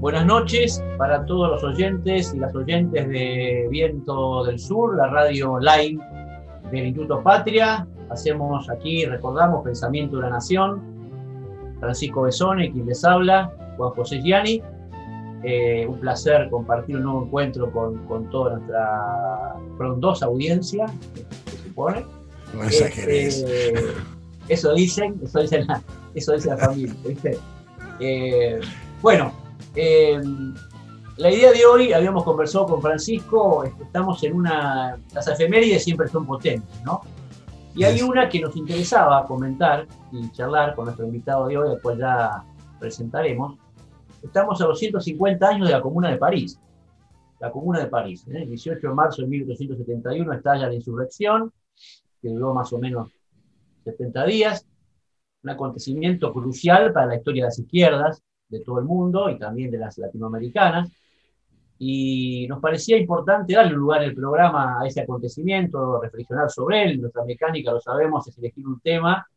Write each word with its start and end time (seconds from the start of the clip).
Buenas 0.00 0.26
noches 0.26 0.84
para 0.98 1.24
todos 1.24 1.52
los 1.52 1.64
oyentes 1.64 2.34
y 2.34 2.38
las 2.38 2.54
oyentes 2.54 3.08
de 3.08 3.66
Viento 3.70 4.44
del 4.44 4.58
Sur, 4.58 4.94
la 4.94 5.06
radio 5.06 5.52
online 5.52 5.98
del 6.70 6.86
Instituto 6.88 7.22
Patria. 7.22 7.86
Hacemos 8.10 8.68
aquí, 8.68 9.06
recordamos, 9.06 9.64
Pensamiento 9.64 10.16
de 10.16 10.22
la 10.24 10.30
Nación. 10.30 10.82
Francisco 11.80 12.22
Besone, 12.22 12.70
quien 12.70 12.84
les 12.84 13.02
habla, 13.06 13.50
Juan 13.78 13.92
José 13.92 14.20
Gianni. 14.20 14.62
Eh, 15.44 15.86
un 15.86 16.00
placer 16.00 16.48
compartir 16.48 16.96
un 16.96 17.02
nuevo 17.02 17.24
encuentro 17.24 17.70
con, 17.70 18.30
toda 18.30 18.56
nuestra 18.56 19.56
frondosa 19.76 20.26
audiencia, 20.26 20.86
se 21.50 21.68
supone. 21.68 22.06
No 22.54 22.64
exageres. 22.64 23.44
Eh, 23.46 23.74
eso 24.48 24.72
dicen, 24.74 25.20
eso 25.22 25.40
dice 25.40 25.64
la, 25.64 25.82
eso 26.14 26.32
dice 26.32 26.48
la 26.48 26.56
familia, 26.56 26.94
¿viste? 27.06 27.38
Eh, 28.00 28.60
bueno, 29.02 29.32
eh, 29.74 30.20
la 31.16 31.30
idea 31.30 31.52
de 31.52 31.64
hoy, 31.64 31.92
habíamos 31.92 32.24
conversado 32.24 32.66
con 32.66 32.82
Francisco, 32.82 33.64
estamos 33.64 34.22
en 34.24 34.34
una. 34.34 34.98
Las 35.12 35.28
efemérides 35.28 35.84
siempre 35.84 36.08
son 36.08 36.26
potentes, 36.26 36.82
¿no? 36.84 37.02
Y 37.76 37.84
hay 37.84 38.02
una 38.02 38.28
que 38.28 38.40
nos 38.40 38.56
interesaba 38.56 39.24
comentar 39.26 39.86
y 40.12 40.30
charlar 40.30 40.74
con 40.74 40.86
nuestro 40.86 41.06
invitado 41.06 41.48
de 41.48 41.58
hoy, 41.58 41.78
cual 41.82 41.98
ya 41.98 42.44
presentaremos. 42.78 43.56
Estamos 44.24 44.58
a 44.62 44.66
los 44.66 44.78
150 44.78 45.46
años 45.46 45.68
de 45.68 45.74
la 45.74 45.82
Comuna 45.82 46.10
de 46.10 46.16
París. 46.16 46.58
La 47.40 47.50
Comuna 47.52 47.80
de 47.80 47.86
París. 47.86 48.26
¿eh? 48.28 48.42
El 48.42 48.48
18 48.48 48.88
de 48.88 48.94
marzo 48.94 49.20
de 49.20 49.28
1871 49.28 50.32
estalla 50.32 50.66
la 50.66 50.74
insurrección, 50.74 51.52
que 52.22 52.30
duró 52.30 52.54
más 52.54 52.72
o 52.72 52.78
menos 52.78 53.10
70 53.84 54.24
días. 54.24 54.66
Un 55.42 55.50
acontecimiento 55.50 56.32
crucial 56.32 56.90
para 56.94 57.06
la 57.06 57.16
historia 57.16 57.42
de 57.42 57.48
las 57.48 57.58
izquierdas, 57.58 58.22
de 58.48 58.60
todo 58.60 58.78
el 58.78 58.86
mundo 58.86 59.28
y 59.28 59.38
también 59.38 59.70
de 59.70 59.76
las 59.76 59.98
latinoamericanas. 59.98 60.90
Y 61.78 62.46
nos 62.48 62.60
parecía 62.60 62.96
importante 62.96 63.54
darle 63.54 63.72
lugar 63.72 64.02
el 64.02 64.14
programa 64.14 64.80
a 64.80 64.86
ese 64.86 65.02
acontecimiento, 65.02 66.00
reflexionar 66.00 66.50
sobre 66.50 66.84
él. 66.84 67.00
Nuestra 67.02 67.26
mecánica, 67.26 67.72
lo 67.72 67.80
sabemos, 67.80 68.26
es 68.26 68.38
elegir 68.38 68.66
un 68.66 68.80
tema, 68.80 69.28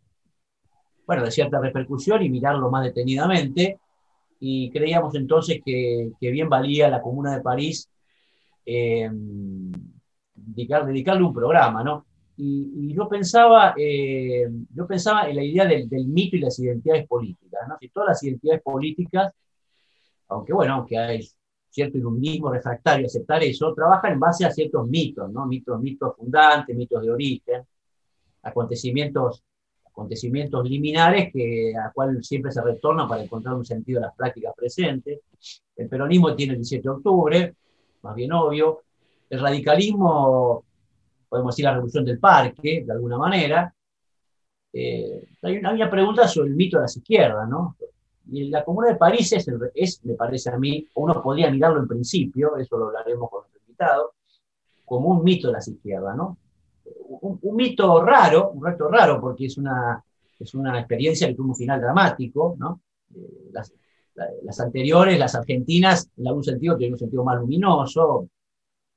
bueno, 1.05 1.25
de 1.25 1.31
cierta 1.31 1.59
repercusión 1.59 2.23
y 2.23 2.29
mirarlo 2.29 2.71
más 2.71 2.85
detenidamente. 2.85 3.81
Y 4.39 4.69
creíamos 4.71 5.15
entonces 5.15 5.61
que, 5.65 6.11
bien 6.19 6.49
valía 6.49 6.89
la 6.89 7.01
Comuna 7.01 7.35
de 7.35 7.41
París 7.41 7.89
eh, 8.65 9.09
dedicarle 10.35 11.23
un 11.23 11.33
programa, 11.33 11.83
¿no? 11.83 12.05
Y, 12.39 12.93
yo, 12.93 13.09
pensaba, 13.09 13.73
eh, 13.77 14.47
yo 14.73 14.85
pensaba 14.85 15.27
en 15.27 15.35
la 15.35 15.43
idea 15.43 15.65
del, 15.65 16.07
mito 16.07 16.35
y 16.35 16.39
las 16.39 16.59
identidades 16.59 17.07
políticas. 17.07 17.67
¿no? 17.67 17.77
Si 17.79 17.89
todas 17.89 18.09
las 18.09 18.23
identidades 18.23 18.61
políticas, 18.61 19.33
aunque 20.27 20.53
bueno, 20.53 20.75
aunque 20.75 20.97
hay 20.99 21.27
cierto 21.67 21.97
iluminismo 21.97 22.51
refractario 22.51 23.07
aceptar 23.07 23.43
eso, 23.43 23.73
trabajan 23.73 24.13
en 24.13 24.19
base 24.19 24.45
a 24.45 24.51
ciertos 24.51 24.87
mitos, 24.87 25.31
¿no? 25.31 25.47
mitos, 25.47 25.81
mitos 25.81 26.15
fundantes, 26.15 26.75
mitos 26.75 27.01
de 27.01 27.11
origen, 27.11 27.63
acontecimientos, 28.43 29.43
acontecimientos 29.97 30.69
liminares 30.69 31.33
que, 31.33 31.73
a 31.75 31.91
cual 31.91 32.23
siempre 32.23 32.51
se 32.51 32.61
retornan 32.61 33.07
para 33.07 33.23
encontrar 33.23 33.55
un 33.55 33.65
sentido 33.65 33.97
en 33.97 34.03
las 34.03 34.15
prácticas 34.15 34.53
presentes. 34.55 35.21
El 35.75 35.89
peronismo 35.89 36.35
tiene 36.35 36.53
el 36.53 36.59
17 36.59 36.83
de 36.83 36.89
octubre, 36.89 37.55
más 38.03 38.15
bien 38.15 38.31
obvio. 38.31 38.83
El 39.27 39.39
radicalismo 39.39 40.63
podemos 41.27 41.55
decir 41.55 41.65
la 41.65 41.73
revolución 41.73 42.05
del 42.05 42.19
parque, 42.19 42.83
de 42.85 42.91
alguna 42.91 43.17
manera. 43.17 43.73
Eh, 44.71 45.25
hay, 45.41 45.57
una, 45.57 45.89
pregunta 45.89 46.27
sobre 46.27 46.49
el 46.49 46.55
mito 46.55 46.77
de 46.77 46.83
las 46.83 46.95
izquierdas, 46.95 47.49
¿no? 47.49 47.75
Y 48.29 48.49
la 48.49 48.63
Comuna 48.63 48.89
de 48.89 48.95
París 48.95 49.31
es, 49.33 49.47
es, 49.73 50.05
me 50.05 50.13
parece 50.13 50.51
a 50.51 50.57
mí, 50.57 50.87
uno 50.93 51.21
podría 51.23 51.49
mirarlo 51.49 51.79
en 51.79 51.87
principio, 51.87 52.55
eso 52.57 52.77
lo 52.77 52.87
hablaremos 52.87 53.29
con 53.29 53.41
nuestro 53.41 53.61
invitado, 53.61 54.13
como 54.85 55.09
un 55.09 55.23
mito 55.23 55.47
de 55.47 55.53
las 55.53 55.67
izquierdas, 55.67 56.15
¿no? 56.15 56.37
Un, 57.09 57.55
mito 57.55 58.03
raro, 58.03 58.51
un 58.51 58.65
reto 58.65 58.87
raro, 58.89 59.19
porque 59.19 59.45
es 59.45 59.57
una, 59.57 60.03
es 60.39 60.53
una 60.53 60.77
experiencia 60.79 61.27
que 61.27 61.35
tuvo 61.35 61.49
un 61.49 61.55
final 61.55 61.81
dramático, 61.81 62.55
¿no? 62.57 62.81
Eh, 63.15 63.49
las, 63.51 63.73
las, 64.43 64.59
anteriores, 64.59 65.17
las 65.17 65.35
argentinas, 65.35 66.09
en 66.17 66.27
algún 66.27 66.43
sentido, 66.43 66.77
tienen 66.77 66.93
un 66.93 66.99
sentido 66.99 67.23
más 67.23 67.39
luminoso, 67.39 68.29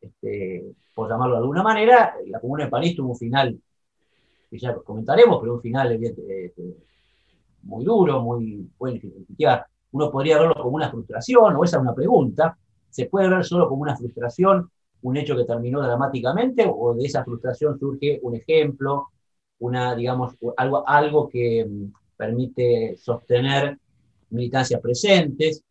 este, 0.00 0.74
por 0.94 1.08
llamarlo 1.08 1.34
de 1.34 1.40
alguna 1.40 1.62
manera. 1.62 2.14
La 2.26 2.40
Comuna 2.40 2.64
de 2.64 2.70
París 2.70 2.96
tuvo 2.96 3.10
un 3.10 3.16
final, 3.16 3.60
que 4.50 4.58
ya 4.58 4.74
comentaremos, 4.74 5.38
pero 5.40 5.54
un 5.54 5.60
final 5.60 5.92
eh, 5.92 6.52
muy 7.62 7.84
duro, 7.84 8.20
muy 8.20 8.68
bueno. 8.78 9.00
Uno 9.92 10.10
podría 10.10 10.38
verlo 10.38 10.54
como 10.54 10.76
una 10.76 10.90
frustración, 10.90 11.56
o 11.56 11.64
esa 11.64 11.76
es 11.76 11.82
una 11.82 11.94
pregunta. 11.94 12.56
¿Se 12.88 13.06
puede 13.06 13.28
ver 13.28 13.44
solo 13.44 13.68
como 13.68 13.82
una 13.82 13.96
frustración, 13.96 14.70
un 15.02 15.16
hecho 15.16 15.36
que 15.36 15.44
terminó 15.44 15.80
dramáticamente, 15.82 16.64
o 16.68 16.94
de 16.94 17.06
esa 17.06 17.24
frustración 17.24 17.78
surge 17.78 18.18
un 18.22 18.36
ejemplo, 18.36 19.08
una, 19.60 19.94
digamos, 19.94 20.34
algo, 20.56 20.88
algo 20.88 21.28
que 21.28 21.64
mm, 21.64 21.92
permite 22.16 22.96
sostener 22.96 23.78
militancias 24.30 24.80
presentes? 24.80 25.62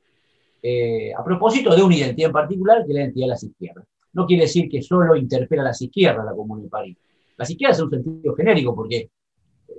Eh, 0.61 1.13
a 1.13 1.23
propósito 1.23 1.75
de 1.75 1.83
una 1.83 1.95
identidad 1.95 2.27
en 2.27 2.33
particular, 2.33 2.85
que 2.85 2.91
es 2.91 2.95
la 2.95 3.01
identidad 3.01 3.25
de 3.25 3.29
las 3.29 3.43
izquierdas 3.43 3.85
no 4.13 4.25
quiere 4.25 4.43
decir 4.43 4.69
que 4.69 4.81
solo 4.81 5.15
interpela 5.15 5.61
a 5.61 5.65
las 5.65 5.81
izquierdas 5.81 6.25
la 6.25 6.33
Comuna 6.33 6.63
de 6.63 6.69
París. 6.69 6.97
Las 7.37 7.49
izquierdas 7.49 7.79
en 7.79 7.85
un 7.85 7.91
sentido 7.91 8.35
genérico, 8.35 8.75
porque 8.75 9.09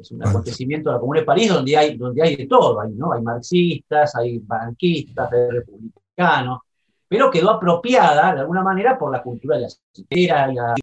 es 0.00 0.10
un 0.12 0.26
acontecimiento 0.26 0.88
de 0.88 0.94
la 0.94 1.00
Comuna 1.00 1.20
de 1.20 1.26
París 1.26 1.48
donde 1.48 1.76
hay, 1.76 1.96
donde 1.96 2.22
hay 2.22 2.36
de 2.36 2.46
todo, 2.46 2.80
hay, 2.80 2.92
¿no? 2.92 3.12
hay 3.12 3.22
marxistas, 3.22 4.14
hay 4.16 4.38
banquistas, 4.38 5.32
hay 5.32 5.50
republicanos, 5.50 6.60
pero 7.10 7.28
quedó 7.28 7.50
apropiada 7.50 8.32
de 8.32 8.40
alguna 8.40 8.62
manera 8.62 8.96
por 8.96 9.10
la 9.10 9.20
cultura 9.20 9.56
de 9.56 9.62
las 9.62 9.80
izquierdas, 9.92 10.54
la, 10.54 10.74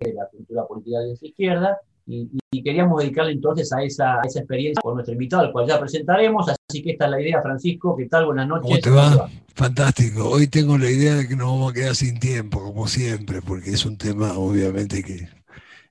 la 0.00 0.28
cultura 0.30 0.66
política 0.66 0.98
de 1.00 1.08
las 1.10 1.22
izquierdas, 1.22 1.78
y, 2.06 2.30
queríamos 2.62 3.02
dedicarle 3.02 3.32
entonces 3.32 3.70
a 3.72 3.82
esa, 3.82 4.20
esa, 4.24 4.38
experiencia 4.38 4.80
con 4.80 4.94
nuestro 4.94 5.12
invitado, 5.12 5.42
al 5.42 5.52
cual 5.52 5.66
ya 5.66 5.78
presentaremos. 5.78 6.48
Así 6.48 6.82
que 6.82 6.92
esta 6.92 7.06
es 7.06 7.10
la 7.10 7.20
idea, 7.20 7.42
Francisco. 7.42 7.96
¿Qué 7.96 8.06
tal? 8.06 8.26
Buenas 8.26 8.48
noches. 8.48 8.62
¿Cómo 8.62 8.80
te 8.80 8.90
va? 8.90 9.28
Fantástico. 9.54 10.30
Hoy 10.30 10.46
tengo 10.46 10.78
la 10.78 10.90
idea 10.90 11.14
de 11.14 11.28
que 11.28 11.36
nos 11.36 11.48
vamos 11.48 11.72
a 11.72 11.74
quedar 11.74 11.94
sin 11.94 12.18
tiempo, 12.18 12.62
como 12.62 12.86
siempre, 12.86 13.42
porque 13.42 13.70
es 13.70 13.84
un 13.84 13.98
tema 13.98 14.38
obviamente 14.38 15.02
que 15.02 15.28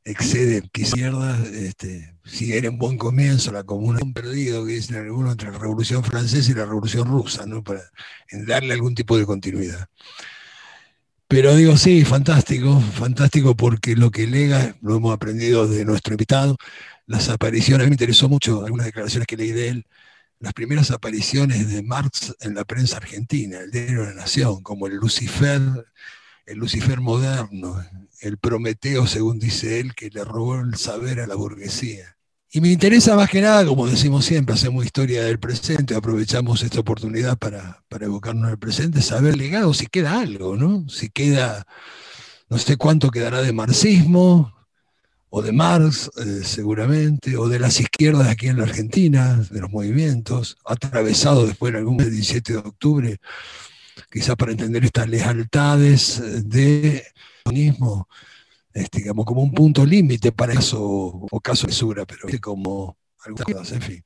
excede 0.06 0.64
izquierdas, 0.74 1.48
este, 1.50 2.16
si 2.26 2.54
era 2.54 2.68
en 2.68 2.78
buen 2.78 2.98
comienzo 2.98 3.52
la 3.52 3.64
comuna 3.64 4.00
un 4.02 4.14
perdido 4.14 4.66
que 4.66 4.74
dicen 4.74 4.98
algunos 4.98 5.34
entre 5.34 5.52
la 5.52 5.58
revolución 5.58 6.04
francesa 6.04 6.52
y 6.52 6.56
la 6.56 6.66
revolución 6.66 7.08
rusa, 7.08 7.46
¿no? 7.46 7.64
para 7.64 7.82
darle 8.32 8.74
algún 8.74 8.96
tipo 8.96 9.18
de 9.18 9.26
continuidad. 9.26 9.88
Pero 11.28 11.56
digo, 11.56 11.78
sí, 11.78 12.06
fantástico, 12.06 12.80
fantástico 12.80 13.56
porque 13.56 13.96
lo 13.96 14.12
que 14.12 14.28
lega, 14.28 14.76
lo 14.82 14.98
hemos 14.98 15.14
aprendido 15.14 15.68
de 15.68 15.84
nuestro 15.86 16.14
invitado, 16.14 16.58
las 17.08 17.30
apariciones, 17.30 17.82
a 17.82 17.86
mí 17.86 17.90
me 17.92 17.96
interesó 17.96 18.30
mucho 18.30 18.64
algunas 18.64 18.86
declaraciones 18.86 19.26
que 19.26 19.38
leí 19.38 19.52
de 19.52 19.70
él, 19.70 19.88
las 20.40 20.54
primeras 20.54 20.92
apariciones 20.92 21.70
de 21.70 21.82
Marx 21.82 22.36
en 22.42 22.54
la 22.54 22.66
prensa 22.66 22.98
argentina, 22.98 23.60
el 23.62 23.72
diario 23.72 24.02
de 24.02 24.08
la 24.10 24.14
Nación, 24.14 24.62
como 24.62 24.88
el 24.88 24.96
Lucifer, 24.96 25.62
el 26.46 26.58
Lucifer 26.58 27.00
moderno, 27.02 27.84
el 28.22 28.38
Prometeo, 28.38 29.08
según 29.08 29.40
dice 29.40 29.80
él, 29.80 29.94
que 29.96 30.10
le 30.10 30.24
robó 30.24 30.60
el 30.60 30.76
saber 30.76 31.20
a 31.20 31.28
la 31.28 31.36
burguesía. 31.36 32.18
Y 32.52 32.62
me 32.62 32.70
interesa 32.70 33.16
más 33.16 33.30
que 33.30 33.42
nada, 33.42 33.66
como 33.66 33.88
decimos 33.88 34.26
siempre, 34.26 34.54
hacemos 34.54 34.86
historia 34.86 35.24
del 35.24 35.40
presente, 35.40 35.96
aprovechamos 35.96 36.62
esta 36.62 36.80
oportunidad 36.80 37.38
para, 37.38 37.84
para 37.90 38.06
evocarnos 38.06 38.52
el 38.52 38.60
presente, 38.60 39.02
saber 39.02 39.36
legado 39.36 39.74
si 39.74 39.88
queda 39.88 40.20
algo, 40.20 40.56
¿no? 40.56 40.88
Si 40.88 41.10
queda, 41.10 41.66
no 42.50 42.60
sé 42.60 42.78
cuánto 42.78 43.10
quedará 43.10 43.42
de 43.42 43.54
marxismo, 43.54 44.54
o 45.36 45.42
de 45.42 45.52
Marx, 45.52 46.12
eh, 46.18 46.42
seguramente, 46.44 47.38
o 47.38 47.50
de 47.50 47.58
las 47.58 47.80
izquierdas 47.80 48.28
aquí 48.28 48.50
en 48.50 48.58
la 48.58 48.66
Argentina, 48.66 49.36
de 49.50 49.62
los 49.62 49.72
movimientos, 49.72 50.58
atravesado 50.64 51.48
después 51.48 51.72
en 51.72 51.78
algún 51.78 51.98
17 51.98 52.54
de 52.54 52.60
octubre, 52.60 53.18
quizás 54.12 54.36
para 54.36 54.52
entender 54.52 54.84
estas 54.86 55.08
lealtades 55.08 56.50
de 56.50 57.04
comunismo 57.44 58.08
este, 58.74 59.00
digamos, 59.00 59.26
como 59.26 59.42
un 59.42 59.54
punto 59.54 59.86
límite 59.86 60.32
para 60.32 60.54
eso, 60.54 60.82
o 60.82 61.40
caso 61.42 61.68
de 61.68 61.74
Sura, 61.74 62.06
pero 62.06 62.28
como 62.42 62.98
algunas 63.24 63.46
cosas, 63.46 63.72
en 63.74 63.82
fin. 63.82 64.06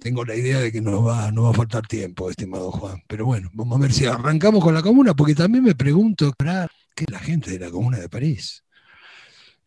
Tengo 0.00 0.24
la 0.24 0.34
idea 0.34 0.58
de 0.58 0.72
que 0.72 0.80
nos 0.80 1.06
va, 1.06 1.30
no 1.30 1.44
va 1.44 1.50
a 1.50 1.54
faltar 1.54 1.86
tiempo, 1.86 2.28
estimado 2.28 2.72
Juan. 2.72 3.02
Pero 3.06 3.24
bueno, 3.24 3.50
vamos 3.54 3.78
a 3.78 3.82
ver 3.82 3.92
si 3.92 4.06
arrancamos 4.06 4.62
con 4.62 4.74
la 4.74 4.82
comuna, 4.82 5.14
porque 5.14 5.34
también 5.34 5.64
me 5.64 5.74
pregunto, 5.74 6.32
¿qué 6.94 7.04
es 7.04 7.10
la 7.10 7.20
gente 7.20 7.52
de 7.52 7.60
la 7.60 7.70
comuna 7.70 7.98
de 7.98 8.08
París? 8.08 8.64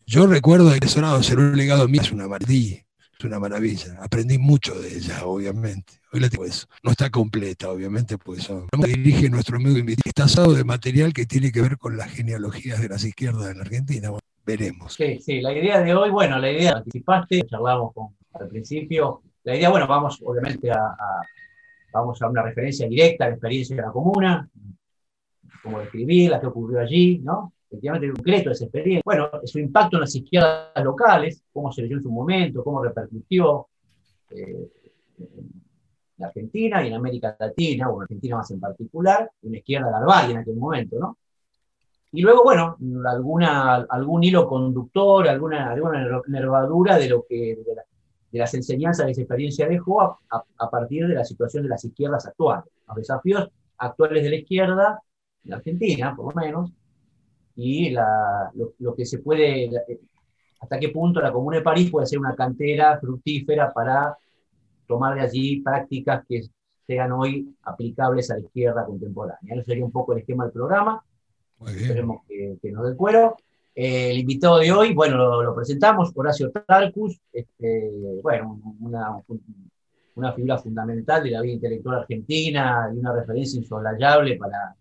Yo 0.05 0.27
recuerdo 0.27 0.73
que 0.77 0.87
sonado 0.87 1.23
ser 1.23 1.39
un 1.39 1.55
legado 1.55 1.87
mío, 1.87 2.01
es 2.01 2.11
una 2.11 2.27
maravilla, 2.27 2.85
es 3.27 3.31
una 3.31 3.39
maravilla. 3.39 3.97
Aprendí 4.01 4.37
mucho 4.37 4.73
de 4.79 4.95
ella, 4.95 5.25
obviamente. 5.25 5.93
Hoy 6.11 6.19
le 6.19 6.29
digo 6.29 6.45
eso. 6.45 6.67
No 6.83 6.91
está 6.91 7.09
completa, 7.09 7.69
obviamente, 7.69 8.17
pues 8.17 8.43
son. 8.43 8.67
Dirige 8.77 9.29
nuestro 9.29 9.57
amigo 9.57 9.77
invitado. 9.77 10.03
Está 10.05 10.25
asado 10.25 10.53
de 10.53 10.63
material 10.63 11.13
que 11.13 11.25
tiene 11.25 11.51
que 11.51 11.61
ver 11.61 11.77
con 11.77 11.97
las 11.97 12.09
genealogías 12.09 12.81
de 12.81 12.89
las 12.89 13.03
izquierdas 13.03 13.49
en 13.51 13.61
Argentina. 13.61 14.11
veremos. 14.45 14.93
Sí, 14.93 15.19
sí, 15.19 15.41
la 15.41 15.53
idea 15.53 15.79
de 15.81 15.95
hoy, 15.95 16.09
bueno, 16.09 16.37
la 16.37 16.51
idea 16.51 16.73
anticipaste, 16.73 17.43
charlamos 17.43 17.93
con, 17.93 18.15
al 18.33 18.47
principio, 18.49 19.21
la 19.43 19.55
idea, 19.55 19.69
bueno, 19.69 19.87
vamos 19.87 20.19
obviamente 20.23 20.69
a, 20.69 20.95
vamos 21.93 22.21
a 22.21 22.27
una 22.27 22.43
referencia 22.43 22.87
directa 22.87 23.25
a 23.25 23.27
la 23.29 23.33
experiencia 23.35 23.75
de 23.75 23.81
la 23.83 23.91
comuna, 23.91 24.49
cómo 25.61 25.79
la 25.79 26.39
que 26.41 26.47
ocurrió 26.47 26.79
allí, 26.79 27.19
¿no? 27.19 27.52
Efectivamente, 27.73 28.13
concreto 28.13 28.51
esa 28.51 28.65
experiencia. 28.65 29.01
Bueno, 29.03 29.31
su 29.45 29.57
impacto 29.57 29.97
en 29.97 30.01
las 30.01 30.15
izquierdas 30.15 30.83
locales, 30.83 31.43
cómo 31.51 31.71
se 31.71 31.81
leyó 31.81 31.97
en 31.97 32.03
su 32.03 32.11
momento, 32.11 32.63
cómo 32.63 32.83
repercutió 32.83 33.67
eh, 34.29 34.69
en 35.17 36.23
Argentina 36.23 36.83
y 36.83 36.89
en 36.89 36.93
América 36.93 37.35
Latina, 37.39 37.89
o 37.89 37.95
en 37.95 38.03
Argentina 38.03 38.37
más 38.37 38.51
en 38.51 38.59
particular, 38.59 39.31
una 39.41 39.57
izquierda 39.57 39.89
larvaria 39.89 40.33
en 40.33 40.37
aquel 40.37 40.55
momento, 40.55 40.99
¿no? 40.99 41.17
Y 42.11 42.21
luego, 42.21 42.43
bueno, 42.43 42.77
alguna, 43.07 43.77
algún 43.89 44.23
hilo 44.23 44.47
conductor, 44.47 45.27
alguna, 45.27 45.71
alguna 45.71 46.21
nervadura 46.27 46.99
de 46.99 47.09
lo 47.09 47.25
que 47.27 47.57
de, 48.31 48.37
las 48.37 48.53
enseñanzas 48.53 49.07
de 49.07 49.13
esa 49.13 49.21
experiencia 49.21 49.67
dejó 49.67 49.99
a, 49.99 50.19
a, 50.59 50.69
partir 50.69 51.07
de 51.07 51.15
la 51.15 51.25
situación 51.25 51.63
de 51.63 51.69
las 51.69 51.83
izquierdas 51.83 52.27
actuales, 52.27 52.65
los 52.87 52.97
desafíos 52.97 53.49
actuales 53.79 54.23
de 54.23 54.29
la 54.29 54.35
izquierda 54.35 55.01
en 55.43 55.53
Argentina, 55.53 56.15
por 56.15 56.35
lo 56.35 56.39
menos, 56.39 56.71
y 57.55 57.91
la, 57.91 58.51
lo, 58.53 58.95
que 58.95 59.05
se 59.05 59.19
puede, 59.19 59.69
hasta 60.59 60.79
qué 60.79 60.89
punto 60.89 61.21
la 61.21 61.31
Comuna 61.31 61.57
de 61.57 61.63
París 61.63 61.91
puede 61.91 62.07
ser 62.07 62.19
una 62.19 62.35
cantera 62.35 62.99
fructífera 62.99 63.71
para 63.71 64.17
tomar 64.87 65.15
de 65.15 65.21
allí 65.21 65.61
prácticas 65.61 66.25
que 66.27 66.41
sean 66.85 67.11
hoy 67.11 67.55
aplicables 67.63 68.29
a 68.31 68.35
la 68.35 68.41
izquierda 68.41 68.85
contemporánea. 68.85 69.55
Eso 69.55 69.63
sería 69.63 69.85
un 69.85 69.91
poco 69.91 70.13
el 70.13 70.19
esquema 70.19 70.45
del 70.45 70.53
programa. 70.53 71.03
Esperemos 71.65 72.23
que, 72.27 72.71
nos 72.71 72.89
dé 72.89 72.95
cuero. 72.95 73.37
Eh, 73.75 74.11
el 74.11 74.19
invitado 74.19 74.59
de 74.59 74.71
hoy, 74.71 74.93
bueno, 74.93 75.41
lo, 75.41 75.55
presentamos, 75.55 76.11
Horacio 76.13 76.51
Talcus, 76.51 77.19
este, 77.31 78.19
bueno, 78.21 78.59
una, 78.81 79.17
una, 80.15 80.33
figura 80.33 80.57
fundamental 80.57 81.23
de 81.23 81.31
la 81.31 81.41
vida 81.41 81.53
intelectual 81.53 81.99
argentina 81.99 82.91
y 82.93 82.99
una 82.99 83.13
referencia 83.13 83.59
insoslayable 83.59 84.35
para, 84.35 84.75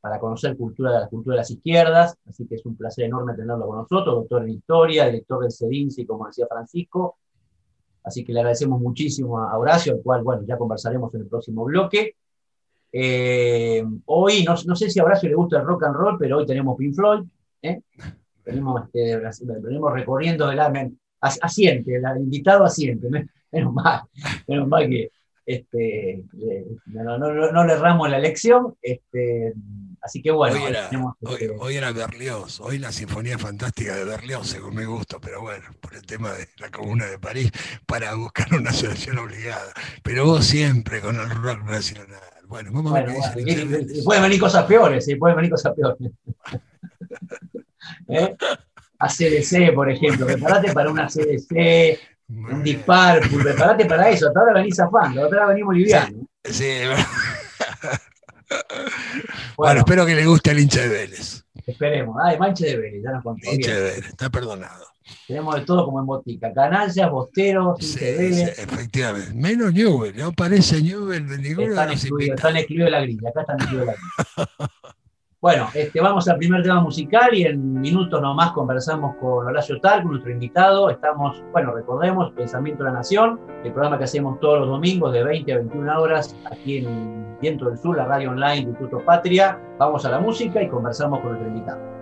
para 0.00 0.18
conocer 0.18 0.56
cultura, 0.56 0.90
la 0.90 1.08
cultura 1.08 1.34
de 1.34 1.38
las 1.38 1.50
izquierdas, 1.50 2.16
así 2.28 2.46
que 2.46 2.56
es 2.56 2.66
un 2.66 2.76
placer 2.76 3.06
enorme 3.06 3.34
tenerlo 3.34 3.66
con 3.66 3.78
nosotros, 3.78 4.14
doctor 4.14 4.42
en 4.42 4.50
historia, 4.50 5.06
director 5.06 5.42
del 5.42 5.52
CEDINCI, 5.52 6.06
como 6.06 6.26
decía 6.26 6.46
Francisco, 6.48 7.16
así 8.04 8.24
que 8.24 8.32
le 8.32 8.40
agradecemos 8.40 8.80
muchísimo 8.80 9.40
a 9.40 9.56
Horacio, 9.58 9.94
al 9.94 10.02
cual, 10.02 10.22
bueno, 10.22 10.42
ya 10.46 10.56
conversaremos 10.56 11.12
en 11.14 11.22
el 11.22 11.26
próximo 11.26 11.64
bloque. 11.64 12.14
Eh, 12.92 13.84
hoy, 14.06 14.44
no, 14.44 14.54
no, 14.66 14.76
sé 14.76 14.90
si 14.90 15.00
a 15.00 15.04
Horacio 15.04 15.28
le 15.28 15.34
gusta 15.34 15.58
el 15.58 15.66
rock 15.66 15.84
and 15.84 15.96
roll, 15.96 16.16
pero 16.18 16.38
hoy 16.38 16.46
tenemos 16.46 16.76
Pink 16.76 16.94
Floyd. 16.94 17.24
¿eh? 17.62 17.80
Venimos, 18.44 18.84
este, 18.84 19.20
venimos, 19.60 19.92
recorriendo 19.92 20.50
el 20.50 20.60
asiente, 21.20 21.96
el 21.96 22.22
invitado 22.22 22.64
asiente, 22.64 23.08
menos 23.50 23.72
mal, 23.72 24.02
menos 24.46 24.68
mal 24.68 24.88
que 24.88 25.10
este, 25.46 26.24
no, 26.86 27.18
no, 27.18 27.52
no, 27.52 27.64
le 27.64 27.72
erramos 27.72 28.10
la 28.10 28.18
elección. 28.18 28.74
Este, 28.82 29.54
así 30.02 30.20
que 30.20 30.32
bueno. 30.32 30.56
Hoy 30.56 30.62
era, 30.68 30.84
este 30.84 30.98
hoy, 31.58 31.76
era, 31.76 31.92
Berlioz, 31.92 32.60
hoy 32.60 32.78
la 32.78 32.90
Sinfonía 32.90 33.38
Fantástica 33.38 33.94
de 33.94 34.04
Berlioz, 34.04 34.48
según 34.48 34.74
mi 34.74 34.84
gusto, 34.84 35.20
pero 35.20 35.40
bueno, 35.40 35.64
por 35.80 35.94
el 35.94 36.04
tema 36.04 36.32
de 36.32 36.48
la 36.58 36.70
Comuna 36.70 37.06
de 37.06 37.20
París, 37.20 37.52
para 37.86 38.14
buscar 38.14 38.52
una 38.54 38.72
solución 38.72 39.18
obligada. 39.18 39.72
Pero 40.02 40.26
vos 40.26 40.44
siempre 40.44 41.00
con 41.00 41.14
el 41.14 41.30
rock 41.30 41.62
nacional. 41.62 42.08
Bueno, 42.48 42.70
vamos 42.72 42.92
a 42.92 43.02
ver 43.02 43.14
Pueden 44.04 44.22
venir 44.22 44.40
cosas 44.40 44.66
peores, 44.66 45.04
sí, 45.04 45.14
pueden 45.14 45.36
venir 45.36 45.52
cosas 45.52 45.74
peores. 45.74 45.98
¿Eh? 48.08 48.36
ACDC, 48.98 49.74
por 49.74 49.90
ejemplo, 49.90 50.26
prepárate 50.26 50.72
para 50.72 50.90
una 50.90 51.06
CDC, 51.06 51.98
un 52.28 52.62
disparo, 52.62 53.20
prepárate 53.42 53.84
para 53.84 54.10
eso, 54.10 54.28
hasta 54.28 54.40
ahora 54.40 54.54
venís 54.54 54.76
zafando, 54.76 55.24
hasta 55.24 55.36
ahora 55.36 55.48
venimos 55.48 55.74
liviano. 55.74 56.18
Sí, 56.44 56.52
sí. 56.52 56.72
Bueno, 59.56 59.80
espero 59.80 60.06
que 60.06 60.14
le 60.14 60.24
guste 60.24 60.50
al 60.50 60.58
hincha 60.60 60.82
de 60.82 60.88
Vélez. 60.88 61.44
Esperemos. 61.66 62.16
Ay, 62.22 62.38
manche 62.38 62.66
de 62.66 62.76
Vélez, 62.76 63.02
ya 63.02 63.10
nos 63.10 63.24
contó. 63.24 63.50
Hincha 63.50 63.74
de 63.74 63.82
Vélez, 63.82 64.06
está 64.06 64.30
perdonado. 64.30 64.86
Tenemos 65.26 65.54
de 65.54 65.60
todo 65.62 65.84
como 65.84 66.00
en 66.00 66.06
botica. 66.06 66.52
Canallas, 66.52 67.10
bosteros, 67.10 67.78
sí, 67.80 67.98
sí, 67.98 68.42
efectivamente. 68.42 69.34
Menos 69.34 69.72
Newell, 69.72 70.16
no 70.16 70.26
aparece 70.26 70.82
Newell 70.82 71.26
de 71.26 71.38
ninguno 71.38 71.68
están 71.70 71.88
de 71.88 71.94
los 71.94 72.02
excluidos, 72.04 72.36
Están 72.36 72.56
excluidos 72.56 72.86
de 72.86 72.90
la 72.90 73.00
grilla, 73.00 73.28
acá 73.30 73.40
están 73.40 73.56
excluidos 73.56 73.86
de 73.86 73.92
la 73.92 74.46
grilla. 74.46 74.70
bueno, 75.46 75.68
este, 75.74 76.00
vamos 76.00 76.26
al 76.26 76.38
primer 76.38 76.64
tema 76.64 76.80
musical 76.80 77.32
y 77.32 77.44
en 77.44 77.80
minutos 77.80 78.20
nomás 78.20 78.50
conversamos 78.50 79.14
con 79.20 79.46
Horacio 79.46 79.80
Talco, 79.80 80.08
nuestro 80.08 80.32
invitado. 80.32 80.90
Estamos, 80.90 81.40
bueno, 81.52 81.70
recordemos, 81.70 82.32
Pensamiento 82.32 82.82
de 82.82 82.90
la 82.90 82.96
Nación, 82.96 83.38
el 83.62 83.70
programa 83.70 83.96
que 83.96 84.02
hacemos 84.02 84.40
todos 84.40 84.58
los 84.58 84.68
domingos 84.68 85.12
de 85.12 85.22
20 85.22 85.52
a 85.52 85.56
21 85.58 86.00
horas 86.00 86.36
aquí 86.50 86.78
en 86.78 87.38
Viento 87.40 87.66
del 87.66 87.78
Sur, 87.78 87.96
la 87.96 88.06
radio 88.06 88.30
online 88.30 88.62
de 88.62 88.70
Instituto 88.70 88.98
Patria. 89.04 89.56
Vamos 89.78 90.04
a 90.04 90.10
la 90.10 90.18
música 90.18 90.60
y 90.60 90.68
conversamos 90.68 91.20
con 91.20 91.28
nuestro 91.28 91.48
invitado. 91.48 91.95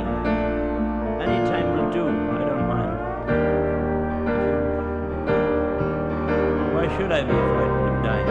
time. 0.00 1.20
Any 1.20 1.48
time 1.48 1.76
will 1.76 1.90
do. 1.92 2.08
I 2.08 2.44
don't 2.48 2.66
mind. 2.68 2.92
Why 6.74 6.96
should 6.96 7.12
I 7.12 7.22
be 7.22 7.30
afraid 7.30 7.72
of 7.88 8.04
dying? 8.04 8.26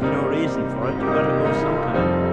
There's 0.00 0.12
no 0.12 0.28
reason 0.28 0.68
for 0.70 0.88
it. 0.88 0.94
You've 0.94 1.02
got 1.02 1.22
to 1.22 1.34
go 1.38 1.52
sometime. 1.60 2.25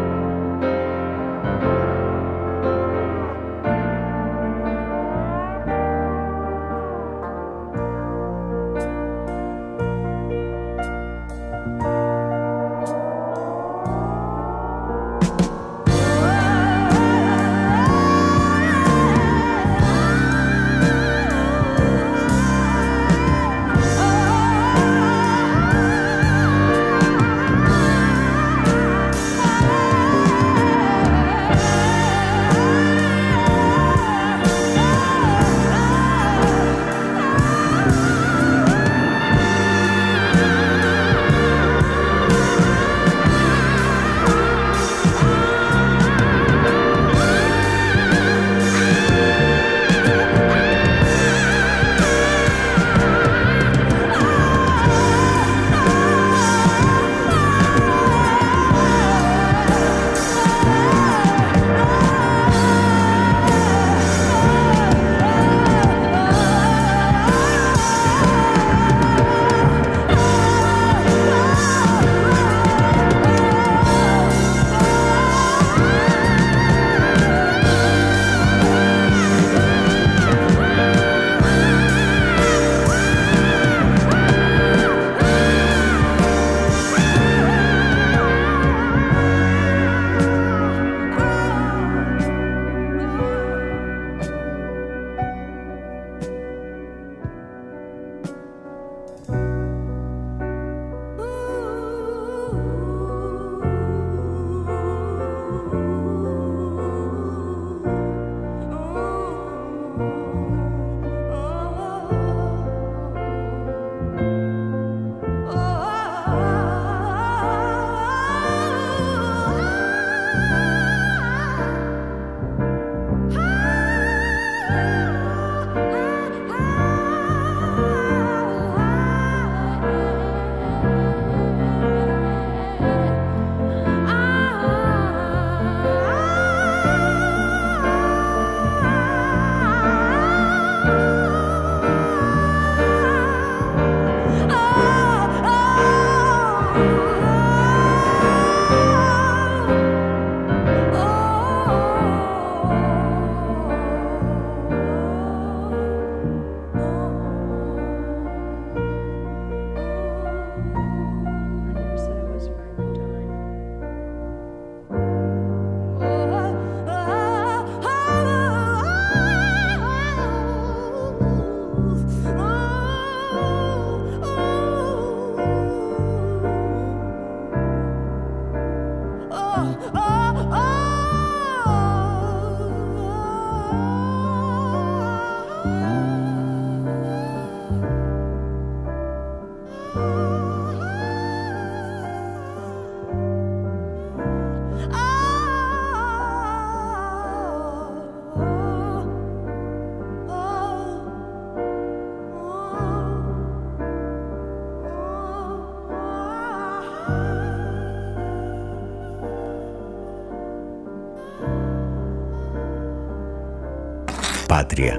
Patria. 214.64 214.96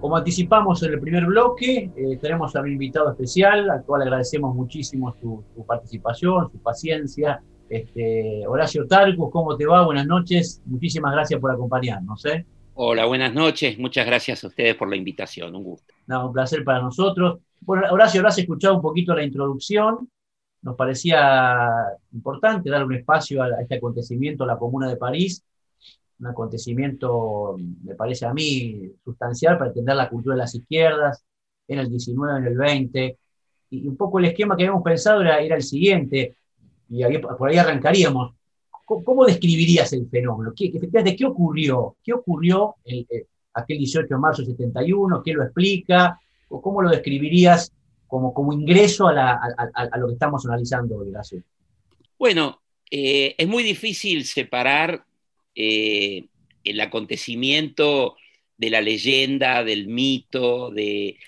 Como 0.00 0.16
anticipamos 0.16 0.82
en 0.82 0.94
el 0.94 1.00
primer 1.00 1.26
bloque, 1.26 1.90
eh, 1.94 2.16
tenemos 2.20 2.56
a 2.56 2.60
un 2.60 2.72
invitado 2.72 3.10
especial, 3.10 3.68
al 3.68 3.84
cual 3.84 4.02
agradecemos 4.02 4.54
muchísimo 4.54 5.14
su, 5.20 5.44
participación, 5.66 6.50
su 6.50 6.58
paciencia. 6.58 7.42
Este, 7.68 8.44
Horacio 8.46 8.86
Tarcus, 8.86 9.30
¿cómo 9.30 9.56
te 9.56 9.66
va? 9.66 9.84
Buenas 9.84 10.06
noches. 10.06 10.62
Muchísimas 10.64 11.12
gracias 11.12 11.38
por 11.38 11.52
acompañarnos. 11.52 12.24
¿eh? 12.24 12.46
Hola, 12.74 13.04
buenas 13.04 13.34
noches. 13.34 13.78
Muchas 13.78 14.06
gracias 14.06 14.42
a 14.42 14.46
ustedes 14.46 14.74
por 14.74 14.88
la 14.88 14.96
invitación. 14.96 15.54
Un 15.54 15.64
gusto. 15.64 15.92
un 16.08 16.32
placer 16.32 16.64
para 16.64 16.80
nosotros. 16.80 17.40
Bueno, 17.60 17.82
Horacio, 17.90 18.20
habrás 18.20 18.38
escuchado 18.38 18.76
un 18.76 18.82
poquito 18.82 19.14
la 19.14 19.22
introducción. 19.22 20.08
Nos 20.62 20.76
parecía 20.76 21.68
importante 22.12 22.70
dar 22.70 22.84
un 22.84 22.94
espacio 22.94 23.42
a 23.42 23.60
este 23.60 23.76
acontecimiento, 23.76 24.44
la 24.46 24.58
Comuna 24.58 24.88
de 24.88 24.96
París, 24.96 25.44
un 26.20 26.26
acontecimiento, 26.26 27.56
me 27.82 27.94
parece 27.94 28.26
a 28.26 28.34
mí, 28.34 28.92
sustancial 29.02 29.56
para 29.56 29.70
entender 29.70 29.96
la 29.96 30.08
cultura 30.08 30.34
de 30.34 30.40
las 30.40 30.54
izquierdas 30.54 31.24
en 31.66 31.78
el 31.78 31.88
19, 31.88 32.38
en 32.38 32.46
el 32.46 32.56
20. 32.56 33.18
Y 33.70 33.88
un 33.88 33.96
poco 33.96 34.18
el 34.18 34.26
esquema 34.26 34.56
que 34.56 34.64
habíamos 34.64 34.82
pensado 34.82 35.22
era, 35.22 35.38
el 35.38 35.62
siguiente, 35.62 36.36
y 36.88 37.02
por 37.18 37.48
ahí 37.48 37.56
arrancaríamos. 37.56 38.34
¿Cómo, 38.84 39.24
describirías 39.24 39.92
el 39.92 40.08
fenómeno? 40.08 40.52
¿Qué, 40.54 40.66
efectivamente, 40.66 41.16
¿qué 41.16 41.24
ocurrió? 41.24 41.96
¿Qué 42.02 42.12
ocurrió 42.12 42.74
el, 42.84 43.06
aquel 43.54 43.78
18 43.78 44.14
de 44.14 44.20
marzo 44.20 44.42
de 44.42 44.48
71? 44.48 45.22
¿Qué 45.22 45.32
lo 45.32 45.44
explica? 45.44 46.20
¿O 46.48 46.60
¿Cómo 46.60 46.82
lo 46.82 46.90
describirías 46.90 47.72
como, 48.08 48.34
como 48.34 48.52
ingreso 48.52 49.06
a, 49.06 49.40
lo 49.96 50.08
que 50.08 50.14
estamos 50.14 50.44
analizando 50.44 50.96
hoy, 50.96 51.12
Bueno, 52.18 52.60
eh, 52.90 53.36
es 53.38 53.46
muy 53.46 53.62
difícil 53.62 54.24
separar 54.24 55.04
eh, 55.62 56.24
el 56.64 56.80
acontecimiento 56.80 58.16
de 58.56 58.70
la 58.70 58.80
leyenda, 58.80 59.62
del 59.62 59.88
mito, 59.88 60.70
de, 60.70 61.18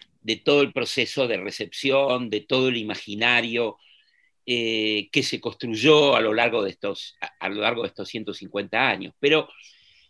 todo 0.43 0.63
el 0.63 0.73
proceso 0.73 1.29
de 1.29 1.37
recepción, 1.37 2.31
de 2.31 2.41
todo 2.41 2.69
el 2.69 2.79
imaginario 2.79 3.77
eh, 4.47 5.11
que 5.13 5.23
se 5.23 5.39
construyó 5.39 6.17
a 6.17 6.23
lo, 6.23 6.33
largo 6.33 6.63
de 6.63 6.71
estos, 6.71 7.19
a, 7.41 7.49
lo 7.51 7.61
largo 7.61 7.83
de 7.83 7.89
estos 7.89 8.09
150 8.09 8.89
años. 8.89 9.15
Pero 9.21 9.51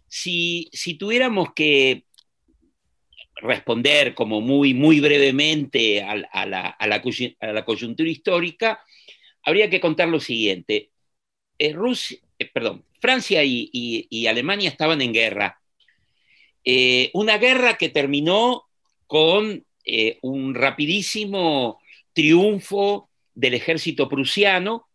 si, 0.07 0.71
tuviéramos 1.01 1.53
que 1.53 2.05
responder 3.37 4.15
como 4.15 4.41
muy, 4.41 4.73
muy 4.73 5.01
brevemente 5.01 6.01
a, 6.01 6.47
la, 6.47 7.65
coyuntura 7.65 8.09
histórica, 8.09 8.85
habría 9.43 9.69
que 9.69 9.81
contar 9.81 10.09
lo 10.09 10.21
siguiente. 10.21 10.93
Rusia, 11.73 12.19
perdón, 12.47 12.85
Francia 13.01 13.43
y, 13.45 14.27
Alemania 14.27 14.71
estaban 14.71 15.01
en 15.03 15.13
guerra. 15.13 15.61
Eh, 16.65 17.11
una 17.15 17.39
guerra 17.39 17.77
que 17.77 17.89
terminó 17.89 18.65
con 19.07 19.65
eh, 19.85 20.19
un 20.23 20.55
rapidísimo 20.55 21.81
triunfo 22.13 23.11
del 23.35 23.55
ejército 23.55 24.09
prusiano 24.09 24.87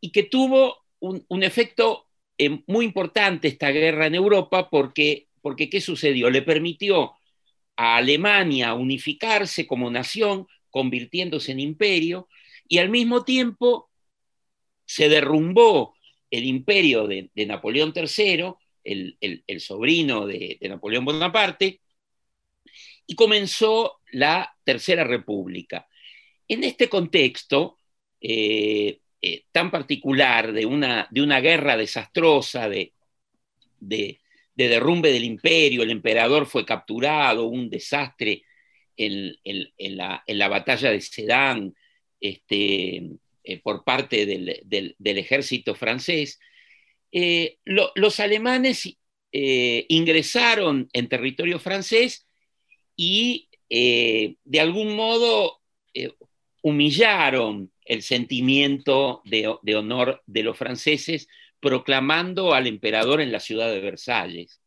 y 0.00 0.12
que 0.12 0.24
tuvo 0.24 0.76
un, 1.00 1.42
efecto 1.42 2.06
eh, 2.38 2.60
muy 2.66 2.84
importante 2.84 3.48
esta 3.48 3.70
guerra 3.70 4.06
en 4.06 4.14
Europa 4.14 4.70
porque, 4.70 5.28
porque 5.42 5.68
¿qué 5.68 5.80
sucedió? 5.80 6.30
Le 6.30 6.42
permitió 6.42 7.12
a 7.76 7.96
Alemania 7.96 8.74
unificarse 8.74 9.66
como 9.66 9.90
nación, 9.90 10.46
convirtiéndose 10.70 11.52
en 11.52 11.60
imperio, 11.60 12.28
y 12.68 12.78
al 12.78 12.88
mismo 12.88 13.24
tiempo 13.24 13.90
se 14.84 15.08
derrumbó 15.08 15.95
el 16.36 16.44
imperio 16.44 17.06
de, 17.06 17.30
Napoleón 17.46 17.92
III, 17.94 18.52
el, 18.84 19.60
sobrino 19.60 20.26
de, 20.26 20.58
Napoleón 20.62 21.04
Bonaparte, 21.04 21.80
y 23.06 23.14
comenzó 23.14 24.00
la 24.12 24.54
Tercera 24.64 25.04
República. 25.04 25.86
En 26.48 26.64
este 26.64 26.88
contexto 26.88 27.78
eh, 28.20 29.00
eh, 29.22 29.44
tan 29.50 29.70
particular 29.70 30.52
de 30.52 30.66
una, 30.66 31.08
guerra 31.40 31.76
desastrosa, 31.76 32.68
de, 32.68 32.92
de, 33.80 34.20
derrumbe 34.54 35.12
del 35.12 35.24
imperio, 35.24 35.82
el 35.82 35.90
emperador 35.90 36.46
fue 36.46 36.64
capturado, 36.64 37.46
un 37.46 37.70
desastre 37.70 38.44
en, 38.96 39.36
la, 39.96 40.48
batalla 40.48 40.90
de 40.90 41.00
Sedan, 41.00 41.74
este, 42.20 43.10
eh, 43.48 43.60
por 43.60 43.84
parte 43.84 44.26
del, 44.26 44.96
ejército 44.98 45.76
francés, 45.76 46.40
eh, 47.12 47.58
los 47.64 48.18
alemanes 48.18 48.98
eh, 49.30 49.86
ingresaron 49.88 50.88
en 50.92 51.08
territorio 51.08 51.60
francés 51.60 52.26
y 52.96 53.48
de 53.68 54.60
algún 54.60 54.96
modo 54.96 55.60
humillaron 56.62 57.72
el 57.84 58.02
sentimiento 58.02 59.22
de, 59.24 59.46
honor 59.76 60.22
de 60.26 60.42
los 60.42 60.56
franceses 60.56 61.28
proclamando 61.60 62.52
al 62.52 62.66
emperador 62.66 63.20
en 63.20 63.30
la 63.30 63.40
ciudad 63.40 63.70
de 63.70 63.80
Versalles. 63.80 64.60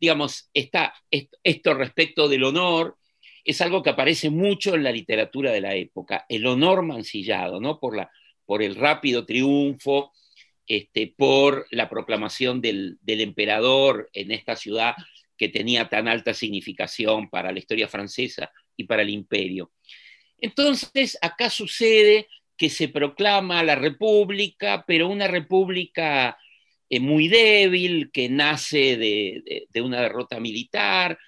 Digamos, 0.00 0.50
esto 0.52 1.74
respecto 1.74 2.28
del 2.28 2.44
honor 2.44 2.98
es 3.48 3.62
algo 3.62 3.82
que 3.82 3.88
aparece 3.88 4.28
mucho 4.28 4.74
en 4.74 4.84
la 4.84 4.92
literatura 4.92 5.50
de 5.50 5.62
la 5.62 5.74
época, 5.74 6.26
el 6.28 6.44
honor 6.46 6.82
mancillado, 6.82 7.60
¿no? 7.60 7.80
Por, 7.80 7.96
la, 7.96 8.10
por 8.44 8.62
el 8.62 8.74
rápido 8.74 9.24
triunfo, 9.24 10.12
este, 10.66 11.14
por 11.16 11.66
la 11.70 11.88
proclamación 11.88 12.60
del, 12.60 12.98
emperador 13.06 14.10
en 14.12 14.32
esta 14.32 14.54
ciudad 14.54 14.94
que 15.38 15.48
tenía 15.48 15.88
tan 15.88 16.08
alta 16.08 16.34
significación 16.34 17.30
para 17.30 17.50
la 17.50 17.58
historia 17.58 17.88
francesa 17.88 18.52
y 18.76 18.84
para 18.84 19.00
el 19.00 19.08
imperio. 19.08 19.72
Entonces, 20.36 21.16
acá 21.22 21.48
sucede 21.48 22.28
que 22.54 22.68
se 22.68 22.88
proclama 22.88 23.62
la 23.62 23.76
república, 23.76 24.84
pero 24.86 25.08
una 25.08 25.26
república 25.26 26.36
eh, 26.90 27.00
muy 27.00 27.28
débil, 27.28 28.10
que 28.12 28.28
nace 28.28 28.98
de, 28.98 29.66
una 29.80 30.02
derrota 30.02 30.38
militar, 30.38 31.18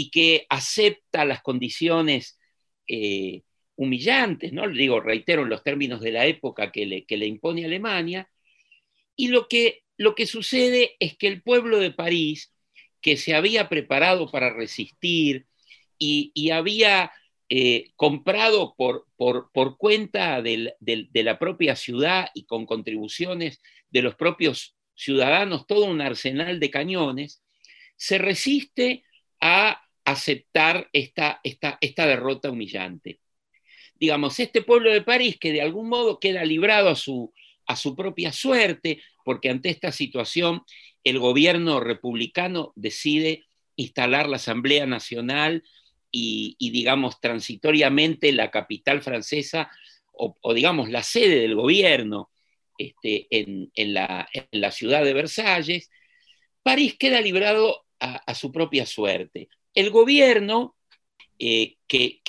y 0.00 0.10
que 0.10 0.46
acepta 0.48 1.24
las 1.24 1.42
condiciones 1.42 2.38
eh, 2.86 3.42
humillantes, 3.74 4.52
¿no? 4.52 4.68
Digo, 4.68 5.00
reitero, 5.00 5.42
en 5.42 5.48
los 5.48 5.64
términos 5.64 6.00
de 6.00 6.12
la 6.12 6.24
época 6.24 6.70
que 6.70 6.86
le, 6.86 7.04
que 7.04 7.16
le 7.16 7.26
impone 7.26 7.64
Alemania, 7.64 8.30
y 9.16 9.26
lo 9.26 9.48
que, 9.48 9.82
lo 9.96 10.14
que 10.14 10.28
sucede 10.28 10.94
es 11.00 11.16
que 11.16 11.26
el 11.26 11.42
pueblo 11.42 11.80
de 11.80 11.90
París, 11.90 12.54
que 13.00 13.16
se 13.16 13.34
había 13.34 13.68
preparado 13.68 14.30
para 14.30 14.54
resistir 14.54 15.48
y, 15.98 16.50
había 16.52 17.10
eh, 17.48 17.90
comprado 17.96 18.76
por, 18.76 19.08
por, 19.16 19.76
cuenta 19.78 20.40
de 20.42 20.76
la 21.12 21.38
propia 21.40 21.74
ciudad 21.74 22.30
y 22.34 22.44
con 22.44 22.66
contribuciones 22.66 23.60
de 23.90 24.02
los 24.02 24.14
propios 24.14 24.76
ciudadanos, 24.94 25.66
todo 25.66 25.86
un 25.86 26.00
arsenal 26.00 26.60
de 26.60 26.70
cañones, 26.70 27.42
se 27.96 28.18
resiste 28.18 29.02
a 29.40 29.82
aceptar 30.10 30.88
esta, 30.92 31.40
esta, 31.42 31.76
esta 31.82 32.06
derrota 32.06 32.50
humillante. 32.50 33.20
Digamos, 33.94 34.40
este 34.40 34.62
pueblo 34.62 34.90
de 34.90 35.02
París 35.02 35.36
que 35.38 35.52
de 35.52 35.60
algún 35.60 35.88
modo 35.88 36.18
queda 36.18 36.44
librado 36.44 36.88
a 36.88 36.96
su, 36.96 37.34
a 37.66 37.76
su 37.76 37.94
propia 37.94 38.32
suerte, 38.32 39.02
porque 39.22 39.50
ante 39.50 39.68
esta 39.68 39.92
situación 39.92 40.62
el 41.04 41.18
gobierno 41.18 41.80
republicano 41.80 42.72
decide 42.74 43.44
instalar 43.76 44.28
la 44.28 44.36
Asamblea 44.36 44.86
Nacional 44.86 45.62
y, 46.10 46.56
digamos, 46.58 47.20
transitoriamente 47.20 48.32
la 48.32 48.50
capital 48.50 49.02
francesa, 49.02 49.70
o, 50.12 50.54
digamos, 50.54 50.88
la 50.88 51.02
sede 51.02 51.40
del 51.40 51.54
gobierno 51.54 52.30
este, 52.78 53.26
en, 53.30 53.70
la, 53.92 54.26
ciudad 54.72 55.04
de 55.04 55.12
Versalles, 55.12 55.90
París 56.62 56.96
queda 56.98 57.20
librado 57.20 57.84
a 58.00 58.34
su 58.34 58.50
propia 58.50 58.86
suerte. 58.86 59.48
El 59.78 59.90
gobierno, 59.90 60.74
eh, 61.38 61.76
que, 61.86 62.20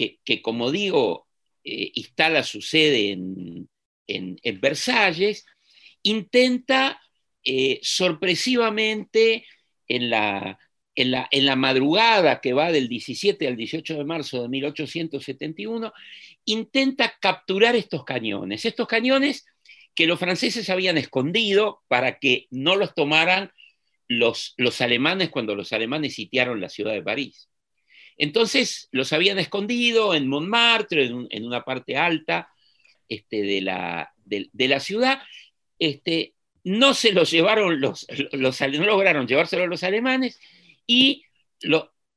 como 0.43 0.69
digo, 0.69 1.25
eh, 1.63 1.89
instala 1.95 2.43
su 2.43 2.61
sede 2.61 3.09
en, 3.09 4.59
Versalles, 4.61 5.47
intenta 6.03 7.01
eh, 7.43 7.79
sorpresivamente 7.81 9.47
en 9.87 10.11
la, 10.11 10.59
madrugada 11.55 12.39
que 12.39 12.53
va 12.53 12.71
del 12.71 12.87
17 12.87 13.47
al 13.47 13.55
18 13.55 13.97
de 13.97 14.05
marzo 14.05 14.43
de 14.43 14.49
1871, 14.49 15.91
intenta 16.45 17.15
capturar 17.19 17.75
estos 17.75 18.03
cañones. 18.03 18.63
Estos 18.63 18.87
cañones 18.87 19.47
que 19.95 20.05
los 20.05 20.19
franceses 20.19 20.69
habían 20.69 20.99
escondido 20.99 21.81
para 21.87 22.19
que 22.19 22.45
no 22.51 22.75
los 22.75 22.93
tomaran 22.93 23.51
los, 24.09 24.55
alemanes 24.81 25.29
cuando 25.29 25.55
los 25.55 25.71
alemanes 25.71 26.15
sitiaron 26.15 26.59
la 26.59 26.67
ciudad 26.67 26.93
de 26.93 27.03
París. 27.03 27.47
Entonces 28.17 28.89
los 28.91 29.13
habían 29.13 29.39
escondido 29.39 30.13
en 30.13 30.27
Montmartre, 30.27 31.05
en, 31.05 31.45
una 31.45 31.63
parte 31.63 31.95
alta 31.95 32.49
este, 33.07 33.43
de, 33.43 33.61
la, 33.61 34.11
de, 34.25 34.67
la, 34.67 34.79
ciudad, 34.81 35.21
este, 35.77 36.33
no 36.63 36.93
se 36.93 37.13
lo 37.13 37.23
llevaron 37.23 37.79
los, 37.79 38.05
los 38.33 38.59
no 38.61 38.85
lograron 38.85 39.27
llevárselo 39.27 39.67
los 39.67 39.83
alemanes 39.83 40.39
y 40.85 41.23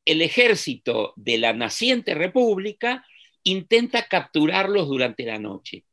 el 0.05 0.23
ejército 0.23 1.13
de 1.17 1.39
la 1.39 1.53
naciente 1.53 2.15
república 2.15 3.07
intenta 3.45 4.09
capturarlos 4.09 4.89
durante 4.89 5.25
la 5.25 5.39
noche. 5.39 5.85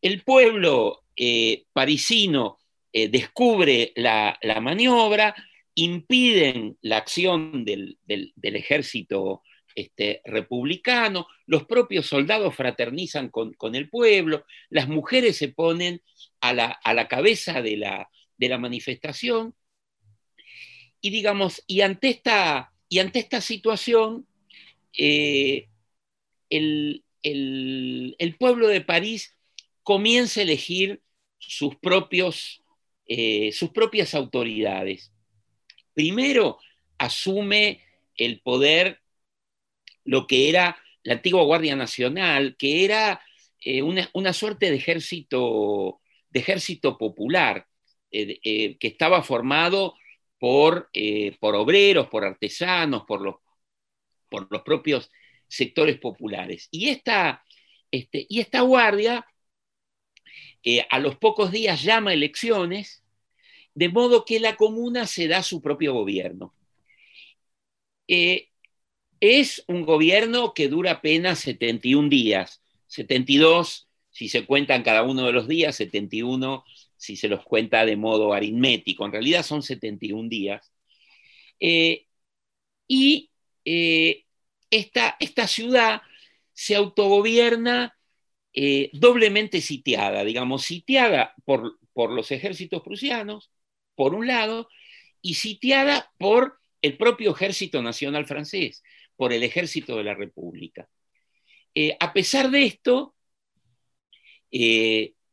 El 0.00 0.22
pueblo 0.22 1.04
eh, 1.16 1.64
parisino 1.72 2.58
eh, 2.96 3.08
descubre 3.08 3.92
la, 3.96 4.38
maniobra, 4.62 5.34
impiden 5.74 6.78
la 6.80 6.98
acción 6.98 7.64
del, 7.64 7.98
ejército 8.40 9.42
este, 9.74 10.20
republicano, 10.24 11.26
los 11.46 11.64
propios 11.64 12.06
soldados 12.06 12.54
fraternizan 12.54 13.30
con, 13.30 13.74
el 13.74 13.90
pueblo, 13.90 14.44
las 14.70 14.86
mujeres 14.86 15.36
se 15.36 15.48
ponen 15.48 16.02
a 16.40 16.52
la, 16.52 17.08
cabeza 17.08 17.62
de 17.62 17.78
la, 17.78 18.08
manifestación 18.60 19.56
y 21.00 21.10
digamos, 21.10 21.64
y 21.66 21.80
ante 21.80 22.10
esta, 22.10 22.72
y 22.88 23.00
ante 23.00 23.18
esta 23.18 23.40
situación, 23.40 24.28
eh, 24.96 25.66
el, 26.48 27.02
pueblo 28.38 28.68
de 28.68 28.82
París 28.82 29.36
comienza 29.82 30.38
a 30.38 30.44
elegir 30.44 31.02
sus, 31.38 31.74
propios, 31.74 32.60
eh, 33.06 33.52
sus 33.52 33.70
propias 33.70 34.14
autoridades. 34.14 35.12
Primero 35.92 36.58
asume 36.98 37.82
el 38.16 38.40
poder 38.40 39.00
lo 40.04 40.26
que 40.26 40.48
era 40.48 40.76
la 41.02 41.14
antigua 41.14 41.42
Guardia 41.44 41.76
Nacional, 41.76 42.56
que 42.58 42.84
era 42.84 43.20
eh, 43.60 43.82
una, 43.82 44.32
suerte 44.32 44.70
de 44.70 44.76
ejército, 44.76 46.00
de 46.30 46.40
ejército 46.40 46.98
popular, 46.98 47.66
que 48.10 48.78
estaba 48.80 49.22
formado 49.24 49.94
por, 50.44 50.90
eh, 50.92 51.36
por 51.40 51.54
obreros, 51.54 52.08
por 52.08 52.22
artesanos, 52.22 53.04
por 53.06 53.22
los, 53.22 53.36
por 54.28 54.46
los 54.50 54.60
propios 54.60 55.10
sectores 55.48 55.98
populares. 55.98 56.68
Y 56.70 56.90
esta, 56.90 57.42
este, 57.90 58.26
y 58.28 58.40
esta 58.40 58.60
guardia 58.60 59.26
eh, 60.64 60.86
a 60.90 60.98
los 60.98 61.16
pocos 61.16 61.52
días 61.52 61.82
llama 61.82 62.14
elecciones, 62.14 63.04
de 63.74 63.90
modo 63.90 64.24
que 64.24 64.40
la 64.40 64.56
comuna 64.56 65.06
se 65.06 65.28
da 65.28 65.42
su 65.42 65.60
propio 65.60 65.92
gobierno. 65.92 66.54
Eh, 68.08 68.48
es 69.20 69.64
un 69.68 69.84
gobierno 69.84 70.54
que 70.54 70.68
dura 70.68 70.92
apenas 70.92 71.40
71 71.40 72.08
días, 72.08 72.62
72 72.86 73.88
si 74.10 74.28
se 74.28 74.46
cuentan 74.46 74.82
cada 74.84 75.02
uno 75.02 75.26
de 75.26 75.32
los 75.32 75.48
días, 75.48 75.76
71 75.76 76.64
si 76.96 77.16
se 77.16 77.28
los 77.28 77.44
cuenta 77.44 77.84
de 77.84 77.96
modo 77.96 78.32
aritmético. 78.32 79.04
En 79.04 79.12
realidad 79.12 79.42
son 79.44 79.62
71 79.62 80.28
días. 80.28 80.72
Eh, 81.60 82.06
y 82.86 83.30
esta, 84.70 85.16
esta, 85.20 85.46
ciudad 85.48 86.02
se 86.52 86.76
autogobierna 86.76 87.93
eh, 88.54 88.90
doblemente 88.92 89.60
sitiada, 89.60 90.24
digamos, 90.24 90.62
sitiada 90.62 91.34
por, 91.44 91.78
por 91.92 92.10
los 92.10 92.30
ejércitos 92.30 92.82
prusianos, 92.82 93.50
por 93.94 94.14
un 94.14 94.26
lado, 94.26 94.68
y 95.20 95.34
sitiada 95.34 96.12
por 96.18 96.58
el 96.82 96.96
propio 96.96 97.32
ejército 97.32 97.82
nacional 97.82 98.26
francés, 98.26 98.82
por 99.16 99.32
el 99.32 99.42
ejército 99.42 99.96
de 99.96 100.04
la 100.04 100.14
República. 100.14 100.88
a 102.00 102.12
pesar 102.12 102.50
de 102.50 102.64
esto, 102.64 103.14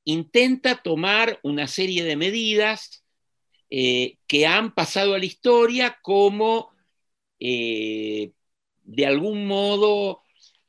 intenta 0.03 0.81
tomar 0.81 1.39
una 1.43 1.67
serie 1.67 2.03
de 2.03 2.15
medidas 2.15 3.01
eh, 3.69 4.17
que 4.27 4.45
han 4.45 4.73
pasado 4.73 5.13
a 5.13 5.17
la 5.19 5.25
historia 5.25 5.97
como, 6.01 6.71
eh, 7.39 8.33
de 8.83 9.05
algún 9.05 9.47
modo, 9.47 10.23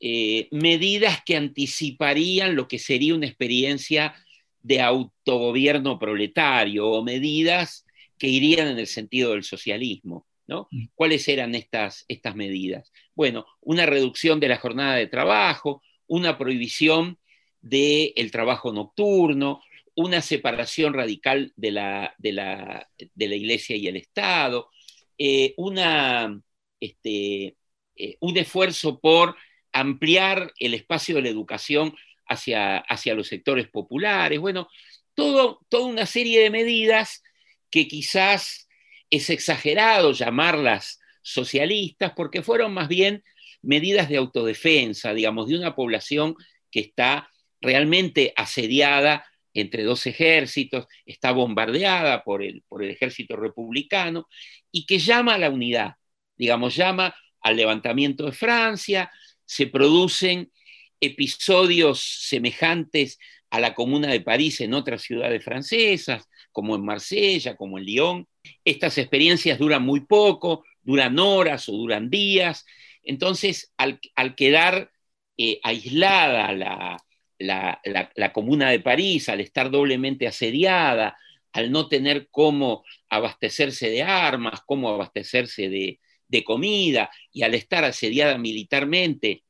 eh, 0.05 0.49
medidas 0.51 1.23
que 1.25 1.37
anticiparían 1.37 2.57
lo 2.57 2.67
que 2.67 2.77
sería 2.77 3.15
una 3.15 3.25
experiencia 3.25 4.13
de 4.61 4.81
autogobierno 4.81 5.97
proletario 5.97 6.89
o 6.89 7.01
medidas 7.05 7.85
que 8.17 8.27
irían 8.27 8.67
en 8.67 8.79
el 8.79 8.87
sentido 8.87 9.31
del 9.31 9.45
socialismo. 9.45 10.27
¿no? 10.45 10.67
Mm. 10.71 10.87
¿Cuáles 10.93 11.25
eran 11.29 11.55
estas, 11.55 12.03
estas 12.09 12.35
medidas? 12.35 12.91
Bueno, 13.15 13.45
una 13.61 13.85
reducción 13.85 14.41
de 14.41 14.49
la 14.49 14.57
jornada 14.57 14.95
de 14.95 15.07
trabajo, 15.07 15.81
una 16.07 16.37
prohibición 16.37 17.17
del 17.61 18.29
trabajo 18.29 18.73
nocturno, 18.73 19.61
una 19.95 20.21
separación 20.21 20.93
radical 20.93 21.53
de 21.55 21.71
la, 21.71 22.13
de 22.17 22.33
la, 22.33 22.89
Iglesia 23.15 23.77
y 23.77 23.87
el 23.87 23.95
Estado, 23.95 24.69
eh, 25.17 25.53
una, 25.55 26.41
este, 26.81 27.55
eh, 27.95 28.17
un 28.19 28.35
esfuerzo 28.35 28.99
por 28.99 29.37
ampliar 29.73 30.53
el 30.59 30.73
espacio 30.73 31.15
de 31.15 31.23
la 31.23 31.29
educación 31.29 31.95
hacia, 32.27 32.77
hacia 32.77 33.15
los 33.15 33.27
sectores 33.27 33.67
populares, 33.67 34.39
bueno, 34.39 34.69
todo, 35.13 35.59
toda 35.69 35.87
una 35.87 36.05
serie 36.05 36.41
de 36.41 36.49
medidas 36.49 37.23
que 37.69 37.87
quizás 37.87 38.67
es 39.09 39.29
exagerado 39.29 40.11
llamarlas 40.11 40.99
socialistas, 41.21 42.13
porque 42.15 42.41
fueron 42.41 42.73
más 42.73 42.87
bien 42.87 43.23
medidas 43.61 44.09
de 44.09 44.17
autodefensa, 44.17 45.13
digamos, 45.13 45.47
de 45.47 45.57
una 45.57 45.75
población 45.75 46.35
que 46.69 46.81
está 46.81 47.29
realmente 47.61 48.33
asediada 48.35 49.25
entre 49.53 49.83
dos 49.83 50.05
ejércitos, 50.07 50.87
está 51.05 51.31
bombardeada 51.31 52.23
por 52.23 52.43
el, 52.43 52.63
por 52.67 52.83
el 52.83 52.89
ejército 52.89 53.35
republicano 53.35 54.27
y 54.71 54.85
que 54.85 54.99
llama 54.99 55.35
a 55.35 55.37
la 55.37 55.49
unidad, 55.49 55.93
digamos, 56.35 56.75
llama 56.75 57.15
al 57.41 57.55
levantamiento 57.55 58.25
de 58.25 58.31
Francia, 58.31 59.11
se 59.45 59.67
producen 59.67 60.51
episodios 60.99 62.01
semejantes 62.27 63.19
a 63.49 63.59
la 63.59 63.75
Comuna 63.75 64.07
de 64.07 64.21
París 64.21 64.61
en 64.61 64.73
otras 64.73 65.03
ciudades 65.03 65.43
francesas, 65.43 66.27
como 66.51 66.75
en 66.75 66.83
Marsella, 66.83 67.55
como 67.55 67.77
en 67.77 67.85
Lyon. 67.85 68.27
Estas 68.65 68.97
experiencias 68.97 69.59
duran 69.59 69.83
muy 69.83 70.01
poco, 70.01 70.63
duran 70.81 71.19
horas 71.19 71.69
o 71.69 71.73
duran 71.73 72.09
días. 72.09 72.65
Entonces, 73.03 73.71
al, 73.77 73.99
quedar 74.35 74.91
eh, 75.37 75.59
aislada 75.61 76.51
la, 76.53 77.03
la, 77.39 78.33
comuna 78.33 78.69
de 78.69 78.79
París, 78.79 79.29
al 79.29 79.41
estar 79.41 79.69
doblemente 79.69 80.27
asediada, 80.27 81.17
al 81.51 81.71
no 81.71 81.87
tener 81.87 82.29
cómo 82.31 82.83
abastecerse 83.09 83.89
de 83.89 84.03
armas, 84.03 84.61
cómo 84.65 84.89
abastecerse 84.89 85.69
de, 85.69 85.99
comida, 86.41 87.11
y 87.33 87.41
al 87.41 87.53
estar 87.53 87.83
asediada 87.83 88.37
militarmente 88.37 89.43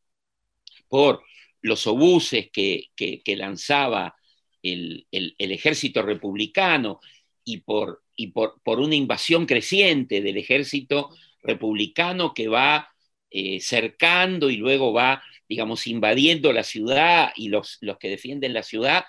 por 0.88 1.24
los 1.62 1.86
obuses 1.86 2.50
que, 2.52 2.90
lanzaba 3.38 4.16
el, 4.64 5.06
ejército 5.12 6.02
republicano 6.02 7.00
y, 7.46 7.58
por, 7.58 8.02
y 8.16 8.28
por, 8.32 8.60
por, 8.64 8.80
una 8.80 8.96
invasión 8.96 9.46
creciente 9.46 10.22
del 10.22 10.38
ejército 10.38 11.12
republicano 11.44 12.34
que 12.34 12.48
va 12.48 12.90
eh, 13.30 13.60
cercando 13.60 14.50
y 14.50 14.58
luego 14.58 14.94
va 14.94 15.22
digamos, 15.54 15.88
invadiendo 15.88 16.52
la 16.54 16.64
ciudad 16.64 17.32
y 17.36 17.50
los, 17.50 17.78
los 17.82 17.98
que 18.00 18.10
defienden 18.10 18.54
la 18.54 18.64
ciudad 18.64 19.06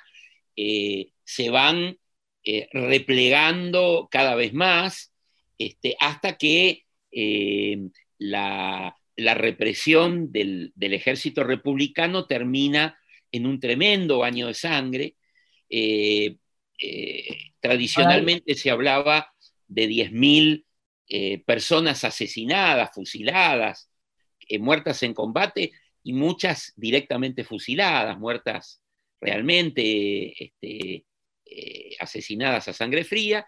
eh, 0.57 1.13
se 1.25 1.51
van 1.51 1.99
eh, 2.45 2.69
replegando 2.73 4.09
cada 4.11 4.35
vez 4.35 4.53
más 4.53 5.13
este, 5.57 5.97
hasta 6.01 6.37
que 6.37 6.84
eh, 7.15 7.89
la, 8.19 8.97
represión 9.17 10.33
del, 10.33 10.73
ejército 10.79 11.45
republicano 11.45 12.27
termina 12.27 12.99
en 13.31 13.47
un 13.47 13.61
tremendo 13.61 14.19
baño 14.19 14.49
de 14.49 14.55
sangre. 14.55 15.17
tradicionalmente 17.61 18.55
se 18.55 18.71
hablaba 18.71 19.33
de 19.67 19.89
10.000 19.89 21.45
personas 21.45 22.05
asesinadas, 22.05 22.91
fusiladas, 22.95 23.91
muertas 24.59 25.03
en 25.03 25.15
combate, 25.15 25.73
y 26.05 26.13
muchas 26.13 26.73
directamente 26.77 27.43
fusiladas, 27.45 28.19
muertas 28.19 28.83
realmente 29.21 30.45
este, 30.45 31.07
eh, 31.47 31.97
asesinadas 31.99 32.69
a 32.69 32.75
sangre 32.75 33.05
fría, 33.05 33.47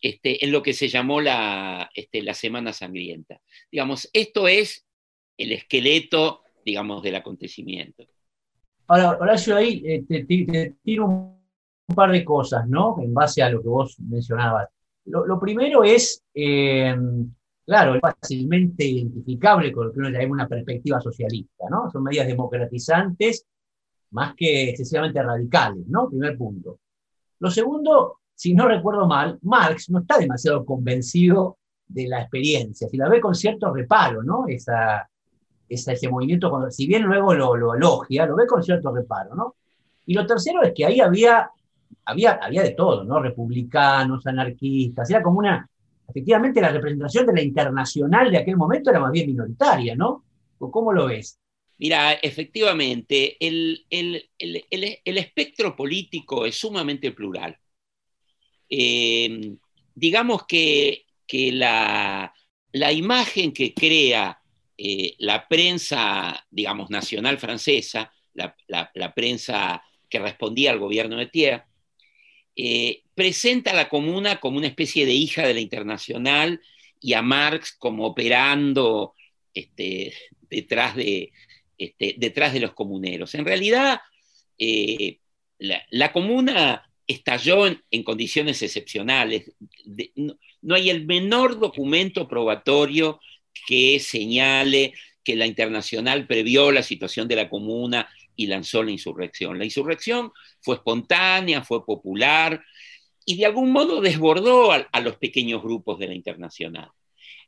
este, 0.00 0.44
en 0.44 0.52
lo 0.52 0.62
que 0.62 0.72
se 0.72 0.88
llamó 0.88 1.20
la, 1.20 1.90
este, 1.94 2.22
la 2.22 2.34
Semana 2.34 2.72
Sangrienta. 2.72 3.40
Digamos, 3.70 4.08
esto 4.12 4.48
es 4.48 4.86
el 5.36 5.52
esqueleto, 5.52 6.42
digamos, 6.64 7.02
del 7.02 7.16
acontecimiento. 7.16 8.04
Ahora, 8.88 9.18
Horacio, 9.20 9.56
ahí 9.56 9.82
eh, 9.84 10.04
te, 10.06 10.24
tiro 10.82 11.06
un 11.06 11.94
par 11.94 12.12
de 12.12 12.24
cosas, 12.24 12.68
¿no? 12.68 12.96
En 13.00 13.12
base 13.12 13.42
a 13.42 13.50
lo 13.50 13.62
que 13.62 13.68
vos 13.68 13.98
mencionabas. 14.00 14.68
Lo, 15.06 15.38
primero 15.38 15.84
es, 15.84 16.22
eh, 16.34 16.96
claro, 17.64 17.98
fácilmente 18.00 18.84
identificable 18.84 19.70
con 19.70 19.86
lo 19.86 19.92
que 19.92 20.00
uno 20.00 20.10
llama 20.10 20.32
una 20.32 20.48
perspectiva 20.48 21.00
socialista, 21.00 21.66
¿no? 21.70 21.90
Son 21.90 22.02
medidas 22.02 22.26
democratizantes 22.26 23.46
más 24.10 24.34
que 24.34 24.70
excesivamente 24.70 25.22
radicales, 25.22 25.86
¿no? 25.86 26.08
Primer 26.08 26.36
punto. 26.36 26.80
Lo 27.38 27.50
segundo, 27.50 28.20
si 28.36 28.54
no 28.54 28.68
recuerdo 28.68 29.06
mal, 29.06 29.38
Marx 29.42 29.88
no 29.90 30.00
está 30.00 30.18
demasiado 30.18 30.64
convencido 30.64 31.56
de 31.88 32.06
la 32.06 32.20
experiencia, 32.20 32.86
si 32.86 32.96
la 32.96 33.08
ve 33.08 33.20
con 33.20 33.34
cierto 33.34 33.72
reparo, 33.72 34.22
¿no? 34.22 34.44
Esa, 34.46 35.08
ese 35.68 36.08
movimiento, 36.08 36.70
si 36.70 36.86
bien 36.86 37.02
luego 37.02 37.34
lo, 37.34 37.56
lo, 37.56 37.74
elogia, 37.74 38.26
lo 38.26 38.36
ve 38.36 38.46
con 38.46 38.62
cierto 38.62 38.94
reparo, 38.94 39.34
¿no? 39.34 39.54
Y 40.04 40.14
lo 40.14 40.26
tercero 40.26 40.62
es 40.62 40.72
que 40.74 40.84
ahí 40.84 41.00
había, 41.00 41.50
había, 42.04 42.32
había 42.32 42.62
de 42.62 42.72
todo, 42.72 43.04
¿no? 43.04 43.20
Republicanos, 43.20 44.26
anarquistas, 44.26 45.08
era 45.10 45.22
como 45.22 45.38
una, 45.38 45.66
efectivamente 46.06 46.60
la 46.60 46.70
representación 46.70 47.26
de 47.26 47.32
la 47.32 47.42
internacional 47.42 48.30
de 48.30 48.38
aquel 48.38 48.56
momento 48.56 48.90
era 48.90 49.00
más 49.00 49.12
bien 49.12 49.28
minoritaria, 49.28 49.96
¿no? 49.96 50.24
¿Cómo 50.58 50.92
lo 50.92 51.06
ves? 51.06 51.38
Mira, 51.78 52.12
efectivamente, 52.12 53.36
el, 53.40 53.86
espectro 55.04 55.74
político 55.74 56.46
es 56.46 56.56
sumamente 56.56 57.12
plural. 57.12 57.56
Eh, 58.68 59.56
digamos 59.94 60.46
que, 60.46 61.04
la, 61.52 62.32
imagen 62.92 63.52
que 63.52 63.74
crea 63.74 64.40
eh, 64.76 65.14
la 65.18 65.48
prensa, 65.48 66.46
digamos, 66.50 66.90
nacional 66.90 67.38
francesa, 67.38 68.12
la, 68.34 69.14
prensa 69.14 69.82
que 70.08 70.18
respondía 70.18 70.70
al 70.70 70.78
gobierno 70.78 71.16
de 71.16 71.26
Thiers, 71.26 71.62
eh, 72.54 73.02
presenta 73.14 73.72
a 73.72 73.74
la 73.74 73.88
comuna 73.88 74.40
como 74.40 74.58
una 74.58 74.66
especie 74.66 75.04
de 75.04 75.12
hija 75.12 75.46
de 75.46 75.54
la 75.54 75.60
internacional 75.60 76.60
y 77.00 77.12
a 77.12 77.22
Marx 77.22 77.72
como 77.72 78.06
operando 78.06 79.14
este, 79.52 80.14
detrás, 80.48 80.96
de, 80.96 81.32
este, 81.78 82.14
detrás 82.18 82.52
de 82.52 82.60
los 82.60 82.72
comuneros. 82.72 83.34
En 83.34 83.44
realidad, 83.44 84.00
eh, 84.58 85.18
la, 85.58 86.12
comuna 86.12 86.85
estalló 87.06 87.66
en, 87.66 88.02
condiciones 88.02 88.62
excepcionales. 88.62 89.52
no, 90.14 90.74
hay 90.74 90.90
el 90.90 91.06
menor 91.06 91.58
documento 91.58 92.26
probatorio 92.26 93.20
que 93.66 94.00
señale 94.00 94.94
que 95.22 95.36
la 95.36 95.46
internacional 95.46 96.26
previó 96.26 96.70
la 96.70 96.82
situación 96.82 97.26
de 97.28 97.36
la 97.36 97.48
comuna 97.48 98.08
y 98.36 98.46
lanzó 98.46 98.82
la 98.82 98.90
insurrección. 98.90 99.58
La 99.58 99.64
insurrección 99.64 100.32
fue 100.60 100.76
espontánea, 100.76 101.64
fue 101.64 101.84
popular 101.84 102.62
y 103.24 103.36
de 103.36 103.46
algún 103.46 103.72
modo 103.72 104.00
desbordó 104.00 104.70
a, 104.72 105.00
los 105.00 105.16
pequeños 105.16 105.62
grupos 105.62 105.98
de 105.98 106.08
la 106.08 106.14
internacional. 106.14 106.90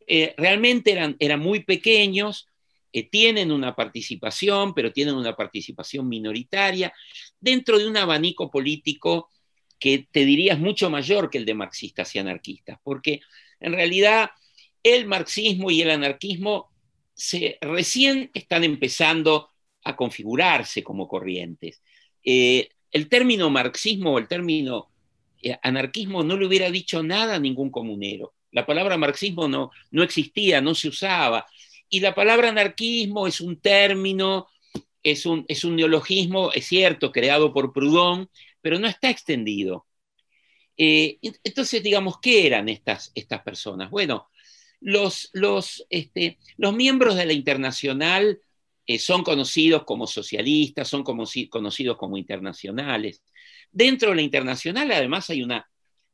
Eh, 0.07 0.35
realmente 0.37 0.91
eran, 0.91 1.15
eran, 1.21 1.39
muy 1.39 1.61
pequeños, 1.61 2.49
eh, 2.93 3.05
tienen 3.09 3.53
una 3.53 3.77
participación, 3.77 4.75
pero 4.75 4.93
tienen 4.93 5.15
una 5.15 5.37
participación 5.37 6.09
minoritaria 6.09 6.93
dentro 7.39 7.79
de 7.79 7.87
un 7.87 7.97
abanico 7.97 8.51
político 8.51 9.29
que 9.79 10.07
te 10.11 10.25
dirías 10.25 10.59
mucho 10.59 10.91
mayor 10.91 11.31
que 11.31 11.39
el 11.39 11.45
de 11.45 11.55
marxistas 11.55 12.15
y 12.15 12.19
anarquistas, 12.19 12.79
porque 12.83 13.21
en 13.61 13.73
realidad 13.73 14.31
el 14.83 15.07
marxismo 15.07 15.71
y 15.71 15.83
el 15.83 15.91
anarquismo 15.91 16.71
recién 17.61 18.31
están 18.35 18.65
empezando 18.65 19.51
a 19.85 19.97
configurarse 19.97 20.83
como 20.83 21.09
corrientes. 21.09 21.83
Eh, 22.25 22.69
el 22.91 23.09
término 23.09 23.51
marxismo 23.51 24.15
o 24.15 24.19
el 24.19 24.29
término 24.29 24.89
eh, 25.43 25.57
anarquismo 25.63 26.23
no 26.23 26.37
le 26.37 26.47
hubiera 26.47 26.71
dicho 26.71 27.03
nada 27.03 27.37
a 27.37 27.41
ningún 27.41 27.71
comunero. 27.71 28.35
La 28.51 28.67
palabra 28.67 28.97
marxismo 28.97 29.49
no, 29.49 29.71
no 29.91 30.03
existía, 30.03 30.61
no 30.61 30.75
se 30.75 30.89
usaba. 30.89 31.47
Y 31.89 32.01
la 32.01 32.15
palabra 32.15 32.49
anarquismo 32.49 33.27
es 33.27 33.41
un 33.41 33.61
término, 33.61 34.49
es 35.03 35.27
un, 35.27 35.45
es 35.49 35.65
un 35.65 35.77
neologismo, 35.77 36.53
es 36.53 36.67
cierto, 36.67 37.13
creado 37.13 37.53
por 37.53 37.73
Proudhon, 37.73 38.29
pero 38.69 38.79
no 38.79 38.87
está 38.87 39.09
extendido. 39.09 39.87
Eh, 40.77 41.19
entonces, 41.43 41.83
digamos, 41.83 42.21
¿qué 42.21 42.47
eran 42.47 42.69
estas, 42.69 43.11
estas 43.15 43.41
personas? 43.41 43.91
Bueno, 43.91 44.29
los, 44.79 45.31
los, 45.33 45.87
este, 45.89 46.37
los 46.59 46.75
miembros 46.75 47.17
de 47.17 47.25
la 47.25 47.33
internacional 47.33 48.43
eh, 48.87 48.99
son 48.99 49.25
conocidos 49.25 49.85
como 49.85 50.07
socialistas, 50.07 50.87
son 50.87 51.03
conocidos 51.03 51.97
como 51.97 52.19
internacionales. 52.19 53.23
Dentro 53.73 54.11
de 54.11 54.17
la 54.17 54.23
internacional, 54.23 54.93
además, 54.93 55.31
hay 55.31 55.43
una, 55.43 55.67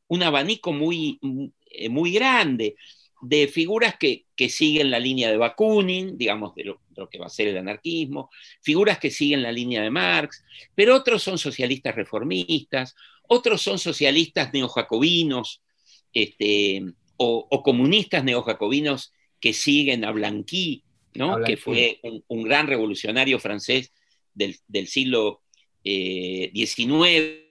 un 0.07 0.23
abanico 0.23 0.73
muy, 0.73 1.19
eh, 1.67 1.88
muy 1.88 2.12
grande 2.12 2.77
de 3.25 3.49
figuras 3.49 3.97
que, 3.99 4.27
siguen 4.49 4.91
la 4.91 4.99
línea 4.99 5.31
de 5.31 5.39
Bakunin, 5.39 6.19
digamos, 6.19 6.55
de 6.55 6.65
lo, 6.65 7.09
que 7.09 7.19
va 7.19 7.27
a 7.27 7.31
ser 7.31 7.49
el 7.49 7.57
anarquismo, 7.57 8.31
figuras 8.61 8.99
que 8.99 9.11
siguen 9.11 9.43
la 9.43 9.51
línea 9.51 9.83
de 9.83 9.91
Marx, 9.91 10.45
pero 10.75 10.95
otros 10.95 11.23
son 11.23 11.39
socialistas 11.39 11.95
reformistas, 11.95 12.95
otros 13.27 13.63
son 13.63 13.79
socialistas 13.79 14.53
neojacobinos, 14.53 15.63
este, 16.13 16.85
o, 17.17 17.63
comunistas 17.63 18.25
neojacobinos 18.25 19.13
que 19.41 19.55
siguen 19.55 20.05
a 20.05 20.13
Blanqui, 20.13 20.85
¿no? 21.15 21.43
que 21.43 21.57
fue 21.57 22.01
un, 22.29 22.43
gran 22.43 22.67
revolucionario 22.67 23.39
francés 23.39 23.93
del, 24.35 24.87
siglo 24.87 25.41
XIX, 25.83 27.43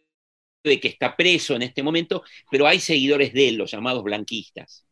eh, 0.65 0.79
que 0.79 0.87
está 0.87 1.15
preso 1.15 1.55
en 1.55 1.63
este 1.63 1.81
momento, 1.81 2.23
pero 2.51 2.67
hay 2.67 2.79
seguidores 2.79 3.33
de 3.33 3.49
él, 3.49 3.55
los 3.55 3.71
llamados 3.71 4.03
blanquistas. 4.03 4.85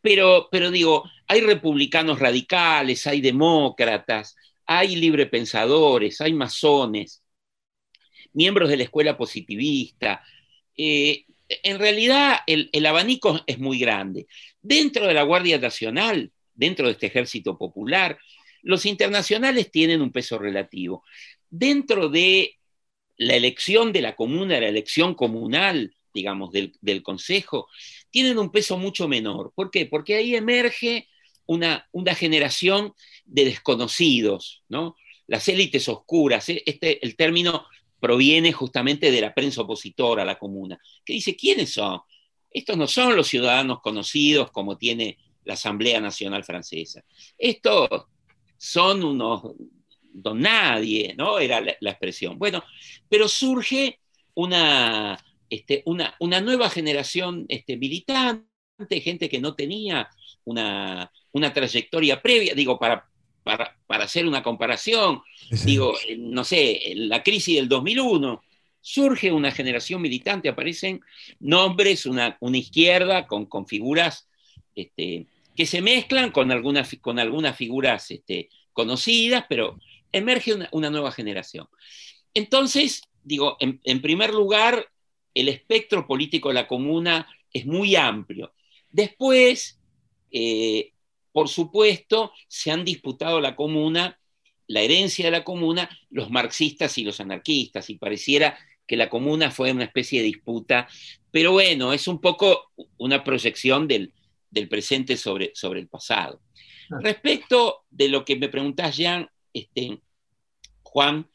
Pero, 0.00 0.48
pero 0.50 0.70
digo, 0.70 1.04
hay 1.26 1.40
republicanos 1.42 2.18
radicales, 2.18 3.06
hay 3.06 3.20
demócratas, 3.20 4.36
hay 4.66 4.96
librepensadores, 4.96 6.20
hay 6.20 6.32
masones, 6.32 7.22
miembros 8.32 8.68
de 8.68 8.76
la 8.76 8.84
escuela 8.84 9.16
positivista, 9.16 10.22
eh, 10.76 11.24
en 11.62 11.78
realidad 11.78 12.38
el, 12.46 12.86
abanico 12.86 13.40
es 13.46 13.58
muy 13.58 13.78
grande. 13.78 14.26
Dentro 14.62 15.06
de 15.06 15.14
la 15.14 15.24
Guardia 15.24 15.58
Nacional, 15.58 16.32
dentro 16.54 16.86
de 16.86 16.92
este 16.92 17.06
ejército 17.06 17.58
popular, 17.58 18.18
los 18.62 18.86
internacionales 18.86 19.70
tienen 19.70 20.00
un 20.00 20.12
peso 20.12 20.38
relativo. 20.38 21.04
Dentro 21.48 22.08
de 22.08 22.58
la 23.16 23.34
elección 23.34 23.92
de 23.92 24.02
la 24.02 24.14
comuna, 24.14 24.60
la 24.60 24.68
elección 24.68 25.14
comunal, 25.14 25.94
digamos, 26.12 26.50
del, 26.52 27.02
Consejo, 27.02 27.68
tienen 28.10 28.38
un 28.38 28.50
peso 28.50 28.76
mucho 28.78 29.08
menor. 29.08 29.52
¿Por 29.54 29.70
qué? 29.70 29.86
Porque 29.86 30.16
ahí 30.16 30.34
emerge 30.34 31.08
una, 31.46 31.88
una 31.92 32.14
generación 32.14 32.94
de 33.24 33.44
desconocidos, 33.44 34.62
¿no? 34.68 34.96
Las 35.26 35.48
élites 35.48 35.88
oscuras, 35.88 36.48
¿eh? 36.48 36.62
este, 36.66 37.04
el 37.04 37.16
término 37.16 37.66
proviene 38.00 38.52
justamente 38.52 39.10
de 39.10 39.20
la 39.20 39.34
prensa 39.34 39.62
opositora 39.62 40.24
la 40.24 40.38
comuna, 40.38 40.78
que 41.04 41.12
dice, 41.12 41.36
¿quiénes 41.36 41.72
son? 41.72 42.00
Estos 42.50 42.76
no 42.76 42.86
son 42.86 43.14
los 43.14 43.28
ciudadanos 43.28 43.80
conocidos 43.80 44.50
como 44.50 44.76
tiene 44.76 45.18
la 45.44 45.54
Asamblea 45.54 46.00
Nacional 46.00 46.44
Francesa. 46.44 47.04
Estos 47.38 48.06
son 48.56 49.04
unos 49.04 49.42
don 50.12 50.40
nadie, 50.40 51.14
¿no? 51.16 51.38
Era 51.38 51.60
la, 51.60 51.90
expresión. 51.90 52.38
Bueno, 52.38 52.64
pero 53.08 53.28
surge 53.28 54.00
una, 54.34 55.18
este, 55.50 55.82
una, 55.84 56.14
una 56.20 56.40
nueva 56.40 56.70
generación 56.70 57.44
este, 57.48 57.76
militante, 57.76 58.46
gente 59.02 59.28
que 59.28 59.40
no 59.40 59.54
tenía 59.54 60.08
una, 60.44 61.12
una 61.32 61.52
trayectoria 61.52 62.22
previa, 62.22 62.54
digo, 62.54 62.78
para 62.78 63.10
para, 63.42 64.04
hacer 64.04 64.26
una 64.26 64.42
comparación, 64.42 65.22
digo, 65.64 65.94
no 66.18 66.44
sé, 66.44 66.92
la 66.94 67.22
crisis 67.22 67.56
del 67.56 67.68
2001, 67.68 68.42
surge 68.80 69.32
una 69.32 69.50
generación 69.50 70.00
militante, 70.00 70.48
aparecen 70.48 71.00
nombres, 71.38 72.06
una, 72.06 72.36
una 72.40 72.58
izquierda 72.58 73.26
con, 73.26 73.46
con 73.46 73.66
figuras 73.66 74.28
este, 74.74 75.26
que 75.54 75.66
se 75.66 75.82
mezclan 75.82 76.30
con 76.30 76.50
algunas, 76.50 76.96
con 77.00 77.18
algunas 77.18 77.56
figuras 77.56 78.10
este, 78.10 78.48
conocidas, 78.72 79.44
pero 79.48 79.78
emerge 80.12 80.54
una, 80.72 80.90
nueva 80.90 81.12
generación. 81.12 81.68
Entonces, 82.32 83.02
digo, 83.22 83.56
en, 83.60 84.00
primer 84.00 84.32
lugar, 84.32 84.86
el 85.34 85.48
espectro 85.48 86.06
político 86.06 86.48
de 86.48 86.54
la 86.54 86.66
comuna 86.66 87.28
es 87.52 87.66
muy 87.66 87.96
amplio. 87.96 88.52
Después, 88.90 89.80
eh, 90.30 90.92
por 91.32 91.48
supuesto, 91.48 92.32
se 92.48 92.70
han 92.70 92.84
disputado 92.84 93.40
la 93.40 93.56
comuna, 93.56 94.18
la 94.66 94.80
herencia 94.80 95.24
de 95.26 95.30
la 95.30 95.44
comuna, 95.44 95.88
los 96.10 96.30
marxistas 96.30 96.96
y 96.98 97.04
los 97.04 97.20
anarquistas, 97.20 97.90
y 97.90 97.96
pareciera 97.96 98.58
que 98.86 98.96
la 98.96 99.08
comuna 99.08 99.50
fue 99.50 99.70
una 99.70 99.84
especie 99.84 100.20
de 100.20 100.26
disputa, 100.26 100.88
pero 101.30 101.52
bueno, 101.52 101.92
es 101.92 102.08
un 102.08 102.20
poco 102.20 102.72
una 102.98 103.22
proyección 103.22 103.86
del, 103.86 104.12
presente 104.68 105.16
sobre, 105.16 105.52
sobre, 105.54 105.78
el 105.78 105.88
pasado. 105.88 106.40
Ah. 106.90 106.98
Respecto 107.00 107.84
de 107.88 108.08
lo 108.08 108.24
que 108.24 108.34
me 108.34 108.48
preguntás, 108.48 108.96
Jean, 108.96 109.28
este, 109.52 110.00
Juan, 110.82 111.28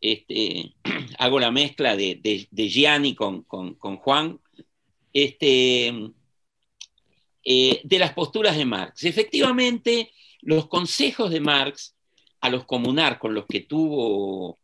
este, 0.00 0.74
hago 1.18 1.40
la 1.40 1.50
mezcla 1.50 1.96
de, 1.96 2.48
de, 2.50 2.68
Gianni 2.68 3.14
con, 3.14 3.42
con, 3.42 3.74
con 3.74 3.96
Juan. 3.96 4.40
Este, 5.12 5.92
eh, 7.44 7.80
de 7.82 7.98
las 7.98 8.12
posturas 8.12 8.56
de 8.56 8.64
Marx. 8.64 9.04
Efectivamente, 9.04 10.12
los 10.42 10.68
consejos 10.68 11.30
de 11.30 11.40
Marx 11.40 11.96
a 12.40 12.48
los 12.48 12.64
comunar 12.64 13.18
con 13.18 13.34
los 13.34 13.46
que 13.46 13.60
tuvo 13.60 14.58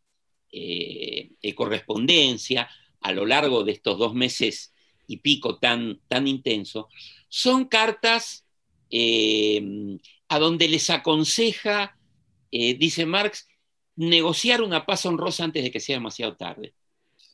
eh, 0.53 1.33
correspondencia 1.55 2.69
a 3.01 3.13
lo 3.13 3.27
largo 3.27 3.65
de 3.65 3.73
estos 3.73 3.99
dos 3.99 4.15
meses 4.15 4.73
y 5.07 5.19
pico 5.19 5.59
tan, 5.59 6.01
tan 6.09 6.27
intenso, 6.27 6.89
son 7.29 7.67
cartas 7.67 8.45
eh, 8.91 9.63
a 10.29 10.39
donde 10.39 10.69
les 10.69 10.91
aconseja, 10.91 11.97
eh, 12.51 12.75
dice 12.75 13.07
Marx, 13.07 13.47
negociar 13.97 14.63
una 14.63 14.85
paz 14.87 15.07
honrosa 15.07 15.45
antes 15.45 15.63
de 15.63 15.71
que 15.71 15.81
sea 15.81 15.97
demasiado 15.97 16.37
tarde. 16.37 16.75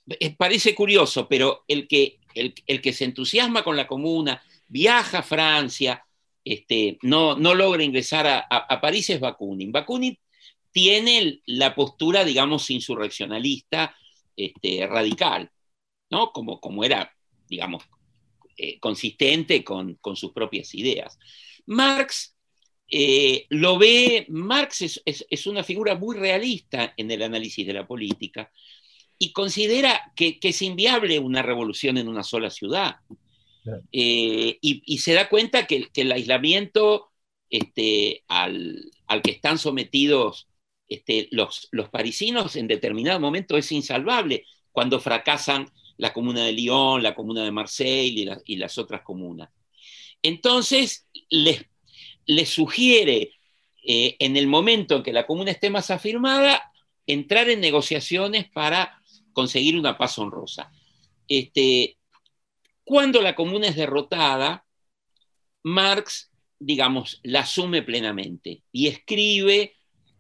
Eh, 0.09 0.35
parece 0.37 0.75
curioso, 0.75 1.29
pero 1.29 1.65
el 1.69 1.87
que, 1.87 2.21
el, 2.35 2.55
que 2.55 2.93
se 2.93 3.05
entusiasma 3.05 3.63
con 3.63 3.77
la 3.77 3.87
comuna, 3.87 4.43
viaja 4.69 5.19
a 5.19 5.23
Francia, 5.23 6.05
este, 6.45 6.99
no, 7.03 7.37
no 7.37 7.55
logra 7.55 7.85
ingresar 7.85 8.27
a, 8.27 8.81
París 8.81 9.11
es 9.11 9.21
Bakunin. 9.21 9.71
Bakunin 9.71 10.19
tiene 10.73 11.41
la 11.47 11.75
postura, 11.75 12.25
digamos, 12.25 12.71
insurreccionalista 12.71 13.95
este, 14.37 14.87
radical, 14.87 15.51
¿no? 16.11 16.33
Como, 16.33 16.61
como 16.61 16.83
era, 16.83 17.15
digamos, 17.49 17.85
eh, 18.57 18.79
consistente 18.81 19.65
con, 19.65 19.99
sus 20.15 20.33
propias 20.33 20.75
ideas. 20.75 21.19
Marx 21.67 22.32
eh, 22.95 23.47
lo 23.49 23.79
ve, 23.79 24.27
Marx 24.29 25.01
es, 25.07 25.47
una 25.47 25.65
figura 25.65 25.95
muy 25.95 26.15
realista 26.15 26.93
en 26.99 27.11
el 27.11 27.23
análisis 27.23 27.67
de 27.67 27.73
la 27.73 27.87
política 27.87 28.53
y 29.19 29.33
considera 29.33 30.13
que, 30.15 30.39
es 30.43 30.61
inviable 30.61 31.19
una 31.19 31.41
revolución 31.41 31.97
en 31.97 32.07
una 32.07 32.23
sola 32.23 32.51
ciudad. 32.51 32.97
Eh, 33.93 34.59
y, 34.61 34.99
se 34.99 35.15
da 35.15 35.31
cuenta 35.31 35.67
que, 35.67 35.89
el 35.95 36.13
aislamiento 36.13 37.13
este, 37.49 38.25
al, 38.29 38.91
que 39.25 39.31
están 39.31 39.57
sometidos 39.57 40.49
este, 40.87 41.29
los, 41.31 41.69
los 41.71 41.89
parisinos 41.89 42.57
en 42.57 42.69
determinado 42.69 43.21
momento 43.21 43.57
es 43.57 43.73
insalvable 43.73 44.45
cuando 44.71 45.01
fracasan 45.01 45.67
la 45.97 46.13
comuna 46.13 46.45
de 46.45 46.53
Lyon, 46.53 47.03
la 47.03 47.15
comuna 47.15 47.43
de 47.43 47.53
Marseille 47.53 48.37
y, 48.45 48.57
las 48.57 48.77
otras 48.77 49.01
comunas. 49.01 49.49
Entonces, 50.23 51.09
les, 51.31 51.65
les 52.27 52.49
sugiere, 52.49 53.33
eh, 53.85 54.17
en 54.19 54.37
el 54.37 54.47
momento 54.47 54.97
en 54.97 55.03
que 55.03 55.13
la 55.13 55.27
comuna 55.27 55.51
esté 55.51 55.71
más 55.71 55.91
afirmada, 55.91 56.73
entrar 57.07 57.49
en 57.49 57.61
negociaciones 57.61 58.49
para 58.49 59.03
conseguir 59.33 59.77
una 59.77 59.99
paz 59.99 60.19
honrosa. 60.19 60.71
Este, 61.27 61.99
cuando 62.85 63.21
la 63.21 63.35
comuna 63.35 63.69
es 63.69 63.77
derrotada, 63.77 64.65
Marx, 65.63 66.31
digamos, 66.59 67.21
la 67.23 67.41
asume 67.41 67.83
plenamente 67.83 68.63
y 68.71 68.89
escribe, 68.89 69.75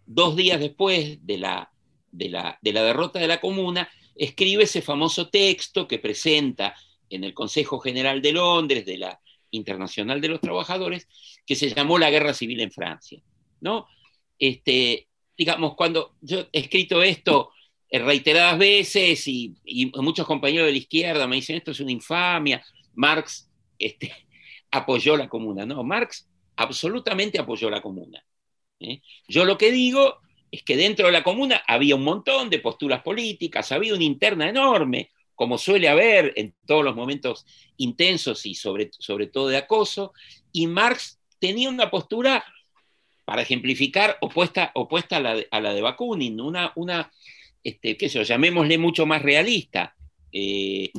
dos 0.07 0.37
días 0.37 0.61
después 0.61 1.25
de 1.25 1.38
la, 1.38 1.73
de 2.11 2.29
la, 2.29 2.59
de 2.61 2.73
la 2.73 2.83
derrota 2.83 3.19
de 3.19 3.29
la 3.29 3.41
comuna, 3.41 3.88
escribe 4.15 4.65
ese 4.65 4.83
famoso 4.83 5.31
texto 5.31 5.87
que 5.87 5.99
presenta 5.99 6.75
en 7.09 7.25
el 7.25 7.35
Consejo 7.35 7.79
General 7.79 8.21
de 8.21 8.33
Londres 8.33 8.85
de 8.85 8.99
la 8.99 9.21
Internacional 9.53 10.21
de 10.21 10.29
los 10.29 10.41
Trabajadores, 10.41 11.09
que 11.47 11.55
se 11.55 11.73
llamó 11.73 11.99
La 11.99 12.11
Guerra 12.11 12.35
Civil 12.35 12.61
en 12.61 12.73
Francia. 12.73 13.23
¿no? 13.62 13.87
Este, 14.38 15.09
digamos, 15.38 15.75
cuando 15.75 16.17
yo 16.21 16.41
he 16.53 16.61
escrito 16.61 17.03
esto 17.03 17.53
reiteradas 17.91 18.59
veces 18.59 19.27
y, 19.29 19.55
muchos 19.97 20.27
compañeros 20.27 20.67
de 20.67 20.73
la 20.73 20.79
izquierda 20.79 21.27
me 21.27 21.37
dicen 21.37 21.57
esto 21.57 21.71
es 21.71 21.81
una 21.81 21.93
infamia, 21.93 22.65
Marx 22.95 23.51
este, 23.79 24.12
apoyó 24.71 25.17
la 25.17 25.29
comuna. 25.29 25.65
No, 25.65 25.83
Marx 25.85 26.29
absolutamente 26.57 27.38
apoyó 27.38 27.71
la 27.71 27.81
comuna. 27.81 28.23
¿eh? 28.81 29.01
Yo 29.29 29.45
lo 29.45 29.57
que 29.57 29.71
digo 29.71 30.19
es 30.51 30.62
que 30.62 30.77
dentro 30.77 31.07
de 31.07 31.12
la 31.12 31.23
comuna 31.23 31.62
había 31.67 31.97
un 31.97 32.05
montón 32.05 32.51
de 32.51 32.59
posturas 32.59 33.03
políticas, 33.03 33.73
había 33.73 33.95
una 33.95 34.05
interna 34.05 34.49
enorme, 34.49 35.12
como 35.35 35.59
suele 35.59 35.88
haber 35.88 36.33
en 36.37 36.55
todos 36.66 36.85
los 36.85 36.95
momentos 36.95 37.47
intensos 37.77 38.47
y 38.47 38.55
sobre, 38.55 38.90
sobre 38.99 39.27
todo 39.27 39.49
de 39.49 39.57
acoso, 39.57 40.12
y 40.53 40.66
Marx 40.66 41.18
tenía 41.38 41.68
una 41.68 41.90
postura, 41.90 42.45
para 43.25 43.42
ejemplificar, 43.42 44.18
opuesta, 44.21 44.73
opuesta 44.75 45.16
a, 45.16 45.61
la 45.61 45.75
de, 45.75 45.81
Bakunin, 45.81 46.40
una, 46.40 46.73
una 46.75 47.11
este, 47.62 47.97
qué 47.97 48.09
sé 48.09 48.18
yo, 48.18 48.25
llamémosle 48.25 48.79
mucho 48.79 49.07
más 49.07 49.23
realista. 49.23 49.95
Eh, 50.33 50.90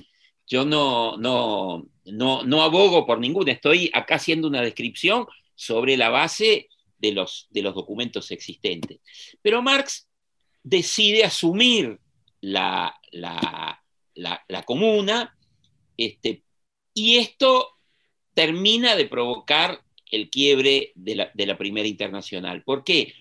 yo 0.48 0.65
no, 0.65 1.17
no, 1.17 1.86
no, 2.06 2.43
no 2.43 2.63
abogo 2.63 3.06
por 3.06 3.19
ninguna, 3.19 3.52
estoy 3.52 3.89
acá 3.93 4.15
haciendo 4.15 4.48
una 4.48 4.62
descripción 4.62 5.26
sobre 5.56 5.98
la 5.98 6.10
base 6.10 6.69
de 6.98 7.12
los, 7.12 7.48
de 7.50 7.62
los 7.62 7.76
documentos 7.76 8.32
existentes. 8.32 9.00
Pero 9.41 9.62
Marx 9.62 10.08
decide 10.63 11.24
asumir 11.24 12.00
la, 12.41 13.00
la, 13.12 13.83
comuna 14.65 15.36
este, 15.97 16.43
y 16.93 17.17
esto 17.17 17.69
termina 18.34 18.95
de 18.95 19.08
provocar 19.08 19.84
el 20.12 20.30
quiebre 20.30 20.91
de 20.95 21.15
la, 21.15 21.58
primera 21.58 21.88
internacional. 21.88 22.63
¿Por 22.63 22.84
qué? 22.84 23.13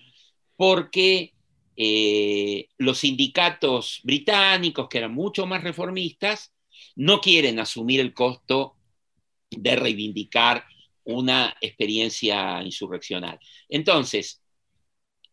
Porque 0.55 1.33
eh, 1.75 2.67
los 2.77 2.99
sindicatos 2.99 4.01
británicos, 4.03 4.87
que 4.89 4.99
eran 4.99 5.13
mucho 5.13 5.45
más 5.45 5.63
reformistas, 5.63 6.53
no 6.95 7.19
quieren 7.19 7.59
asumir 7.59 7.99
el 7.99 8.13
costo 8.13 8.75
de 9.49 9.75
reivindicar 9.75 10.65
una 11.03 11.55
experiencia 11.61 12.61
insurreccional. 12.63 13.39
Entonces, 13.69 14.42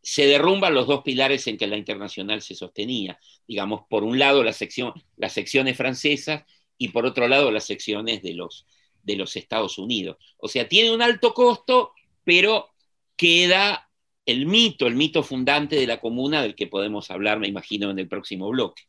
se 0.03 0.27
derrumban 0.27 0.75
los 0.75 0.87
dos 0.87 1.03
pilares 1.03 1.47
en 1.47 1.57
que 1.57 1.67
la 1.67 1.77
internacional 1.77 2.43
se 2.43 2.55
sostenía. 2.55 3.19
Digamos, 3.47 3.83
por 3.89 4.05
un 4.05 4.19
lado 4.19 4.43
las 4.43 4.57
secciones 4.57 5.77
francesas 5.77 6.45
y 6.79 6.89
por 6.89 7.07
otro 7.07 7.29
lado 7.29 7.51
las 7.51 7.65
secciones 7.65 8.23
de 8.23 8.35
los, 8.35 8.67
de 9.03 9.17
los 9.17 9.37
Estados 9.37 9.79
Unidos. 9.79 10.17
O 10.39 10.49
sea, 10.49 10.69
tiene 10.69 10.93
un 10.93 11.03
alto 11.03 11.35
costo, 11.35 11.93
pero 12.25 12.71
queda 13.17 13.91
el 14.25 14.47
mito, 14.47 14.87
el 14.87 14.95
mito 14.95 15.23
fundante 15.23 15.77
de 15.77 15.87
la 15.87 16.01
comuna 16.01 16.43
del 16.43 16.55
que 16.55 16.67
podemos 16.67 17.11
hablar, 17.11 17.39
me 17.39 17.49
imagino, 17.49 17.91
en 17.91 17.99
el 17.99 18.09
próximo 18.09 18.49
bloque. 18.49 18.85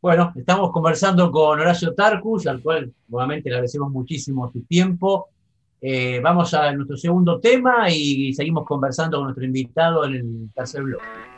Bueno, 0.00 0.32
estamos 0.36 0.70
conversando 0.70 1.32
con 1.32 1.58
Horacio 1.58 1.92
Tarcus, 1.94 2.46
al 2.46 2.62
cual 2.62 2.94
nuevamente 3.08 3.48
le 3.48 3.56
agradecemos 3.56 3.90
muchísimo 3.90 4.48
su 4.52 4.62
tiempo. 4.62 5.30
Eh, 5.80 6.20
vamos 6.20 6.54
a 6.54 6.72
nuestro 6.72 6.96
segundo 6.96 7.38
tema 7.40 7.88
y 7.90 8.32
seguimos 8.34 8.66
conversando 8.66 9.18
con 9.18 9.26
nuestro 9.26 9.44
invitado 9.44 10.04
en 10.04 10.14
el 10.14 10.50
tercer 10.54 10.82
bloque. 10.82 11.37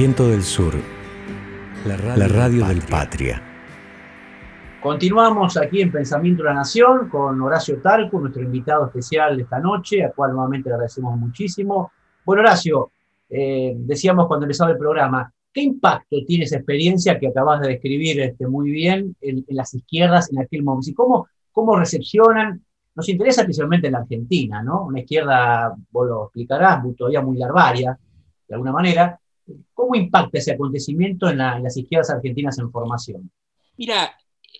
Viento 0.00 0.28
del 0.28 0.44
Sur, 0.44 0.74
la 1.84 1.96
radio, 2.28 2.68
del 2.68 2.82
Patria. 2.82 3.42
Continuamos 4.80 5.56
aquí 5.56 5.82
en 5.82 5.90
Pensamiento 5.90 6.44
de 6.44 6.50
la 6.50 6.54
Nación 6.54 7.08
con 7.08 7.40
Horacio 7.40 7.82
Talco, 7.82 8.20
nuestro 8.20 8.44
invitado 8.44 8.86
especial 8.86 9.36
de 9.36 9.42
esta 9.42 9.58
noche, 9.58 10.04
a 10.04 10.12
cual 10.12 10.34
nuevamente 10.34 10.68
le 10.68 10.74
agradecemos 10.76 11.18
muchísimo. 11.18 11.90
Bueno, 12.24 12.42
Horacio, 12.42 12.92
eh, 13.28 13.74
decíamos 13.76 14.28
cuando 14.28 14.46
empezaba 14.46 14.70
el 14.70 14.78
programa, 14.78 15.32
¿qué 15.52 15.62
impacto 15.62 16.18
tiene 16.24 16.44
esa 16.44 16.58
experiencia 16.58 17.18
que 17.18 17.26
acabas 17.26 17.60
de 17.60 17.66
describir 17.66 18.20
este, 18.20 18.46
muy 18.46 18.70
bien 18.70 19.16
en, 19.20 19.44
en 19.48 19.56
las 19.56 19.74
izquierdas 19.74 20.30
en 20.30 20.38
aquel 20.38 20.62
momento? 20.62 20.90
¿Y 20.90 20.94
cómo, 20.94 21.26
¿Cómo 21.50 21.74
recepcionan? 21.74 22.64
Nos 22.94 23.08
interesa 23.08 23.40
especialmente 23.40 23.88
en 23.88 23.94
la 23.94 23.98
Argentina, 23.98 24.62
¿no? 24.62 24.84
Una 24.84 25.00
izquierda, 25.00 25.74
vos 25.90 26.06
lo 26.06 26.24
explicarás, 26.26 26.84
todavía 26.96 27.20
muy 27.20 27.36
larvaria, 27.36 27.98
de 28.46 28.54
alguna 28.54 28.70
manera. 28.70 29.18
¿Cómo 29.74 29.94
impacta 29.94 30.38
ese 30.38 30.52
acontecimiento 30.52 31.28
en, 31.28 31.38
la- 31.38 31.56
en 31.56 31.62
las 31.64 31.76
izquierdas 31.76 32.10
argentinas 32.10 32.58
en 32.58 32.70
formación? 32.70 33.30
Mira, 33.76 34.16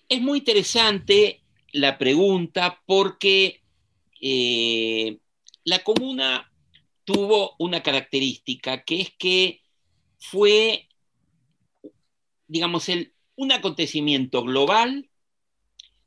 es 0.08 0.20
muy 0.20 0.38
interesante 0.38 1.42
la 1.72 1.98
pregunta 1.98 2.80
porque 2.86 3.62
eh, 4.20 5.18
la 5.64 5.82
comuna 5.84 6.50
tuvo 7.04 7.54
una 7.58 7.82
característica 7.82 8.84
que 8.84 9.00
es 9.00 9.10
que 9.18 9.60
fue, 10.18 10.88
digamos, 12.46 12.86
un 13.36 13.52
acontecimiento 13.52 14.42
global 14.42 15.08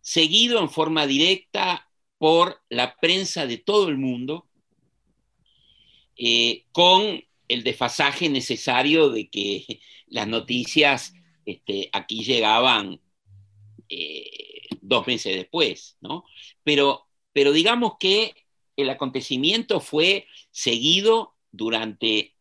seguido 0.02 0.60
en 0.60 0.70
forma 0.70 1.08
directa 1.08 1.90
por 2.18 2.62
la 2.70 2.96
prensa 3.00 3.46
de 3.48 3.58
todo 3.58 3.90
el 3.90 3.98
mundo, 3.98 4.48
eh, 6.18 6.66
con 6.72 7.22
el 7.54 7.64
desfasaje 7.64 8.30
necesario 8.30 9.10
de 9.10 9.30
que 9.30 9.82
las 10.08 10.28
noticias 10.28 11.14
este, 11.46 11.90
aquí 11.92 12.24
llegaban 12.24 13.02
eh, 13.90 14.68
dos 14.82 15.06
meses 15.08 15.36
después, 15.36 15.98
¿no? 16.02 16.24
Pero, 16.64 17.08
pero 17.34 17.52
digamos 17.52 17.94
que 18.00 18.36
el 18.78 18.90
acontecimiento 18.90 19.80
fue 19.80 20.28
seguido 20.52 21.36
durante 21.52 22.36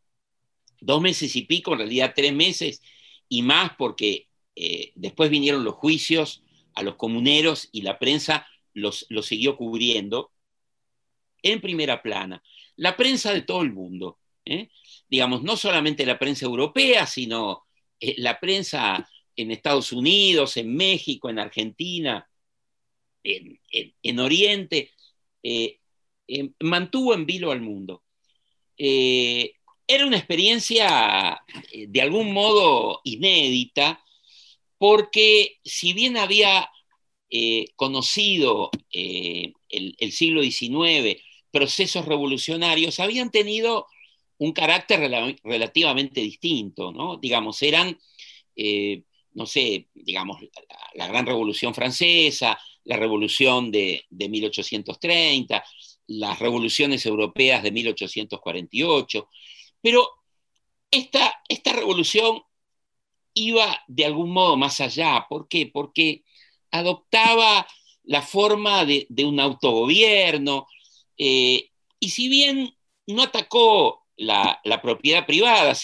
dos 0.81 1.01
meses 1.01 1.35
y 1.37 1.43
pico, 1.43 1.73
en 1.73 1.79
realidad 1.79 2.13
tres 2.15 2.33
meses 2.33 2.83
y 3.29 3.43
más, 3.43 3.73
porque 3.77 4.29
eh, 4.55 4.93
después 4.95 5.31
vinieron 5.31 5.65
los 5.65 5.75
juicios 5.75 6.43
a 6.75 6.83
los 6.83 6.97
comuneros 6.97 7.69
y 7.73 7.83
la 7.83 7.99
prensa 7.99 8.47
los, 8.75 9.07
los 9.09 9.27
siguió 9.27 9.57
cubriendo 9.57 10.33
en 11.43 11.61
primera 11.61 12.03
plana. 12.03 12.43
La 12.77 12.97
prensa 12.97 13.33
de 13.33 13.43
todo 13.43 13.63
el 13.63 13.73
mundo, 13.73 14.19
¿eh? 14.45 14.71
Digamos, 15.11 15.43
no 15.43 15.57
solamente 15.57 16.07
la 16.07 16.19
prensa 16.19 16.47
europea, 16.47 17.07
sino 17.07 17.65
eh, 17.99 18.15
la 18.19 18.39
prensa 18.41 19.09
en 19.37 19.51
Estados 19.51 19.93
Unidos, 19.93 20.57
en 20.57 20.75
México, 20.77 21.29
en 21.31 21.39
Argentina, 21.39 22.29
en, 23.23 23.61
en- 23.73 23.95
en 24.03 24.19
Oriente, 24.21 24.91
eh, 25.43 25.79
eh, 26.29 26.51
mantuvo 26.61 27.15
en 27.15 27.27
vilo 27.27 27.51
al 27.51 27.61
mundo. 27.61 28.05
Era 28.77 30.07
una 30.07 30.17
experiencia 30.17 31.43
de 31.73 32.01
algún 32.01 32.33
modo 32.33 33.01
inédita, 33.05 34.03
porque 34.79 35.59
si 35.65 35.93
bien 35.93 36.17
había 36.17 36.71
conocido 37.77 38.71
el, 38.93 40.13
siglo 40.13 40.43
XIX, 40.43 41.23
procesos 41.51 42.07
revolucionarios, 42.07 43.01
habían 43.01 43.31
tenido 43.31 43.87
un 44.41 44.53
carácter 44.53 45.01
rel 45.01 45.38
relativamente 45.45 46.20
distinto. 46.20 46.93
Digamos, 47.20 47.62
eran, 47.62 47.99
eh, 48.57 49.05
no 49.34 49.47
sé, 49.47 49.88
digamos, 49.95 50.41
la, 50.95 51.09
Gran 51.09 51.26
Revolución 51.26 51.74
Francesa, 51.74 52.59
la 52.84 52.97
Revolución 52.97 53.70
de, 53.70 54.05
de 54.09 54.28
1830, 54.30 55.62
las 56.07 56.38
revoluciones 56.38 57.05
europeas 57.05 57.62
de 57.62 57.70
1848, 57.70 59.28
pero 59.82 60.09
esta, 60.91 61.43
esta 61.49 61.72
revolución 61.74 62.43
iba 63.34 63.84
de 63.88 64.07
algún 64.07 64.30
modo 64.32 64.57
más 64.57 64.80
allá. 64.80 65.26
¿Por 65.28 65.49
qué? 65.49 65.66
Porque 65.66 66.24
adoptaba 66.70 67.66
la 68.05 68.22
forma 68.22 68.86
de, 68.86 69.07
de 69.11 69.24
un 69.26 69.38
autogobierno 69.38 70.66
eh, 71.18 71.70
y 72.01 72.09
si 72.09 72.28
bien 72.28 72.74
no 73.07 73.22
atacó 73.22 73.99
la, 74.21 74.81
propiedad 74.83 75.27
privada, 75.27 75.75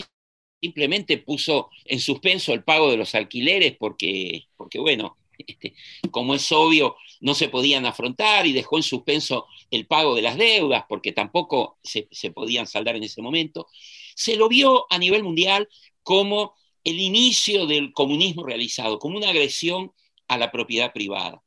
simplemente 0.60 1.18
puso 1.18 1.70
en 1.84 2.00
suspenso 2.00 2.52
el 2.52 2.64
pago 2.64 2.90
de 2.90 2.96
los 2.96 3.14
alquileres 3.14 3.76
porque, 3.78 4.48
porque 4.56 4.78
bueno, 4.78 5.16
este, 5.38 5.74
como 6.10 6.34
es 6.34 6.50
obvio, 6.52 6.96
no 7.20 7.34
se 7.34 7.48
podían 7.48 7.86
afrontar 7.86 8.46
y 8.46 8.52
dejó 8.52 8.76
en 8.76 8.82
suspenso 8.82 9.46
el 9.70 9.86
pago 9.86 10.14
de 10.14 10.22
las 10.22 10.36
deudas 10.36 10.84
porque 10.88 11.12
tampoco 11.12 11.78
se, 11.82 12.08
se 12.10 12.30
podían 12.30 12.66
saldar 12.66 12.96
en 12.96 13.04
ese 13.04 13.22
momento, 13.22 13.68
se 14.14 14.36
lo 14.36 14.48
vio 14.48 14.86
a 14.90 14.98
nivel 14.98 15.22
mundial 15.22 15.68
como 16.02 16.54
el 16.84 17.00
inicio 17.00 17.66
del 17.66 17.92
comunismo 17.92 18.44
realizado, 18.44 18.98
como 18.98 19.16
una 19.16 19.30
agresión 19.30 19.92
a 20.28 20.38
la 20.38 20.50
propiedad 20.50 20.92
privada. 20.92 21.42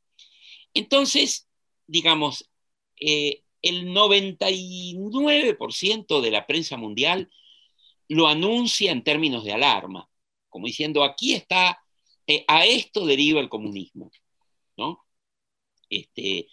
Entonces, 0.74 1.48
digamos, 1.86 2.50
eh, 3.00 3.42
el 3.62 3.86
99% 3.88 6.20
de 6.20 6.30
la 6.30 6.46
prensa 6.46 6.76
mundial 6.76 7.30
lo 8.08 8.26
anuncia 8.26 8.92
en 8.92 9.04
términos 9.04 9.44
de 9.44 9.52
alarma, 9.52 10.08
como 10.48 10.66
diciendo, 10.66 11.04
aquí 11.04 11.34
está, 11.34 11.78
eh, 12.26 12.44
a 12.48 12.66
esto 12.66 13.06
deriva 13.06 13.40
el 13.40 13.48
comunismo. 13.48 14.10
¿no? 14.76 15.04
Este, 15.88 16.48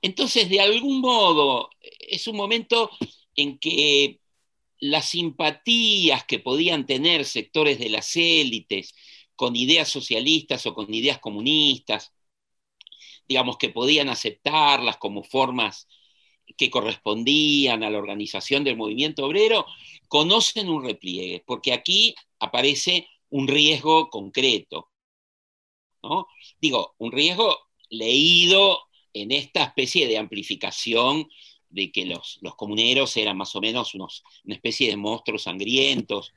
entonces, 0.00 0.48
de 0.48 0.60
algún 0.60 1.00
modo, 1.00 1.70
es 1.80 2.26
un 2.28 2.36
momento 2.36 2.90
en 3.36 3.58
que 3.58 4.20
las 4.80 5.10
simpatías 5.10 6.24
que 6.24 6.38
podían 6.38 6.86
tener 6.86 7.24
sectores 7.24 7.78
de 7.78 7.90
las 7.90 8.16
élites 8.16 8.94
con 9.36 9.56
ideas 9.56 9.88
socialistas 9.88 10.66
o 10.66 10.74
con 10.74 10.92
ideas 10.92 11.18
comunistas, 11.18 12.12
digamos 13.28 13.56
que 13.58 13.70
podían 13.70 14.08
aceptarlas 14.08 14.96
como 14.98 15.22
formas 15.22 15.88
que 16.56 16.70
correspondían 16.70 17.82
a 17.82 17.90
la 17.90 17.98
organización 17.98 18.64
del 18.64 18.76
movimiento 18.76 19.24
obrero, 19.26 19.66
conocen 20.08 20.68
un 20.68 20.84
repliegue, 20.84 21.42
porque 21.46 21.72
aquí 21.72 22.14
aparece 22.38 23.08
un 23.30 23.48
riesgo 23.48 24.10
concreto. 24.10 24.90
¿no? 26.02 26.26
Digo, 26.60 26.94
un 26.98 27.12
riesgo 27.12 27.56
leído 27.90 28.80
en 29.12 29.32
esta 29.32 29.64
especie 29.64 30.06
de 30.06 30.18
amplificación 30.18 31.28
de 31.70 31.90
que 31.90 32.04
los, 32.04 32.38
los 32.42 32.54
comuneros 32.54 33.16
eran 33.16 33.36
más 33.36 33.54
o 33.56 33.60
menos 33.60 33.94
unos, 33.94 34.22
una 34.44 34.54
especie 34.54 34.88
de 34.88 34.96
monstruos 34.96 35.44
sangrientos. 35.44 36.32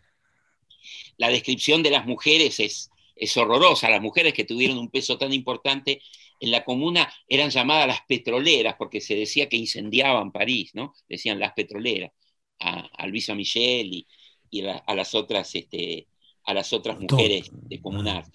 La 1.17 1.29
descripción 1.29 1.83
de 1.83 1.91
las 1.91 2.05
mujeres 2.05 2.59
es, 2.59 2.89
es 3.15 3.35
horrorosa. 3.37 3.89
Las 3.89 4.01
mujeres 4.01 4.33
que 4.33 4.45
tuvieron 4.45 4.77
un 4.77 4.89
peso 4.89 5.17
tan 5.17 5.33
importante 5.33 6.01
en 6.39 6.51
la 6.51 6.63
comuna 6.63 7.11
eran 7.27 7.49
llamadas 7.49 7.87
las 7.87 8.01
petroleras, 8.07 8.75
porque 8.77 9.01
se 9.01 9.15
decía 9.15 9.49
que 9.49 9.57
incendiaban 9.57 10.31
París, 10.31 10.71
¿no? 10.73 10.93
Decían 11.07 11.39
las 11.39 11.53
petroleras, 11.53 12.11
a, 12.59 12.79
a 12.97 13.07
Luisa 13.07 13.35
Michel 13.35 13.93
y, 13.93 14.07
y 14.49 14.65
a, 14.65 14.77
a, 14.77 14.95
las 14.95 15.15
otras, 15.15 15.53
este, 15.55 16.07
a 16.43 16.53
las 16.53 16.73
otras 16.73 16.99
mujeres 16.99 17.49
de 17.51 17.81
comunar. 17.81 18.25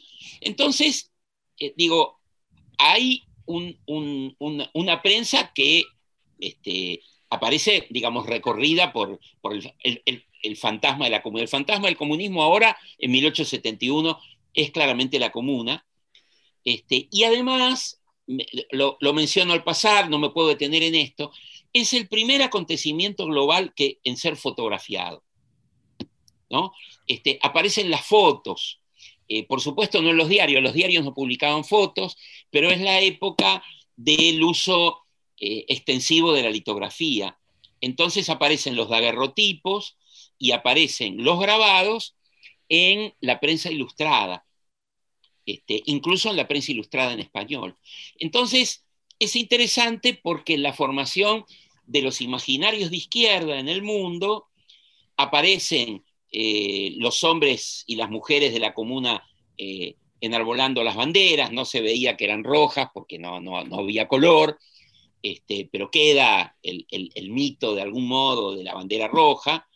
Entonces, 0.40 1.12
eh, 1.58 1.72
digo, 1.76 2.20
hay 2.78 3.24
un, 3.46 3.78
un, 3.86 4.34
una, 4.38 4.70
una 4.74 5.02
prensa 5.02 5.52
que 5.54 5.84
este, 6.38 7.02
aparece, 7.28 7.86
digamos, 7.90 8.26
recorrida 8.26 8.92
por, 8.92 9.20
por 9.40 9.54
el, 9.54 9.72
el, 9.82 10.24
el, 10.42 10.56
fantasma 10.56 11.04
de 11.04 11.12
la 11.12 11.22
comuna. 11.22 11.42
El 11.42 11.48
fantasma 11.48 11.86
del 11.86 11.96
comunismo 11.96 12.42
ahora, 12.42 12.76
en 12.98 13.10
1871, 13.10 14.18
es 14.54 14.70
claramente 14.70 15.18
la 15.18 15.30
comuna. 15.30 15.86
Este, 16.64 17.08
y 17.10 17.24
además, 17.24 18.00
lo, 18.70 19.12
menciono 19.12 19.52
al 19.52 19.64
pasar, 19.64 20.08
no 20.10 20.18
me 20.18 20.30
puedo 20.30 20.48
detener 20.48 20.82
en 20.82 20.94
esto, 20.94 21.32
es 21.72 21.92
el 21.92 22.08
primer 22.08 22.42
acontecimiento 22.42 23.26
global 23.26 23.72
que, 23.74 24.00
en 24.04 24.16
ser 24.16 24.36
fotografiado. 24.36 25.22
¿no? 26.48 26.72
Este, 27.06 27.38
aparecen 27.42 27.90
las 27.90 28.04
fotos. 28.04 28.80
Eh, 29.28 29.46
por 29.46 29.60
supuesto, 29.60 30.02
no 30.02 30.10
en 30.10 30.16
los 30.16 30.28
diarios, 30.28 30.62
los 30.62 30.74
diarios 30.74 31.04
no 31.04 31.14
publicaban 31.14 31.64
fotos, 31.64 32.16
pero 32.50 32.70
es 32.70 32.80
la 32.80 33.00
época 33.00 33.62
del 33.96 34.42
uso 34.42 35.06
eh, 35.38 35.64
extensivo 35.68 36.32
de 36.32 36.42
la 36.42 36.50
litografía. 36.50 37.38
Entonces 37.80 38.28
aparecen 38.28 38.76
los 38.76 38.88
daguerrotipos 38.88 39.96
y 40.38 40.52
aparecen 40.52 41.22
los 41.22 41.38
grabados 41.38 42.16
en 42.68 43.14
la 43.20 43.40
prensa 43.40 43.70
ilustrada, 43.70 44.44
este, 45.50 45.82
incluso 45.86 46.30
en 46.30 46.36
la 46.36 46.46
prensa 46.46 46.70
ilustrada 46.70 47.12
en 47.12 47.20
español. 47.20 47.76
Entonces, 48.18 48.84
es 49.18 49.34
interesante 49.34 50.14
porque 50.14 50.56
la 50.56 50.72
formación 50.72 51.44
de 51.86 52.02
los 52.02 52.20
imaginarios 52.20 52.90
de 52.90 52.98
izquierda 52.98 53.58
en 53.58 53.68
el 53.68 53.82
mundo 53.82 54.46
aparecen 55.16 56.04
eh, 56.30 56.94
los 56.98 57.24
hombres 57.24 57.82
y 57.86 57.96
las 57.96 58.10
mujeres 58.10 58.52
de 58.52 58.60
la 58.60 58.72
comuna 58.74 59.24
eh, 59.58 59.96
enarbolando 60.20 60.84
las 60.84 60.94
banderas, 60.94 61.50
no 61.50 61.64
se 61.64 61.80
veía 61.80 62.16
que 62.16 62.26
eran 62.26 62.44
rojas 62.44 62.88
porque 62.94 63.18
no, 63.18 63.40
no, 63.40 63.64
no 63.64 63.80
había 63.80 64.06
color, 64.06 64.58
este, 65.20 65.68
pero 65.72 65.90
queda 65.90 66.56
el, 66.62 66.86
el, 66.90 67.10
el, 67.14 67.30
mito 67.30 67.74
de 67.74 67.82
algún 67.82 68.06
modo 68.06 68.54
de 68.54 68.62
la 68.62 68.74
bandera 68.74 69.08
roja, 69.08 69.66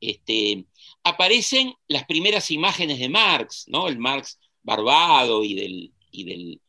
este, 0.00 0.66
aparecen 1.02 1.72
las 1.88 2.04
primeras 2.04 2.50
imágenes 2.50 2.98
de 2.98 3.08
Marx, 3.08 3.64
¿no? 3.68 3.88
el 3.88 3.98
Marx 3.98 4.38
barbado 4.64 5.44
y 5.44 5.54
del, 5.54 5.92
y 6.10 6.24
del, 6.24 6.60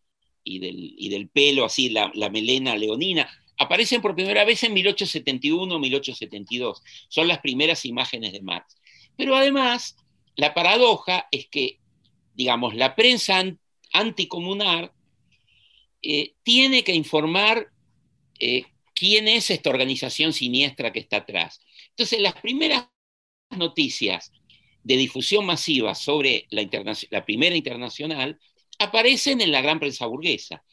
y 0.44 0.60
del, 0.60 0.94
y 0.98 1.10
del 1.10 1.30
pelo 1.30 1.66
así, 1.66 1.90
la, 1.90 2.12
melena 2.30 2.76
leonina, 2.76 3.28
aparecen 3.58 4.02
por 4.02 4.16
primera 4.16 4.46
vez 4.46 4.64
en 4.64 4.74
1871 4.74 5.80
1872, 5.80 6.84
son 7.08 7.28
las 7.28 7.40
primeras 7.40 7.86
imágenes 7.86 8.34
de 8.34 8.42
Marx. 8.42 8.78
Pero 9.18 9.36
además, 9.36 9.96
la 10.36 10.54
paradoja 10.54 11.28
es 11.32 11.48
que, 11.48 11.80
digamos, 12.34 12.76
la 12.76 12.96
prensa 12.96 13.44
anticomunar 13.94 14.94
eh, 16.02 16.34
tiene 16.44 16.84
que 16.84 16.94
informar 16.94 17.72
eh, 18.40 18.66
quién 18.94 19.28
es 19.28 19.50
esta 19.50 19.70
organización 19.70 20.34
siniestra 20.34 20.92
que 20.92 21.00
está 21.00 21.18
atrás. 21.18 21.62
Entonces, 21.90 22.20
las 22.20 22.34
primeras 22.34 22.88
noticias 23.52 24.32
de 24.86 24.98
difusión 24.98 25.48
masiva 25.48 25.96
sobre 25.96 26.46
la, 26.52 27.26
primera 27.26 27.56
internacional 27.56 28.40
aparecen 28.78 29.42
en 29.42 29.52
la 29.52 29.62
gran 29.62 29.80
prensa 29.80 30.06
burguesa. 30.06 30.64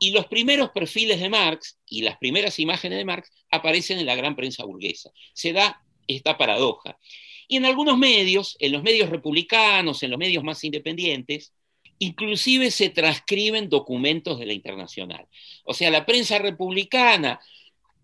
Y 0.00 0.10
los 0.10 0.26
primeros 0.26 0.70
perfiles 0.70 1.20
de 1.20 1.28
Marx 1.28 1.78
y 1.86 2.02
las 2.02 2.18
primeras 2.18 2.58
imágenes 2.58 2.98
de 2.98 3.04
Marx 3.04 3.30
aparecen 3.52 4.00
en 4.00 4.06
la 4.06 4.16
gran 4.16 4.34
prensa 4.34 4.64
burguesa. 4.64 5.12
Se 5.32 5.52
da 5.52 5.80
esta 6.08 6.36
paradoja. 6.36 6.98
Y 7.46 7.56
en 7.56 7.64
algunos 7.64 7.96
medios, 7.96 8.56
en 8.58 8.72
los 8.72 8.82
medios 8.82 9.10
republicanos, 9.10 10.02
en 10.02 10.10
los 10.10 10.18
medios 10.18 10.42
más 10.42 10.64
independientes, 10.64 11.52
inclusive 12.00 12.72
se 12.72 12.88
transcriben 12.88 13.68
documentos 13.68 14.40
de 14.40 14.46
la 14.46 14.54
internacional. 14.54 15.28
O 15.64 15.72
sea, 15.72 15.88
la 15.92 16.04
prensa 16.04 16.40
republicana, 16.40 17.38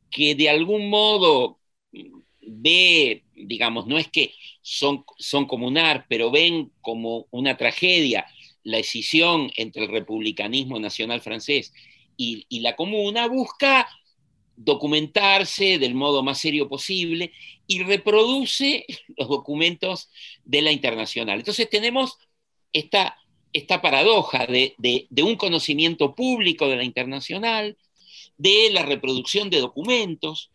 que 0.08 0.36
de 0.36 0.50
algún 0.50 0.88
modo 0.88 1.58
ve, 2.40 3.24
digamos, 3.44 3.86
no 3.86 3.98
es 3.98 4.08
que 4.08 4.32
son, 4.62 5.04
son 5.18 5.46
comunar, 5.46 6.06
pero 6.08 6.30
ven 6.30 6.72
como 6.80 7.26
una 7.30 7.56
tragedia 7.56 8.26
la 8.64 8.78
escisión 8.78 9.50
entre 9.56 9.84
el 9.84 9.90
republicanismo 9.90 10.78
nacional 10.78 11.20
francés 11.20 11.72
y, 12.16 12.46
la 12.60 12.76
comuna, 12.76 13.28
busca 13.28 13.88
documentarse 14.56 15.78
del 15.78 15.94
modo 15.94 16.22
más 16.22 16.38
serio 16.38 16.68
posible 16.68 17.32
y 17.66 17.82
reproduce 17.84 18.84
los 19.16 19.28
documentos 19.28 20.10
de 20.44 20.62
la 20.62 20.72
internacional. 20.72 21.38
Entonces 21.38 21.70
tenemos 21.70 22.18
esta 22.72 23.16
esta 23.50 23.80
paradoja 23.80 24.46
de, 24.46 24.74
de, 24.76 25.06
de, 25.08 25.22
un 25.22 25.36
conocimiento 25.36 26.14
público 26.14 26.68
de 26.68 26.76
la 26.76 26.84
internacional, 26.84 27.78
de 28.36 28.68
la 28.70 28.82
reproducción 28.82 29.48
de 29.48 29.60
documentos. 29.60 30.50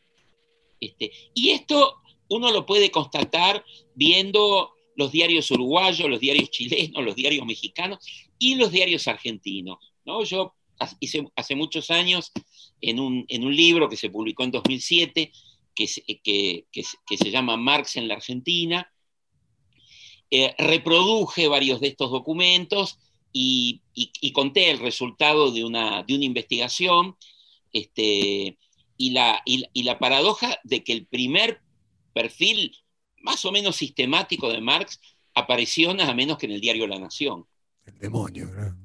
Este, 0.79 1.11
y 1.33 1.49
esto 1.49 2.02
uno 2.35 2.51
lo 2.51 2.65
puede 2.65 2.91
constatar 2.91 3.63
viendo 3.95 4.71
los 4.95 5.11
diarios 5.11 5.49
uruguayos, 5.51 6.09
los 6.09 6.19
diarios 6.19 6.49
chilenos, 6.51 7.03
los 7.03 7.15
diarios 7.15 7.45
mexicanos 7.45 7.99
y 8.37 8.55
los 8.55 8.71
diarios 8.71 9.07
argentinos. 9.07 9.77
¿no? 10.05 10.23
Yo 10.23 10.53
hice 10.99 11.25
hace 11.35 11.55
muchos 11.55 11.89
años 11.89 12.31
en 12.81 12.99
un, 12.99 13.25
en 13.27 13.43
un 13.45 13.55
libro 13.55 13.89
que 13.89 13.97
se 13.97 14.09
publicó 14.09 14.43
en 14.43 14.51
2007, 14.51 15.31
que, 15.75 15.87
se- 15.87 16.03
que- 16.23 16.65
que 16.71 16.83
que 17.07 17.17
se 17.17 17.31
llama 17.31 17.57
Marx 17.57 17.95
en 17.95 18.07
la 18.07 18.15
Argentina. 18.15 18.87
Eh, 20.29 20.53
reproduje 20.57 21.47
varios 21.47 21.79
de 21.79 21.87
estos 21.89 22.09
documentos 22.11 22.97
y, 23.31 23.81
y- 23.93 24.11
y 24.21 24.31
conté 24.31 24.69
el 24.71 24.79
resultado 24.79 25.51
de 25.51 25.63
una, 25.63 26.03
de 26.03 26.15
una 26.15 26.25
investigación 26.25 27.15
este, 27.71 28.57
y, 28.97 29.11
la, 29.11 29.41
y 29.45 29.63
y 29.73 29.83
la 29.83 29.97
paradoja 29.99 30.59
de 30.63 30.83
que 30.83 30.93
el 30.93 31.05
primer 31.07 31.61
perfil 32.13 32.75
más 33.21 33.43
o 33.45 33.51
menos 33.51 33.75
sistemático 33.75 34.51
de 34.51 34.61
Marx 34.61 34.99
apareció 35.33 35.93
nada 35.93 36.13
menos 36.13 36.37
que 36.37 36.45
en 36.45 36.51
el 36.53 36.61
diario 36.61 36.87
La 36.87 36.99
Nación. 36.99 37.45
El 37.85 37.97
demonio, 37.99 38.45
¿no? 38.47 38.77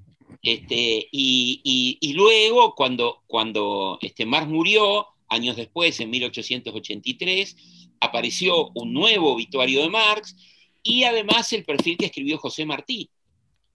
Este, 0.42 1.08
y, 1.10 1.60
y- 1.64 1.98
y 2.00 2.12
luego, 2.14 2.74
cuando, 2.74 3.22
cuando 3.26 3.98
este, 4.00 4.24
Marx 4.24 4.48
murió, 4.48 5.06
años 5.28 5.56
después, 5.56 5.98
en 6.00 6.10
1883, 6.10 7.56
apareció 8.00 8.68
un 8.74 8.92
nuevo 8.92 9.32
obituario 9.34 9.82
de 9.82 9.90
Marx 9.90 10.36
y 10.82 11.02
además 11.04 11.52
el 11.52 11.64
perfil 11.64 11.96
que 11.98 12.06
escribió 12.06 12.38
José 12.38 12.64
Martí 12.64 13.10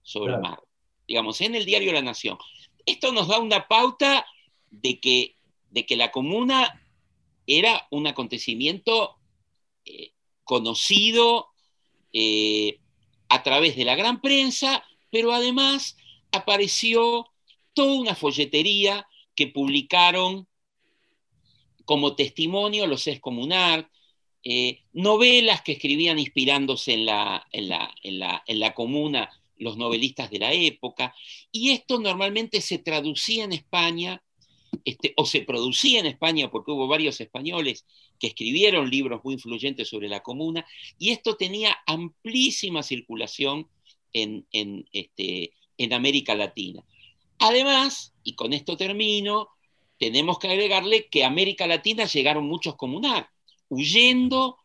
sobre 0.02 0.32
Claro. 0.32 0.42
Marx, 0.42 0.62
digamos, 1.06 1.40
en 1.42 1.54
el 1.54 1.64
diario 1.66 1.92
La 1.92 2.02
Nación. 2.02 2.38
Esto 2.86 3.12
nos 3.12 3.28
da 3.28 3.38
una 3.38 3.68
pauta 3.68 4.26
de 4.70 4.98
que, 5.00 5.36
de 5.70 5.84
que 5.86 5.96
la 5.96 6.10
comuna 6.10 6.80
era 7.46 7.86
un 7.90 8.06
acontecimiento 8.06 9.16
eh, 9.84 10.12
conocido 10.44 11.48
eh, 12.12 12.78
a 13.28 13.42
través 13.42 13.76
de 13.76 13.84
la 13.84 13.96
gran 13.96 14.20
prensa, 14.20 14.84
pero 15.10 15.32
además 15.32 15.96
apareció 16.32 17.30
toda 17.72 17.94
una 17.94 18.14
folletería 18.14 19.06
que 19.34 19.48
publicaron 19.48 20.46
como 21.84 22.14
testimonio 22.16 22.86
los 22.86 23.06
excomunar, 23.06 23.90
eh, 24.42 24.82
novelas 24.92 25.62
que 25.62 25.72
escribían 25.72 26.18
inspirándose 26.18 26.94
en 26.94 27.06
la, 27.06 27.46
en, 27.50 27.68
la, 27.68 27.94
en, 28.02 28.18
la, 28.18 28.42
en 28.46 28.60
la 28.60 28.74
comuna 28.74 29.30
los 29.56 29.76
novelistas 29.76 30.30
de 30.30 30.38
la 30.40 30.52
época, 30.52 31.14
y 31.52 31.70
esto 31.70 31.98
normalmente 31.98 32.60
se 32.60 32.78
traducía 32.78 33.44
en 33.44 33.52
España, 33.52 34.22
este, 34.84 35.14
o 35.16 35.24
se 35.24 35.42
producía 35.42 36.00
en 36.00 36.06
España, 36.06 36.50
porque 36.50 36.72
hubo 36.72 36.88
varios 36.88 37.20
españoles 37.20 37.86
que 38.18 38.28
escribieron 38.28 38.90
libros 38.90 39.20
muy 39.24 39.34
influyentes 39.34 39.88
sobre 39.88 40.08
la 40.08 40.22
comuna, 40.22 40.66
y 40.98 41.10
esto 41.10 41.36
tenía 41.36 41.76
amplísima 41.86 42.82
circulación 42.82 43.68
en, 44.12 44.46
en, 44.52 44.86
este, 44.92 45.52
en 45.78 45.92
América 45.92 46.34
Latina. 46.34 46.84
Además, 47.38 48.14
y 48.22 48.34
con 48.34 48.52
esto 48.52 48.76
termino, 48.76 49.48
tenemos 49.98 50.38
que 50.38 50.48
agregarle 50.48 51.08
que 51.08 51.24
a 51.24 51.28
América 51.28 51.66
Latina 51.66 52.04
llegaron 52.06 52.46
muchos 52.46 52.76
comunar, 52.76 53.28
huyendo 53.68 54.58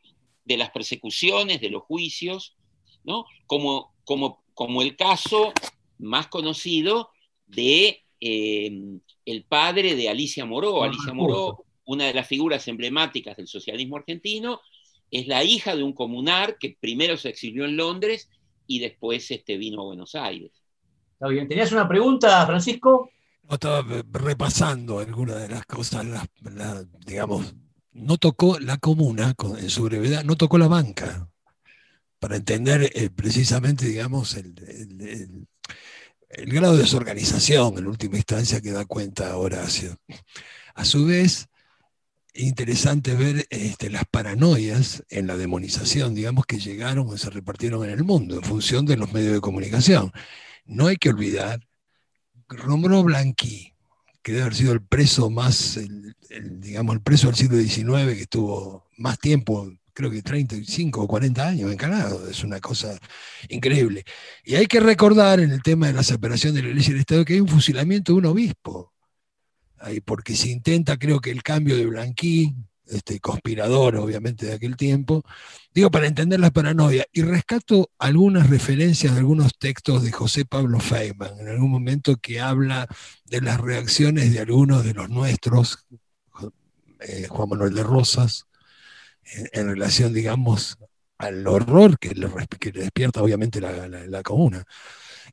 de 0.46 0.58
las 0.58 0.72
persecuciones, 0.72 1.62
de 1.62 1.70
los 1.70 1.84
juicios, 1.84 2.56
¿no? 3.04 3.26
como, 3.48 3.94
como, 4.04 4.44
como 4.54 4.82
el 4.82 4.96
caso 4.96 5.54
más 5.98 6.28
conocido 6.28 7.10
de 7.46 8.04
eh, 8.20 9.00
el 9.26 9.44
padre 9.44 9.96
de 9.96 10.10
Alicia 10.10 10.46
Moró. 10.46 10.84
Alicia 10.84 11.14
Moró, 11.14 11.66
una 11.90 12.06
de 12.06 12.14
las 12.14 12.28
figuras 12.28 12.68
emblemáticas 12.68 13.36
del 13.36 13.48
socialismo 13.48 13.98
argentino, 13.98 14.62
es 15.10 15.26
la 15.26 15.44
hija 15.44 15.76
de 15.76 15.82
un 15.82 15.94
comunar 15.94 16.58
que 16.60 16.78
primero 16.80 17.18
se 17.18 17.30
exilió 17.30 17.66
en 17.66 17.76
Londres 17.78 18.30
y 18.68 18.78
después 18.78 19.32
este, 19.32 19.58
vino 19.58 19.82
a 19.82 19.86
Buenos 19.86 20.14
Aires. 20.14 20.52
Está 21.14 21.28
bien. 21.30 21.48
¿Tenías 21.48 21.72
una 21.72 21.88
pregunta, 21.88 22.46
Francisco? 22.46 23.10
No, 23.42 23.56
estaba 23.56 23.80
eh, 23.96 24.04
repasando 24.12 25.00
algunas 25.00 25.42
de 25.42 25.50
las 25.50 25.66
cosas, 25.66 26.06
la- 26.06 26.86
digamos, 27.08 27.56
no 27.94 28.18
tocó 28.18 28.60
la 28.60 28.78
comuna, 28.78 29.34
en 29.58 29.70
su 29.72 29.84
brevedad, 29.86 30.24
no 30.24 30.36
tocó 30.36 30.60
la 30.60 30.68
banca, 30.68 31.28
para 32.20 32.36
entender 32.36 32.92
eh, 32.94 33.10
precisamente, 33.10 33.88
digamos, 33.88 34.36
el, 34.36 34.54
el- 34.68 35.02
el- 35.02 35.48
el 36.30 36.54
grado 36.54 36.76
de 36.76 36.84
desorganización 36.84 37.80
en 37.80 37.88
última 37.88 38.18
instancia 38.18 38.62
que 38.62 38.70
da 38.72 38.86
cuenta 38.86 39.36
Horacio. 39.38 39.98
A 40.76 40.86
su 40.86 41.08
vez, 41.08 41.48
interesante 42.48 43.16
ver 43.16 43.48
este, 43.50 43.90
las 43.90 44.06
paranoias 44.06 45.04
en 45.10 45.28
la 45.28 45.38
demonización, 45.38 46.16
digamos, 46.16 46.46
que 46.46 46.60
llegaron 46.60 47.08
o 47.08 47.18
se 47.18 47.30
repartieron 47.30 47.84
en 47.84 47.92
el 47.92 48.04
mundo 48.04 48.36
en 48.36 48.44
función 48.44 48.86
de 48.86 48.98
los 48.98 49.12
medios 49.14 49.34
de 49.34 49.42
comunicación. 49.42 50.12
No 50.66 50.88
hay 50.88 50.98
que 50.98 51.10
olvidar 51.10 51.60
Romero 52.50 53.04
Blanqui, 53.04 53.74
que 54.22 54.32
debe 54.32 54.44
haber 54.44 54.56
sido 54.56 54.74
el 54.74 54.82
preso 54.82 55.30
más, 55.30 55.80
digamos, 56.44 56.96
el 56.96 57.02
preso 57.02 57.28
del 57.28 57.36
siglo 57.36 57.58
XIX, 57.58 58.16
que 58.16 58.24
estuvo 58.24 58.88
más 58.98 59.20
tiempo, 59.20 59.72
creo 59.94 60.10
que 60.12 60.22
35 60.22 61.02
o 61.02 61.08
40 61.08 61.48
años 61.48 61.72
encarado, 61.72 62.30
es 62.30 62.44
una 62.44 62.60
cosa 62.60 62.98
increíble. 63.50 64.04
Y 64.44 64.56
hay 64.56 64.66
que 64.66 64.80
recordar 64.80 65.40
en 65.40 65.52
el 65.52 65.62
tema 65.62 65.88
de 65.88 65.94
la 65.94 66.04
separación 66.04 66.56
de 66.56 66.64
la 66.64 66.70
iglesia 66.70 66.92
y 66.92 66.94
el 66.96 67.00
Estado 67.02 67.26
que 67.26 67.34
hay 67.34 67.42
un 67.42 67.48
fusilamiento 67.48 68.14
de 68.14 68.20
un 68.20 68.26
obispo, 68.26 68.94
porque 70.06 70.36
se 70.36 70.50
intenta, 70.50 70.98
creo 70.98 71.20
que 71.20 71.32
el 71.32 71.44
cambio 71.44 71.76
de 71.78 71.86
Blanqui, 71.86 72.56
este 72.88 73.20
conspirador 73.20 73.96
obviamente 73.98 74.48
de 74.48 74.54
aquel 74.54 74.76
tiempo, 74.76 75.24
digo, 75.74 75.92
para 75.92 76.08
entender 76.08 76.40
la 76.40 76.50
paranoia, 76.52 77.06
y 77.14 77.22
rescato 77.22 77.92
algunas 78.00 78.50
referencias 78.50 79.14
de 79.14 79.20
algunos 79.20 79.58
textos 79.60 80.04
de 80.04 80.12
José 80.12 80.46
Pablo 80.46 80.80
Feynman, 80.80 81.40
en 81.40 81.50
algún 81.50 81.70
momento 81.72 82.18
que 82.18 82.40
habla 82.42 82.88
de 83.26 83.42
las 83.42 83.60
reacciones 83.62 84.34
de 84.34 84.40
algunos 84.40 84.84
de 84.84 84.94
los 84.96 85.10
nuestros, 85.10 85.86
eh, 87.00 87.28
Juan 87.30 87.50
Manuel 87.50 87.74
de 87.74 87.84
Rosas, 87.84 88.46
en, 89.24 89.50
en 89.54 89.68
relación, 89.70 90.14
digamos, 90.14 90.78
al 91.18 91.46
horror 91.48 92.00
que 92.00 92.10
le, 92.16 92.28
que 92.60 92.72
le 92.72 92.82
despierta 92.82 93.22
obviamente 93.22 93.62
la, 93.62 93.88
la- 93.88 94.06
la 94.08 94.24
comuna. 94.24 94.64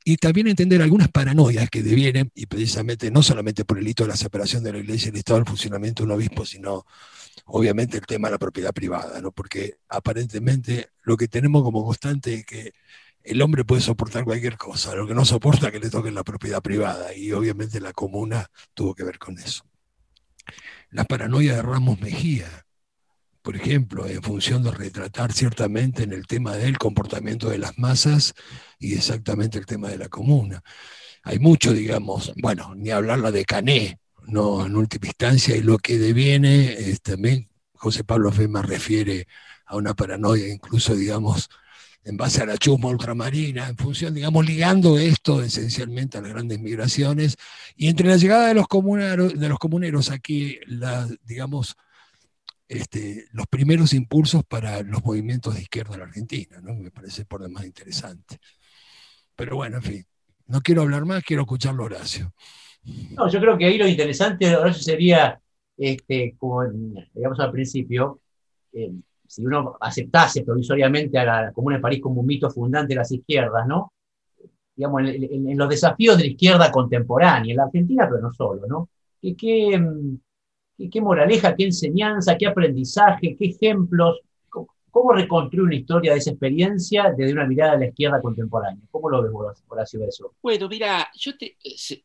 Y 0.03 0.17
también 0.17 0.47
entender 0.47 0.81
algunas 0.81 1.09
paranoias 1.09 1.69
que 1.69 1.83
devienen, 1.83 2.31
y 2.35 2.45
precisamente 2.45 3.11
no 3.11 3.23
solamente 3.23 3.65
por 3.65 3.77
el 3.77 3.87
hito 3.87 4.03
de 4.03 4.09
la 4.09 4.17
separación 4.17 4.63
de 4.63 4.73
la 4.73 4.79
iglesia 4.79 5.07
y 5.07 5.09
el 5.11 5.17
Estado, 5.17 5.39
el 5.39 5.45
funcionamiento 5.45 6.03
de 6.03 6.07
un 6.07 6.11
obispo, 6.13 6.45
sino 6.45 6.85
obviamente 7.45 7.97
el 7.97 8.05
tema 8.05 8.27
de 8.27 8.33
la 8.33 8.39
propiedad 8.39 8.73
privada, 8.73 9.21
¿no? 9.21 9.31
porque 9.31 9.77
aparentemente 9.89 10.89
lo 11.03 11.17
que 11.17 11.27
tenemos 11.27 11.63
como 11.63 11.85
constante 11.85 12.33
es 12.35 12.45
que 12.45 12.73
el 13.23 13.41
hombre 13.41 13.65
puede 13.65 13.81
soportar 13.81 14.23
cualquier 14.23 14.57
cosa, 14.57 14.95
lo 14.95 15.07
que 15.07 15.13
no 15.13 15.25
soporta 15.25 15.67
es 15.67 15.73
que 15.73 15.79
le 15.79 15.89
toquen 15.89 16.15
la 16.15 16.23
propiedad 16.23 16.61
privada, 16.61 17.13
y 17.13 17.31
obviamente 17.33 17.81
la 17.81 17.93
comuna 17.93 18.49
tuvo 18.73 18.95
que 18.95 19.03
ver 19.03 19.19
con 19.19 19.37
eso. 19.37 19.65
La 20.91 21.03
paranoia 21.03 21.55
de 21.55 21.61
Ramos 21.61 21.99
Mejía, 21.99 22.66
por 23.47 23.55
ejemplo, 23.55 24.05
en 24.05 24.21
función 24.21 24.61
de 24.61 24.71
retratar 24.71 25.31
ciertamente 25.31 26.03
en 26.03 26.11
el 26.11 26.27
tema 26.27 26.57
del 26.57 26.77
comportamiento 26.77 27.47
de 27.47 27.57
las 27.57 27.77
masas 27.77 28.33
y 28.77 28.93
exactamente 28.93 29.57
el 29.57 29.65
tema 29.65 29.87
de 29.87 29.97
la 29.97 30.09
comuna. 30.09 30.61
Hay 31.23 31.39
mucho, 31.39 31.71
digamos, 31.71 32.33
bueno, 32.41 32.75
ni 32.75 32.89
hablar 32.89 33.19
la 33.19 33.31
de 33.31 33.45
Cané, 33.45 34.01
no 34.25 34.65
en 34.65 34.75
última 34.75 35.07
instancia, 35.07 35.55
y 35.55 35.61
lo 35.61 35.77
que 35.77 35.97
deviene 35.97 36.73
es 36.73 37.01
también, 37.01 37.47
José 37.71 38.03
Pablo 38.03 38.33
Fema 38.33 38.63
refiere 38.63 39.29
a 39.65 39.77
una 39.77 39.93
paranoia, 39.93 40.49
incluso, 40.49 40.93
digamos, 40.93 41.47
en 42.03 42.17
base 42.17 42.41
a 42.41 42.47
la 42.47 42.57
chusma 42.57 42.89
ultramarina, 42.89 43.69
en 43.69 43.77
función, 43.77 44.13
digamos, 44.13 44.45
ligando 44.45 44.97
esto 44.97 45.41
esencialmente 45.41 46.17
a 46.17 46.21
las 46.21 46.31
grandes 46.31 46.59
migraciones, 46.59 47.37
y 47.77 47.87
entre 47.87 48.09
la 48.09 48.17
llegada 48.17 48.49
de 48.49 48.55
los 48.55 48.67
comuneros, 48.67 49.39
de 49.39 49.47
los 49.47 49.57
comuneros 49.57 50.11
aquí, 50.11 50.59
digamos, 51.23 51.77
este, 52.67 53.25
los 53.31 53.47
primeros 53.47 53.93
impulsos 53.93 54.43
para 54.45 54.81
los 54.83 55.03
movimientos 55.03 55.55
de 55.55 55.61
izquierda 55.61 55.93
en 55.95 55.99
la 56.01 56.05
Argentina, 56.07 56.61
me 56.61 56.91
parece 56.91 57.25
por 57.25 57.41
demás 57.41 57.65
interesante. 57.65 58.37
Pero 59.35 59.55
bueno, 59.55 59.77
en 59.77 59.83
fin, 59.83 60.05
no 60.47 60.61
quiero 60.61 60.81
hablar 60.81 61.05
más, 61.05 61.23
quiero 61.23 61.43
escucharlo 61.43 61.85
Horacio. 61.85 62.33
No, 63.15 63.29
yo 63.29 63.39
creo 63.39 63.57
que 63.57 63.65
ahí 63.65 63.77
lo 63.77 63.87
interesante 63.87 64.47
ahora 64.53 64.73
sería, 64.73 65.39
este, 65.77 66.35
como 66.37 66.63
digamos 67.13 67.39
al 67.39 67.51
principio, 67.51 68.21
eh, 68.73 68.91
si 69.27 69.45
uno 69.45 69.77
aceptase 69.81 70.43
provisoriamente 70.43 71.17
a 71.19 71.25
la 71.25 71.51
Comuna 71.51 71.75
de 71.77 71.81
París 71.81 71.99
como 72.01 72.21
un 72.21 72.27
mito 72.27 72.49
fundante 72.49 72.93
de 72.93 72.99
las 72.99 73.11
izquierdas, 73.11 73.67
¿no? 73.67 73.93
Digamos, 74.75 75.01
en, 75.01 75.23
en- 75.23 75.49
en 75.49 75.57
los 75.57 75.69
desafíos 75.69 76.17
de 76.17 76.23
la 76.23 76.29
izquierda 76.29 76.71
contemporánea, 76.71 77.51
en 77.51 77.57
la 77.57 77.63
Argentina, 77.63 78.07
pero 78.09 78.21
no 78.21 78.31
solo, 78.31 78.65
¿no? 78.67 78.89
¿Qué, 79.21 79.35
qué, 79.35 79.77
mm, 79.77 80.17
qué- 80.77 80.89
qué 80.89 81.01
moraleja, 81.01 81.55
qué 81.55 81.65
enseñanza, 81.65 82.37
qué 82.37 82.47
aprendizaje, 82.47 83.35
qué 83.37 83.45
ejemplos? 83.47 84.19
¿Cómo, 84.89 85.13
reconstruir 85.13 85.63
una 85.63 85.75
historia 85.75 86.13
de 86.13 86.17
esa 86.17 86.31
experiencia 86.31 87.13
desde 87.15 87.31
una 87.33 87.45
mirada 87.45 87.73
de 87.73 87.79
la 87.79 87.87
izquierda 87.87 88.19
contemporánea? 88.21 88.83
¿Cómo 88.89 89.09
lo 89.09 89.21
ves, 89.21 89.31
Horacio, 89.67 90.03
eso? 90.07 90.33
Bueno, 90.41 90.67
mira, 90.67 91.11
yo 91.15 91.37
te, 91.37 91.55
se, 91.75 92.03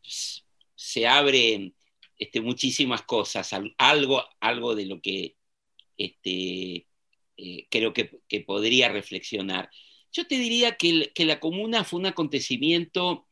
se 0.75 1.07
abren 1.07 1.75
este, 2.19 2.41
muchísimas 2.43 3.03
cosas, 3.03 3.51
al- 3.55 3.75
algo, 3.79 4.23
algo 4.41 4.75
de 4.75 4.87
lo 4.87 5.01
que 5.01 5.37
este, 5.97 6.87
eh, 7.37 7.67
creo 7.71 7.93
que, 7.95 8.21
podría 8.47 8.91
reflexionar. 8.91 9.71
Yo 10.13 10.27
te 10.27 10.35
diría 10.37 10.77
que 10.77 11.11
la 11.25 11.41
comuna 11.41 11.85
fue 11.85 12.01
un 12.01 12.07
acontecimiento 12.07 13.27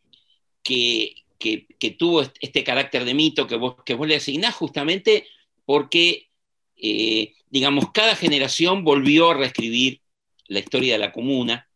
que, 0.62 1.14
que, 1.41 1.66
tuvo 1.99 2.22
est- 2.22 2.36
este 2.41 2.62
carácter 2.64 3.05
de 3.05 3.14
mito 3.14 3.47
que 3.49 3.57
vos, 3.57 3.76
que 3.84 3.95
vos 3.95 4.07
le 4.07 4.16
asignás 4.16 4.55
justamente 4.55 5.26
porque, 5.64 6.28
eh, 6.76 7.34
digamos, 7.51 7.91
cada 7.93 8.14
generación 8.14 8.84
volvió 8.84 9.30
a 9.30 9.34
reescribir 9.34 10.03
la 10.49 10.61
historia 10.61 10.93
de 10.95 10.99
la 11.01 11.12
comuna. 11.12 11.68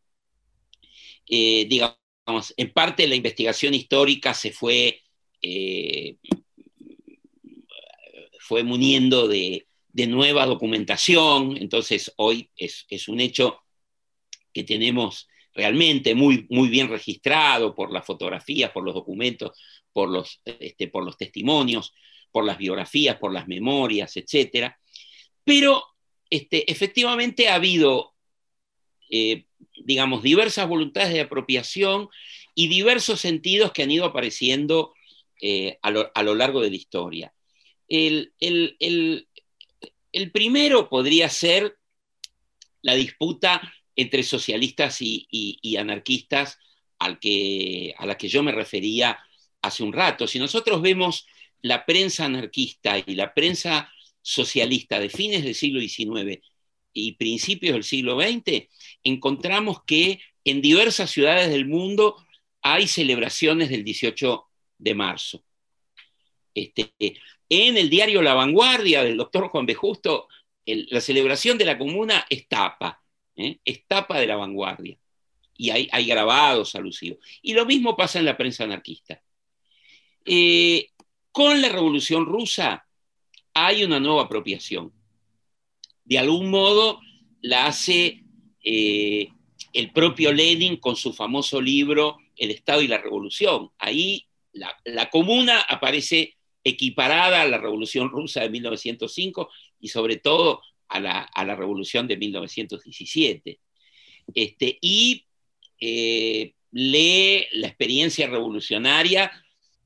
Eh, 1.29 1.67
digamos, 1.69 2.55
en 2.57 2.73
parte 2.73 3.07
la 3.09 3.15
investigación 3.15 3.75
histórica 3.75 4.35
se 4.35 4.53
fue, 4.53 5.03
eh, 5.43 6.17
fue 8.41 8.62
muniendo 8.62 9.29
de, 9.29 9.67
de 9.89 10.07
nueva 10.07 10.47
documentación, 10.47 11.57
entonces 11.57 12.12
hoy 12.17 12.51
es, 12.57 12.87
es 12.91 13.09
un 13.09 13.21
hecho 13.21 13.61
que 14.53 14.65
tenemos 14.65 15.29
realmente 15.55 16.14
muy, 16.14 16.46
muy 16.50 16.68
bien 16.68 16.88
registrado 16.88 17.74
por 17.74 17.92
las 17.92 18.05
fotografías, 18.05 18.70
por 18.72 18.84
los 18.84 18.94
documentos, 18.94 19.59
por 19.92 20.11
los, 20.11 20.40
este, 20.44 20.88
por 20.88 21.05
los 21.05 21.16
testimonios, 21.16 21.94
por 22.32 22.44
las 22.44 22.59
biografías, 22.59 23.16
por 23.16 23.32
las 23.32 23.46
memorias, 23.46 24.16
etc. 24.16 24.72
Pero 25.44 25.84
este, 26.28 26.70
efectivamente 26.70 27.48
ha 27.48 27.55
habido, 27.55 28.14
eh, 29.09 29.46
digamos, 29.84 30.22
diversas 30.22 30.68
voluntades 30.68 31.12
de 31.12 31.20
apropiación 31.20 32.09
y 32.57 32.66
diversos 32.66 33.20
sentidos 33.20 33.72
que 33.72 33.84
han 33.84 33.90
ido 33.92 34.05
apareciendo 34.05 34.94
eh, 35.40 35.78
a, 35.82 35.90
lo, 35.90 36.11
a, 36.14 36.22
lo, 36.24 36.34
largo 36.34 36.61
de 36.61 36.70
la 36.70 36.76
historia. 36.76 37.34
El, 37.86 38.32
el, 38.40 38.76
el, 38.80 39.28
el 40.12 40.32
primero 40.32 40.88
podría 40.88 41.28
ser 41.28 41.76
la 42.82 42.94
disputa 42.94 43.62
entre 43.97 44.22
socialistas 44.22 44.99
y, 45.01 45.76
anarquistas 45.76 46.59
a 46.99 47.11
la 47.11 48.16
que 48.16 48.28
yo 48.28 48.42
me 48.42 48.53
refería 48.53 49.18
hace 49.62 49.82
un 49.82 49.92
rato. 49.92 50.26
Si 50.26 50.38
nosotros 50.38 50.82
vemos 50.82 51.26
la 51.62 51.86
prensa 51.86 52.26
anarquista 52.26 52.99
y 52.99 53.14
la 53.14 53.32
prensa 53.32 53.90
socialista 54.20 55.01
de 55.01 55.09
fines 55.09 55.45
del 55.45 55.55
siglo 55.55 55.80
XIX 55.80 56.40
y 56.92 57.12
principios 57.12 57.74
del 57.74 57.84
siglo 57.84 58.20
XX, 58.20 58.68
encontramos 59.03 59.82
que 59.86 60.20
en 60.45 60.61
diversas 60.61 61.11
ciudades 61.11 61.51
del 61.51 61.66
mundo 61.66 62.16
hay 62.62 62.86
celebraciones 62.86 63.68
del 63.68 63.84
18 63.84 64.45
de 64.78 64.95
marzo. 64.95 65.45
Este, 66.55 66.92
en 67.49 67.76
el 67.76 67.90
diario 67.90 68.22
La 68.22 68.34
Vanguardia 68.34 69.03
del 69.03 69.16
doctor 69.16 69.49
Juan 69.49 69.66
B. 69.66 69.74
Justo, 69.74 70.28
la 70.66 71.01
celebración 71.01 71.59
de 71.59 71.64
la 71.64 71.78
comuna 71.78 72.26
es 72.30 72.49
tapa, 72.49 73.03
¿eh? 73.37 73.61
de 73.64 74.26
la 74.26 74.37
vanguardia. 74.37 74.99
Y 75.57 75.70
hay, 75.70 75.89
hay, 75.93 76.07
grabados 76.07 76.74
alusivos. 76.74 77.18
Y 77.43 77.55
lo 77.55 77.64
mismo 77.64 77.97
pasa 77.97 78.18
en 78.18 78.24
la 78.24 78.37
prensa 78.37 78.64
anarquista. 78.64 79.22
Eh, 80.24 80.89
con 81.30 81.61
la 81.61 81.68
revolución 81.68 82.26
rusa 82.26 82.87
hay 83.53 83.85
una 83.85 84.01
nueva 84.01 84.22
apropiación. 84.22 84.93
De 86.05 86.18
algún 86.18 86.51
modo 86.51 87.01
la 87.41 87.66
hace 87.66 88.24
eh, 88.62 89.28
el 89.72 89.93
propio 89.93 90.32
Lenin 90.32 90.76
con 90.78 90.97
su 90.97 91.12
famoso 91.12 91.61
libro 91.61 92.18
El 92.37 92.51
Estado 92.51 92.82
y 92.82 92.89
la 92.89 92.99
Revolución. 92.99 93.70
Ahí 93.78 94.26
la, 94.53 94.76
la 94.85 95.09
comuna 95.11 95.61
aparece 95.61 96.37
equiparada 96.64 97.43
a 97.43 97.47
la 97.47 97.59
Revolución 97.59 98.09
Rusa 98.09 98.41
de 98.41 98.51
1905 98.51 99.51
y 99.80 99.89
sobre 99.89 100.16
todo 100.16 100.62
a 100.89 101.01
la, 101.01 101.57
Revolución 101.57 102.07
de 102.07 102.16
1917. 102.16 103.61
Este, 104.35 104.78
y 104.80 105.26
eh, 105.80 106.55
lee 106.72 107.47
la 107.53 107.68
experiencia 107.68 108.26
revolucionaria 108.26 109.30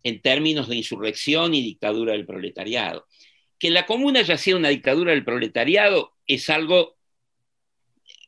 en 0.03 0.20
términos 0.20 0.68
de 0.68 0.76
insurrección 0.76 1.55
y 1.55 1.62
dictadura 1.62 2.12
del 2.12 2.26
proletariado. 2.26 3.07
Que 3.59 3.70
la 3.70 3.86
comuna 3.86 4.20
haya 4.20 4.38
sido 4.38 4.59
una 4.59 4.68
dictadura 4.68 5.12
del 5.12 5.24
proletariado 5.24 6.14
es 6.26 6.49
algo 6.51 6.96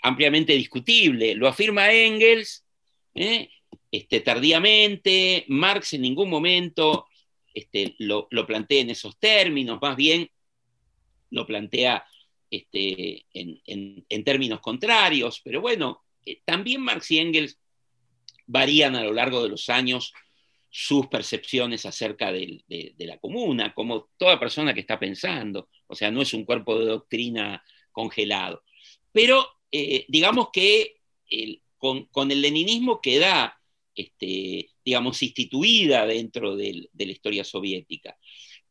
ampliamente 0.03 0.53
discutible. 0.55 1.35
Lo 1.35 1.49
afirma 1.49 1.93
Engels 1.93 2.65
¿eh? 3.15 3.49
este, 3.91 4.21
tardíamente, 4.21 5.45
Marx 5.49 5.93
en 5.95 6.03
ningún 6.03 6.31
momento 6.31 7.07
este, 7.55 7.95
lo, 7.99 8.29
lo, 8.31 8.47
plantea 8.47 8.81
en 8.81 8.91
esos 8.91 9.19
términos, 9.19 9.79
más 9.81 9.97
bien 9.97 10.31
lo 11.31 11.47
plantea 11.47 12.05
este, 12.51 13.27
en, 13.33 14.25
términos 14.25 14.61
contrarios, 14.61 15.41
pero 15.43 15.61
bueno, 15.61 16.03
eh, 16.27 16.41
también 16.45 16.83
Marx 16.83 17.11
y 17.13 17.19
Engels 17.19 17.59
varían 18.47 18.97
a 18.97 19.05
lo 19.05 19.13
largo 19.13 19.43
de 19.43 19.51
los 19.51 19.69
años 19.69 20.13
sus 20.69 21.07
percepciones 21.07 21.87
acerca 21.87 22.33
de, 22.33 22.65
la 22.99 23.19
comuna, 23.19 23.73
como 23.75 24.11
toda 24.17 24.39
persona 24.39 24.75
que 24.75 24.81
está 24.81 24.99
pensando, 24.99 25.69
o 25.87 25.95
sea, 25.95 26.11
no 26.11 26.23
es 26.23 26.33
un 26.35 26.45
cuerpo 26.45 26.79
de 26.79 26.87
doctrina 26.87 27.63
congelado. 27.93 28.63
Pero 29.13 29.47
eh, 29.73 30.05
digamos 30.09 30.49
que 30.53 30.97
con, 31.79 32.31
el 32.31 32.43
leninismo 32.43 33.01
queda 33.01 33.61
este, 33.95 34.71
digamos, 34.85 35.23
instituida 35.23 36.07
dentro 36.07 36.57
de, 36.57 36.89
de, 36.93 37.07
la 37.07 37.13
historia 37.13 37.45
soviética. 37.45 38.17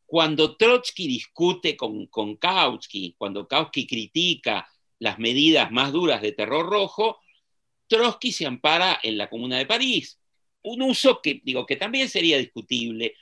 Cuando 0.09 0.57
Trotsky 0.57 1.07
discute 1.07 1.77
con, 1.77 2.07
Kautsky, 2.37 3.13
cuando 3.15 3.47
Kautsky 3.47 3.85
critica 3.85 4.67
las 4.97 5.19
medidas 5.19 5.71
más 5.71 5.91
duras 5.91 6.19
de 6.23 6.31
terror 6.31 6.67
rojo, 6.67 7.19
Trotsky 7.85 8.31
se 8.31 8.47
ampara 8.47 8.99
en 9.03 9.19
la 9.19 9.29
Comuna 9.29 9.59
de 9.59 9.67
París. 9.67 10.19
Un 10.63 10.81
uso 10.81 11.21
que, 11.21 11.41
digo, 11.43 11.63
que 11.67 11.75
también 11.75 12.09
sería 12.09 12.39
discutible, 12.39 13.13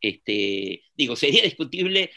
este, 0.00 0.82
digo, 0.96 1.14
sería 1.14 1.42
discutible 1.42 2.10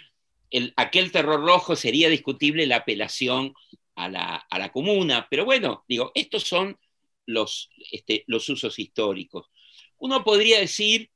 el, 0.49 0.71
aquel 0.77 1.11
terror 1.11 1.41
rojo, 1.41 1.75
sería 1.75 2.07
discutible 2.07 2.65
la 2.65 2.77
apelación 2.77 3.53
a 3.95 4.07
la, 4.07 4.35
a 4.49 4.57
la 4.57 4.71
comuna, 4.71 5.27
pero 5.29 5.43
bueno, 5.43 5.83
digo, 5.85 6.13
estos 6.15 6.43
son 6.43 6.79
los, 7.25 7.71
este, 7.91 8.23
los 8.27 8.47
usos 8.47 8.79
históricos. 8.79 9.47
Uno 9.97 10.23
podría 10.23 10.61
decir, 10.61 11.09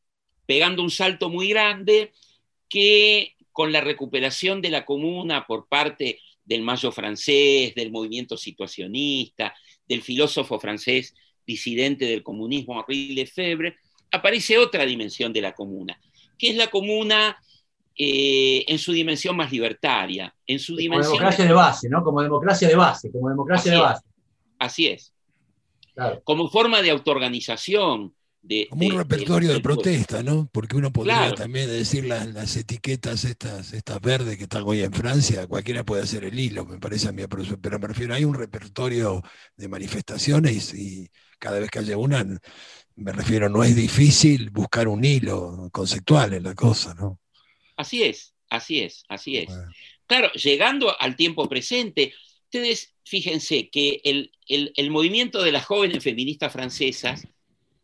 pegando 0.45 0.83
un 0.83 0.91
salto 0.91 1.29
muy 1.29 1.47
grande, 1.47 2.11
que 2.69 3.35
con 3.51 3.71
la 3.71 3.81
recuperación 3.81 4.61
de 4.61 4.69
la 4.69 4.85
comuna 4.85 5.45
por 5.47 5.67
parte 5.67 6.19
del 6.45 6.61
Mayo 6.61 6.91
francés, 6.91 7.73
del 7.75 7.91
movimiento 7.91 8.37
situacionista, 8.37 9.53
del 9.87 10.01
filósofo 10.01 10.59
francés 10.59 11.13
disidente 11.45 12.05
del 12.05 12.23
comunismo 12.23 12.79
Henri 12.79 13.15
Lefebvre, 13.15 13.77
aparece 14.11 14.57
otra 14.57 14.85
dimensión 14.85 15.33
de 15.33 15.41
la 15.41 15.53
comuna, 15.53 15.99
que 16.37 16.49
es 16.49 16.55
la 16.55 16.67
comuna 16.67 17.37
eh, 17.97 18.63
en 18.67 18.77
su 18.77 18.91
dimensión 18.91 19.35
más 19.35 19.51
libertaria, 19.51 20.33
en 20.45 20.59
su 20.59 20.73
como 20.73 20.81
dimensión... 20.81 21.13
democracia 21.13 21.45
de 21.45 21.53
base, 21.53 21.89
¿no? 21.89 22.03
Como 22.03 22.21
democracia 22.21 22.67
de 22.67 22.75
base, 22.75 23.11
como 23.11 23.29
democracia 23.29 23.71
Así 23.71 23.71
de 23.71 23.75
es. 23.77 23.81
base. 23.81 24.05
Así 24.59 24.87
es. 24.87 25.13
Claro. 25.95 26.21
Como 26.23 26.47
forma 26.49 26.81
de 26.81 26.91
autoorganización. 26.91 28.13
De, 28.47 28.67
como 28.69 28.87
un 28.87 28.97
repertorio 28.97 29.49
de, 29.49 29.55
de, 29.55 29.61
protesta, 29.61 30.23
¿no? 30.23 30.49
Porque 30.53 30.77
uno 30.77 30.91
podría 30.93 31.17
Claro. 31.17 31.35
también 31.35 31.67
decir 31.67 32.05
las, 32.05 32.27
las 32.27 32.55
etiquetas 32.55 33.25
estas, 33.25 33.73
estas 33.73 33.99
verdes 33.99 34.37
que 34.37 34.43
están 34.43 34.63
hoy 34.65 34.81
en 34.81 34.93
Francia, 34.93 35.47
cualquiera 35.47 35.83
puede 35.83 36.03
hacer 36.03 36.23
el 36.23 36.39
hilo, 36.39 36.65
me 36.65 36.79
parece 36.79 37.09
a 37.09 37.11
mí, 37.11 37.23
pero, 37.27 37.43
pero 37.61 37.77
me 37.79 37.87
refiero, 37.87 38.13
hay 38.13 38.23
un 38.23 38.35
repertorio 38.35 39.21
de 39.57 39.67
manifestaciones 39.67 40.73
y 40.73 41.09
cada 41.39 41.59
vez 41.59 41.69
que 41.69 41.79
haya 41.79 41.97
una, 41.97 42.25
me 42.95 43.11
refiero, 43.11 43.49
no 43.49 43.63
es 43.63 43.75
difícil 43.75 44.49
buscar 44.49 44.87
un 44.87 45.03
hilo 45.03 45.69
conceptual 45.71 46.33
en 46.33 46.43
la 46.43 46.55
cosa, 46.55 46.93
¿no? 46.93 47.19
Así 47.75 48.03
es, 48.03 48.33
así 48.49 48.79
es, 48.79 49.03
así 49.09 49.37
es. 49.37 49.47
Bueno. 49.47 49.71
Claro, 50.05 50.31
llegando 50.31 50.97
al 50.99 51.17
tiempo 51.17 51.49
presente, 51.49 52.13
ustedes 52.45 52.95
fíjense 53.03 53.69
que 53.69 53.99
el, 54.05 54.31
el, 54.47 54.71
el, 54.77 54.89
movimiento 54.89 55.43
de 55.43 55.51
las 55.51 55.65
jóvenes 55.65 56.01
feministas 56.03 56.51
francesas 56.51 57.27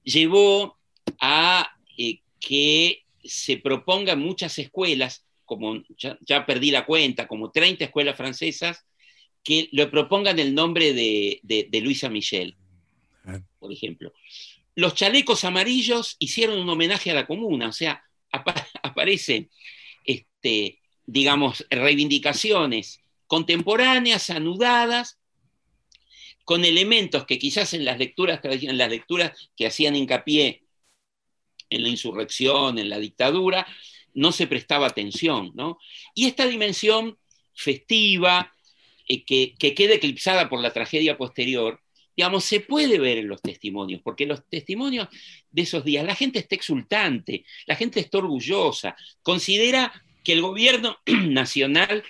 llevó 0.04 0.78
a 1.20 1.76
eh, 1.98 2.20
que 2.40 3.04
se 3.24 3.58
propongan 3.58 4.20
muchas 4.20 4.58
escuelas, 4.60 5.26
como 5.46 5.82
ya, 5.98 6.18
ya, 6.22 6.46
perdí 6.46 6.72
la 6.72 6.86
cuenta, 6.86 7.28
como 7.28 7.52
30 7.52 7.86
escuelas 7.86 8.18
francesas, 8.18 8.86
que 9.44 9.70
le 9.72 9.88
propongan 9.88 10.40
el 10.40 10.56
nombre 10.56 10.94
de, 10.94 11.40
de, 11.44 11.68
de 11.70 11.82
Luisa 11.82 12.10
Michel, 12.10 12.56
por 13.60 13.72
ejemplo. 13.72 14.14
Los 14.76 14.96
chalecos 14.96 15.44
amarillos 15.44 16.16
hicieron 16.20 16.60
un 16.60 16.70
homenaje 16.70 17.12
a 17.12 17.14
la 17.14 17.28
comuna, 17.28 17.68
o 17.68 17.74
sea, 17.74 18.04
ap 18.32 18.48
aparecen, 18.84 19.50
este, 20.06 20.80
digamos, 21.06 21.66
reivindicaciones 21.70 23.02
contemporáneas, 23.28 24.30
anudadas, 24.30 25.20
con 26.44 26.66
elementos 26.66 27.26
que 27.26 27.40
quizás 27.40 27.74
en 27.74 27.86
las 27.86 27.98
lecturas, 27.98 28.40
que 29.56 29.68
hacían 29.68 29.96
hincapié 29.96 30.64
en 31.70 31.84
la 31.84 31.90
insurrección, 31.90 32.78
en 32.80 32.90
la 32.90 33.00
dictadura, 33.00 33.66
no 34.14 34.32
se 34.32 34.48
prestaba 34.48 34.88
atención. 34.88 35.52
¿no? 35.56 35.80
Y 36.14 36.26
esta 36.26 36.46
dimensión 36.46 37.18
festiva, 37.54 38.54
eh, 39.08 39.24
que, 39.24 39.56
que, 39.58 39.74
queda 39.74 39.96
eclipsada 39.96 40.50
por 40.50 40.62
la 40.62 40.74
tragedia 40.74 41.18
posterior, 41.18 41.82
digamos, 42.16 42.44
se 42.44 42.60
puede 42.60 43.00
ver 43.00 43.18
en 43.18 43.28
los 43.28 43.42
testimonios, 43.42 44.02
porque 44.04 44.26
los 44.26 44.48
testimonios 44.48 45.08
de 45.50 45.62
esos 45.64 45.84
días, 45.84 46.06
la 46.06 46.16
gente 46.16 46.40
está 46.40 46.56
exultante, 46.56 47.46
la 47.66 47.76
gente 47.76 48.00
está 48.00 48.20
orgullosa, 48.20 48.96
considera 49.24 49.92
que 50.24 50.34
el 50.34 50.42
gobierno 50.42 50.98
nacional 51.06 52.04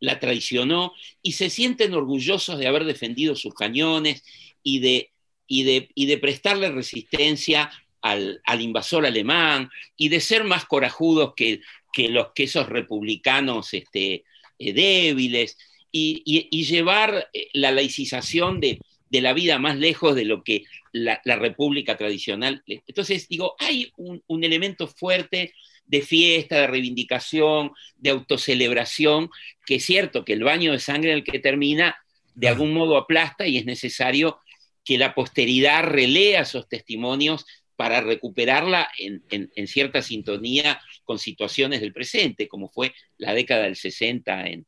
la 0.00 0.20
traicionó 0.20 0.92
y 1.22 1.32
se 1.32 1.50
sienten 1.50 1.94
orgullosos 1.94 2.58
de 2.58 2.66
haber 2.66 2.84
defendido 2.84 3.34
sus 3.34 3.54
cañones 3.54 4.24
y 4.62 4.80
de, 4.80 5.10
y 5.46 5.62
de, 5.64 5.90
y 5.94 6.06
de 6.06 6.18
prestarle 6.18 6.70
resistencia 6.70 7.70
al, 8.00 8.40
al, 8.44 8.60
invasor 8.60 9.06
alemán 9.06 9.70
y 9.96 10.08
de 10.08 10.20
ser 10.20 10.44
más 10.44 10.64
corajudos 10.64 11.34
que, 11.34 11.60
que 11.92 12.08
los 12.08 12.28
que 12.34 12.44
esos 12.44 12.68
republicanos 12.68 13.74
este, 13.74 14.24
eh, 14.58 14.72
débiles 14.72 15.56
y, 15.90 16.22
y, 16.24 16.48
y, 16.50 16.64
llevar 16.64 17.28
eh, 17.32 17.48
la 17.54 17.72
laicización 17.72 18.60
de, 18.60 18.80
de, 19.10 19.20
la 19.20 19.32
vida 19.32 19.58
más 19.58 19.76
lejos 19.78 20.14
de 20.14 20.26
lo 20.26 20.44
que 20.44 20.64
la, 20.92 21.20
la 21.24 21.36
república 21.36 21.96
tradicional. 21.96 22.62
Entonces, 22.66 23.26
digo, 23.28 23.56
hay 23.58 23.90
un, 23.96 24.22
un 24.26 24.44
elemento 24.44 24.86
fuerte 24.86 25.54
de 25.88 26.02
fiesta, 26.02 26.60
de 26.60 26.66
reivindicación, 26.66 27.72
de 27.96 28.10
autocelebración, 28.10 29.30
que 29.66 29.76
es 29.76 29.84
cierto 29.84 30.24
que 30.24 30.34
el 30.34 30.44
baño 30.44 30.72
de 30.72 30.78
sangre 30.78 31.10
en 31.10 31.18
el 31.18 31.24
que 31.24 31.38
termina 31.38 31.96
de 32.34 32.48
algún 32.48 32.72
modo 32.72 32.96
aplasta 32.96 33.46
y 33.46 33.56
es 33.56 33.64
necesario 33.64 34.38
que 34.84 34.98
la 34.98 35.14
posteridad 35.14 35.82
relea 35.84 36.42
esos 36.42 36.68
testimonios 36.68 37.44
para 37.76 38.00
recuperarla 38.00 38.88
en, 38.98 39.22
en, 39.30 39.50
en, 39.54 39.66
cierta 39.66 40.02
sintonía 40.02 40.80
con 41.04 41.18
situaciones 41.18 41.80
del 41.80 41.92
presente, 41.92 42.48
como 42.48 42.68
fue 42.68 42.94
la 43.16 43.34
década 43.34 43.64
del 43.64 43.76
60 43.76 44.46
en, 44.46 44.66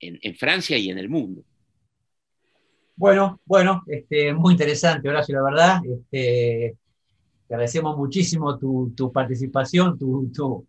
en 0.00 0.34
Francia 0.36 0.78
y 0.78 0.90
en 0.90 0.98
el 0.98 1.08
mundo. 1.08 1.44
Bueno, 2.98 3.40
bueno, 3.44 3.84
este, 3.86 4.32
muy 4.32 4.54
interesante, 4.54 5.08
Horacio, 5.08 5.36
la 5.36 5.44
verdad. 5.44 5.80
Este, 5.84 6.76
te 7.48 7.54
agradecemos 7.54 7.96
muchísimo 7.96 8.58
tu, 8.58 8.92
tu 8.94 9.10
participación, 9.10 9.98
tu, 9.98 10.30
tu, 10.34 10.66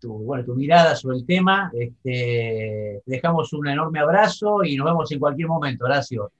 tu, 0.00 0.12
bueno, 0.14 0.44
tu 0.44 0.54
mirada 0.54 0.96
sobre 0.96 1.18
el 1.18 1.26
tema. 1.26 1.70
Este, 1.78 3.02
te 3.04 3.12
dejamos 3.12 3.52
un 3.52 3.68
enorme 3.68 4.00
abrazo 4.00 4.64
y 4.64 4.76
nos 4.76 4.86
vemos 4.86 5.12
en 5.12 5.18
cualquier 5.18 5.48
momento, 5.48 5.84
Horacio. 5.84 6.32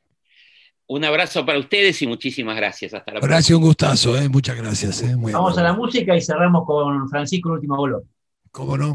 Un 0.86 1.04
abrazo 1.04 1.44
para 1.44 1.58
ustedes 1.58 2.00
y 2.00 2.06
muchísimas 2.06 2.56
gracias. 2.56 2.94
Hasta 2.94 3.12
la 3.12 3.20
Horacio, 3.20 3.58
un 3.58 3.64
gustazo, 3.64 4.16
¿eh? 4.16 4.26
muchas 4.30 4.56
gracias. 4.56 5.02
¿eh? 5.02 5.14
Muy 5.14 5.32
Vamos 5.32 5.52
amable. 5.52 5.68
a 5.68 5.72
la 5.72 5.78
música 5.78 6.16
y 6.16 6.22
cerramos 6.22 6.64
con 6.64 7.06
Francisco, 7.10 7.50
el 7.50 7.56
último 7.56 7.76
golo. 7.76 8.04
¿Cómo 8.50 8.78
no? 8.78 8.94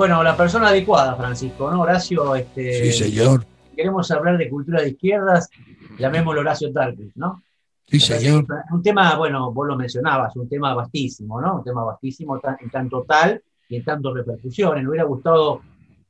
Bueno, 0.00 0.22
la 0.22 0.34
persona 0.34 0.68
adecuada, 0.68 1.14
Francisco, 1.14 1.70
¿no? 1.70 1.82
Horacio, 1.82 2.34
este, 2.34 2.90
Sí, 2.90 3.10
señor. 3.10 3.44
queremos 3.76 4.10
hablar 4.10 4.38
de 4.38 4.48
cultura 4.48 4.80
de 4.80 4.88
izquierdas, 4.88 5.50
llamémoslo 5.98 6.40
Horacio 6.40 6.72
Tarquis, 6.72 7.14
¿no? 7.18 7.42
Sí, 7.86 8.00
señor. 8.00 8.46
Un 8.72 8.82
tema, 8.82 9.14
bueno, 9.18 9.52
vos 9.52 9.66
lo 9.68 9.76
mencionabas, 9.76 10.34
un 10.36 10.48
tema 10.48 10.72
vastísimo, 10.74 11.38
¿no? 11.42 11.56
Un 11.56 11.64
tema 11.64 11.84
vastísimo 11.84 12.38
tan- 12.40 12.56
en 12.62 12.70
tanto 12.70 13.02
tal 13.06 13.42
y 13.68 13.76
en 13.76 13.84
tanto 13.84 14.14
repercusiones. 14.14 14.82
Me 14.84 14.88
hubiera 14.88 15.04
gustado 15.04 15.60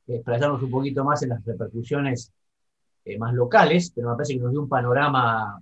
eh, 0.07 0.15
explayarnos 0.15 0.63
un 0.63 0.71
poquito 0.71 1.03
más 1.03 1.21
en 1.23 1.29
las 1.29 1.43
repercusiones 1.43 2.31
eh, 3.03 3.17
más 3.17 3.33
locales, 3.33 3.91
pero 3.93 4.11
me 4.11 4.15
parece 4.15 4.35
que 4.35 4.39
nos 4.39 4.51
dio 4.51 4.61
un 4.61 4.69
panorama, 4.69 5.59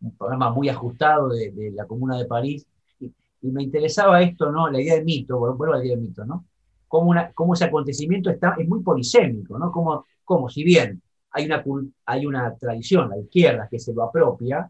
un 0.00 0.16
panorama 0.16 0.50
muy 0.50 0.68
ajustado 0.68 1.28
de, 1.28 1.52
de 1.52 1.70
la 1.70 1.86
Comuna 1.86 2.18
de 2.18 2.24
París. 2.24 2.66
Y, 2.98 3.12
y 3.42 3.46
me 3.52 3.62
interesaba 3.62 4.20
esto, 4.22 4.50
¿no? 4.50 4.68
La 4.68 4.80
idea 4.80 4.96
de 4.96 5.04
mito, 5.04 5.38
vuelvo 5.38 5.66
a 5.74 5.76
la 5.78 5.84
idea 5.84 5.94
de 5.94 6.02
mito, 6.02 6.24
¿no? 6.24 6.46
Cómo, 6.90 7.10
una, 7.10 7.30
cómo 7.32 7.54
ese 7.54 7.66
acontecimiento 7.66 8.30
está, 8.30 8.56
es 8.58 8.68
muy 8.68 8.82
polisémico, 8.82 9.56
¿no? 9.56 9.70
Como, 9.70 10.04
como 10.24 10.48
si 10.48 10.64
bien 10.64 11.00
hay 11.30 11.44
una, 11.46 11.62
hay 12.04 12.26
una 12.26 12.52
tradición, 12.56 13.08
la 13.10 13.18
izquierda, 13.18 13.68
que 13.70 13.78
se 13.78 13.94
lo 13.94 14.02
apropia, 14.02 14.68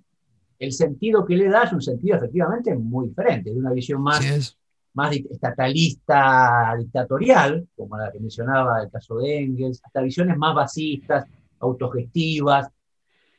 el 0.58 0.72
sentido 0.72 1.24
que 1.24 1.34
le 1.34 1.48
da 1.48 1.62
es 1.64 1.72
un 1.72 1.80
sentido 1.80 2.18
efectivamente 2.18 2.74
muy 2.76 3.08
diferente, 3.08 3.50
de 3.50 3.58
una 3.58 3.72
visión 3.72 4.02
más, 4.02 4.22
es. 4.22 4.58
más 4.92 5.16
estatalista, 5.16 6.74
dictatorial, 6.78 7.66
como 7.74 7.96
la 7.96 8.12
que 8.12 8.20
mencionaba 8.20 8.82
el 8.82 8.90
caso 8.90 9.16
de 9.16 9.38
Engels, 9.38 9.80
hasta 9.82 10.02
visiones 10.02 10.36
más 10.36 10.54
basistas, 10.54 11.24
autogestivas. 11.60 12.68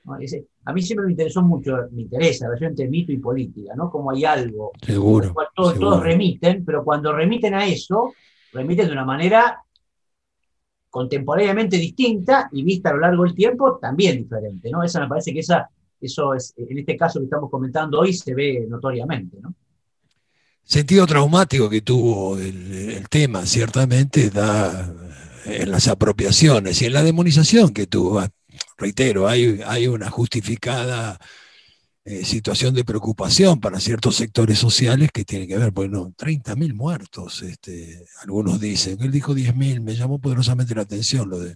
¿no? 0.06 0.18
Ese- 0.18 0.48
a 0.66 0.74
mí 0.74 0.82
siempre 0.82 1.06
me 1.06 1.12
interesó 1.12 1.44
mucho, 1.44 1.78
me 1.92 2.02
interesa 2.02 2.46
la 2.46 2.50
relación 2.56 2.72
entre 2.72 2.88
mito 2.90 3.12
y 3.12 3.18
política, 3.18 3.76
¿no? 3.76 3.92
Como 3.92 4.10
hay 4.10 4.26
algo 4.26 4.72
Seguro. 4.82 5.28
al 5.28 5.34
cual 5.34 5.48
todos, 5.56 5.74
seguro. 5.74 5.90
todos 5.92 6.04
remiten, 6.04 6.66
pero 6.66 6.84
cuando 6.84 7.14
remiten 7.14 7.54
a 7.54 7.68
eso, 7.68 8.14
remiten 8.52 8.88
de 8.88 8.94
una 8.94 9.06
manera 9.06 9.64
contemporáneamente 10.90 11.78
distinta 11.78 12.50
y 12.52 12.64
vista 12.64 12.90
a 12.90 12.94
lo 12.94 13.00
largo 13.00 13.24
del 13.24 13.34
tiempo 13.34 13.78
también 13.82 14.18
diferente, 14.18 14.70
¿no? 14.70 14.84
Esa 14.84 15.00
me 15.00 15.08
parece 15.08 15.34
que 15.34 15.40
esa, 15.40 15.70
eso 16.00 16.34
es, 16.34 16.54
en 16.58 16.78
este 16.78 16.98
caso 16.98 17.20
que 17.20 17.26
estamos 17.26 17.50
comentando 17.50 18.00
hoy, 18.00 18.14
se 18.14 18.34
ve 18.36 18.66
notoriamente, 18.68 19.38
¿no? 19.42 19.54
Sentido 20.64 21.08
traumático 21.08 21.70
que 21.70 21.82
tuvo 21.82 22.38
el, 22.38 22.72
el 22.72 23.10
tema, 23.10 23.46
ciertamente, 23.46 24.30
da 24.30 24.94
en 25.46 25.72
las 25.72 25.88
apropiaciones 25.88 26.82
y 26.82 26.86
en 26.86 26.94
la 26.94 27.04
demonización 27.04 27.74
que 27.74 27.88
tuvo. 27.88 28.24
Reitero, 28.78 29.28
hay, 29.28 29.62
hay 29.66 29.88
una 29.88 30.10
justificada 30.10 31.20
eh, 32.04 32.26
situación 32.26 32.74
de 32.74 32.84
preocupación 32.84 33.60
para 33.60 33.80
ciertos 33.80 34.16
sectores 34.16 34.58
sociales 34.58 35.10
que 35.14 35.24
tiene 35.26 35.48
que 35.48 35.58
ver, 35.58 35.72
bueno, 35.72 36.14
30.000 36.18 36.74
muertos, 36.74 37.44
este, 37.44 38.04
algunos 38.22 38.60
dicen. 38.60 38.98
Él 39.02 39.12
dijo 39.12 39.36
10.000, 39.36 39.82
me 39.82 39.96
llamó 39.96 40.20
poderosamente 40.20 40.74
la 40.76 40.82
atención 40.82 41.30
lo 41.30 41.40
de, 41.40 41.56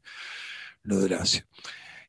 lo 0.84 1.00
de 1.00 1.06
Horacio. 1.06 1.44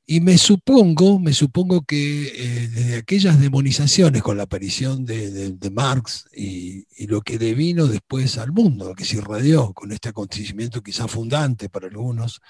Y 0.09 0.20
me 0.20 0.39
supongo, 0.39 1.18
me 1.18 1.32
supongo 1.32 1.82
que 1.82 2.26
eh, 2.28 2.68
desde 2.68 2.97
aquellas 2.99 3.41
demonizaciones 3.41 4.22
con 4.22 4.37
la 4.37 4.45
aparición 4.45 5.05
de, 5.05 5.51
de- 5.51 5.70
Marx 5.70 6.26
y, 6.32 6.87
y 6.97 7.09
lo 7.09 7.22
que 7.22 7.39
devino 7.39 7.89
después 7.89 8.39
al 8.39 8.53
mundo, 8.53 8.95
que 8.95 9.05
se 9.05 9.16
irradió 9.16 9.72
con 9.72 9.91
este 9.91 10.11
acontecimiento 10.11 10.80
quizá 10.80 11.09
fundante 11.09 11.68
para 11.68 11.89
algunos, 11.89 12.41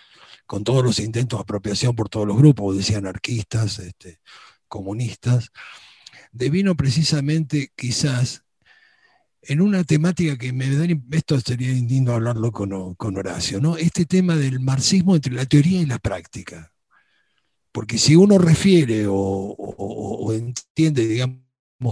con 0.47 0.64
todos 0.64 0.84
los 0.84 0.99
intentos 0.99 1.39
de 1.39 1.43
apropiación 1.45 1.97
por 1.97 2.11
todos 2.11 2.26
los 2.26 2.37
grupos, 2.37 2.76
decía 2.76 2.99
anarquistas, 2.99 3.78
este, 3.78 4.18
comunistas, 4.69 5.51
devino 6.33 6.77
precisamente 6.77 7.73
quizás 7.77 8.43
en 9.43 9.61
una 9.61 9.85
temática 9.85 10.37
que 10.37 10.53
me 10.53 10.69
da, 10.71 10.87
esto 11.12 11.41
sería 11.41 11.73
lindo 11.73 12.12
hablarlo 12.12 12.51
con, 12.51 12.95
con 12.97 13.17
Horacio, 13.17 13.61
¿no? 13.61 13.77
Este 13.77 14.05
tema 14.05 14.35
del 14.37 14.61
marxismo 14.61 15.14
entre 15.14 15.33
la 15.35 15.47
teoría 15.47 15.81
y 15.81 15.87
la 15.87 15.99
práctica. 15.99 16.73
Porque 17.73 17.99
si 17.99 18.17
uno 18.17 18.39
refiere 18.39 19.07
o- 19.07 19.14
o 19.59 20.33
entiende, 20.33 21.07
digamos, 21.07 21.43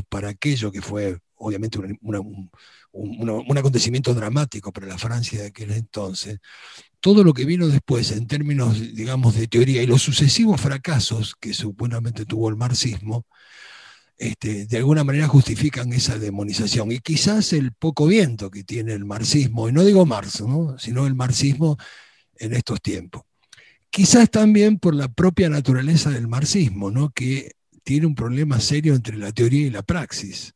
para 0.09 0.31
aquello 0.31 0.73
que 0.73 0.83
fue 0.83 1.19
obviamente 1.45 1.79
un, 1.79 1.99
un- 2.93 3.59
acontecimiento 3.59 4.15
dramático 4.15 4.73
para 4.73 4.87
la 4.87 4.99
Francia 4.99 5.41
de 5.41 5.49
aquel 5.49 5.73
entonces, 5.73 6.39
todo 7.01 7.25
lo 7.25 7.35
que 7.35 7.45
vino 7.45 7.69
después 7.69 8.13
en 8.13 8.27
términos, 8.27 8.81
digamos, 8.95 9.35
de 9.37 9.49
teoría 9.49 9.83
y 9.83 9.87
los 9.87 10.03
sucesivos 10.03 10.61
fracasos 10.61 11.35
que 11.41 11.55
supuestamente 11.55 12.27
tuvo 12.27 12.49
el 12.51 12.57
marxismo, 12.57 13.27
este, 14.17 14.67
de 14.67 14.77
alguna 14.77 15.05
manera 15.05 15.29
justifican 15.29 15.93
esa 15.93 16.19
demonización. 16.19 16.93
Y 16.93 17.01
quizás 17.01 17.53
el 17.53 17.73
poco 17.73 18.07
viento 18.07 18.51
que 18.51 18.65
tiene 18.65 18.93
el 18.93 19.05
marxismo, 19.05 19.69
y 19.69 19.73
no 19.73 19.85
digo 19.85 20.07
Marx, 20.07 20.41
¿no? 20.43 20.79
sino 20.79 21.07
el 21.07 21.15
marxismo 21.15 21.77
en 22.39 22.55
estos 22.55 22.81
tiempos. 22.83 23.23
Quizás 23.91 24.31
también 24.31 24.79
por 24.79 24.95
la 24.95 25.09
propia 25.09 25.51
naturaleza 25.51 26.11
del 26.11 26.29
marxismo, 26.29 26.91
¿no? 26.91 27.11
que 27.11 27.53
tiene 27.85 28.07
un 28.07 28.17
problema 28.17 28.61
serio 28.61 28.95
entre 28.95 29.19
la 29.19 29.33
teoría 29.33 29.67
y 29.67 29.71
la 29.71 29.83
praxis. 29.83 30.54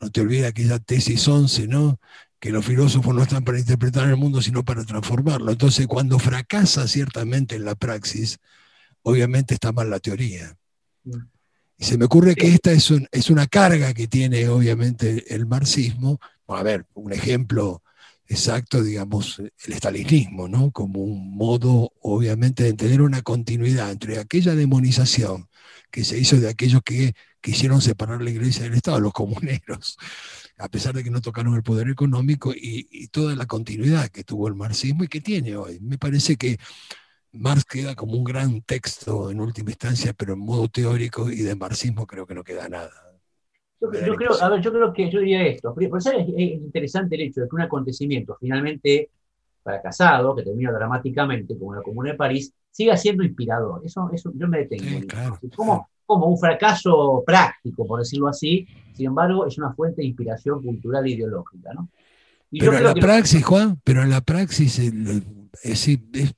No 0.00 0.10
te 0.10 0.20
olvides 0.20 0.46
aquella 0.46 0.78
tesis 0.78 1.26
11, 1.26 1.66
¿no? 1.68 1.98
que 2.40 2.50
los 2.52 2.64
filósofos 2.64 3.12
no 3.14 3.22
están 3.22 3.42
para 3.44 3.58
interpretar 3.58 4.08
el 4.08 4.16
mundo, 4.16 4.40
sino 4.40 4.64
para 4.64 4.84
transformarlo. 4.84 5.50
Entonces, 5.50 5.88
cuando 5.88 6.20
fracasa 6.20 6.86
ciertamente 6.86 7.56
en 7.56 7.64
la 7.64 7.74
praxis, 7.74 8.38
obviamente 9.02 9.54
está 9.54 9.72
mal 9.72 9.90
la 9.90 9.98
teoría. 9.98 10.56
Y 11.76 11.84
se 11.84 11.96
me 11.98 12.04
ocurre 12.04 12.34
que 12.34 12.48
esta 12.48 12.72
es, 12.72 12.90
un- 12.90 13.06
es 13.12 13.30
una 13.30 13.46
carga 13.46 13.94
que 13.94 14.08
tiene 14.08 14.48
obviamente 14.48 15.34
el 15.34 15.46
marxismo. 15.46 16.20
A 16.48 16.62
ver, 16.62 16.86
un 16.94 17.12
ejemplo 17.12 17.82
exacto, 18.26 18.82
digamos, 18.82 19.38
el 19.38 19.72
estalinismo, 19.72 20.48
¿no? 20.48 20.70
Como 20.70 21.00
un 21.02 21.34
modo, 21.36 21.92
obviamente, 22.02 22.62
de 22.64 22.74
tener 22.74 23.00
una 23.00 23.22
continuidad 23.22 23.90
entre 23.90 24.18
aquella 24.18 24.54
demonización 24.54 25.48
que 25.90 26.04
se 26.04 26.18
hizo 26.18 26.36
de 26.36 26.48
aquellos 26.50 26.82
que 26.84 27.14
quisieron 27.40 27.80
separar 27.80 28.22
la 28.22 28.30
iglesia 28.30 28.64
del 28.64 28.74
Estado, 28.74 29.00
los 29.00 29.12
comuneros, 29.12 29.96
a 30.58 30.68
pesar 30.68 30.94
de 30.94 31.04
que 31.04 31.10
no 31.10 31.20
tocaron 31.20 31.54
el 31.54 31.62
poder 31.62 31.88
económico, 31.88 32.52
y, 32.52 32.88
y 32.90 33.08
toda 33.08 33.34
la 33.36 33.46
continuidad 33.46 34.08
que 34.08 34.24
tuvo 34.24 34.48
el 34.48 34.54
marxismo 34.54 35.04
y 35.04 35.08
que 35.08 35.20
tiene 35.20 35.56
hoy. 35.56 35.78
Me 35.80 35.98
parece 35.98 36.36
que 36.36 36.58
Marx 37.32 37.64
queda 37.64 37.94
como 37.94 38.14
un 38.14 38.24
gran 38.24 38.62
texto 38.62 39.30
en 39.30 39.40
última 39.40 39.70
instancia, 39.70 40.12
pero 40.12 40.32
en 40.32 40.40
modo 40.40 40.68
teórico, 40.68 41.30
y 41.30 41.42
de 41.42 41.54
marxismo 41.54 42.06
creo 42.06 42.26
que 42.26 42.34
no 42.34 42.42
queda 42.42 42.68
nada. 42.68 42.90
Yo, 43.80 43.88
creo, 43.90 44.32
a 44.40 44.48
ver, 44.48 44.60
yo 44.60 44.72
creo 44.72 44.92
que 44.92 45.08
yo 45.08 45.20
diría 45.20 45.46
esto. 45.46 45.72
Por 45.72 45.84
eso 45.84 46.10
es, 46.10 46.26
es 46.28 46.52
interesante 46.52 47.14
el 47.14 47.22
hecho 47.22 47.42
de 47.42 47.48
que 47.48 47.54
un 47.54 47.60
acontecimiento 47.60 48.36
finalmente 48.40 49.10
fracasado, 49.62 50.34
que 50.34 50.42
termina 50.42 50.72
dramáticamente, 50.72 51.56
como 51.56 51.74
la 51.74 51.82
Comuna 51.82 52.10
de 52.10 52.16
París, 52.16 52.52
siga 52.70 52.96
siendo 52.96 53.22
inspirador. 53.22 53.82
Eso, 53.84 54.10
eso 54.12 54.32
yo 54.34 54.48
me 54.48 54.58
detengo. 54.58 54.84
Sí, 54.84 55.06
claro, 55.06 55.38
claro. 55.54 55.88
Como 56.08 56.26
un 56.26 56.38
fracaso 56.38 57.22
práctico, 57.26 57.86
por 57.86 57.98
decirlo 58.00 58.28
así, 58.28 58.66
sin 58.94 59.06
embargo, 59.06 59.46
es 59.46 59.58
una 59.58 59.74
fuente 59.74 60.00
de 60.00 60.08
inspiración 60.08 60.62
cultural 60.62 61.04
e 61.06 61.10
ideológica. 61.10 61.74
¿no? 61.74 61.90
Y 62.50 62.60
Pero 62.60 62.78
en 62.78 62.84
la 62.84 62.94
praxis, 62.94 63.44
Juan, 63.44 63.78
pero 63.84 64.02
en 64.02 64.08
la 64.08 64.22
praxis 64.22 64.78
es, 64.78 64.92
es- 65.62 65.88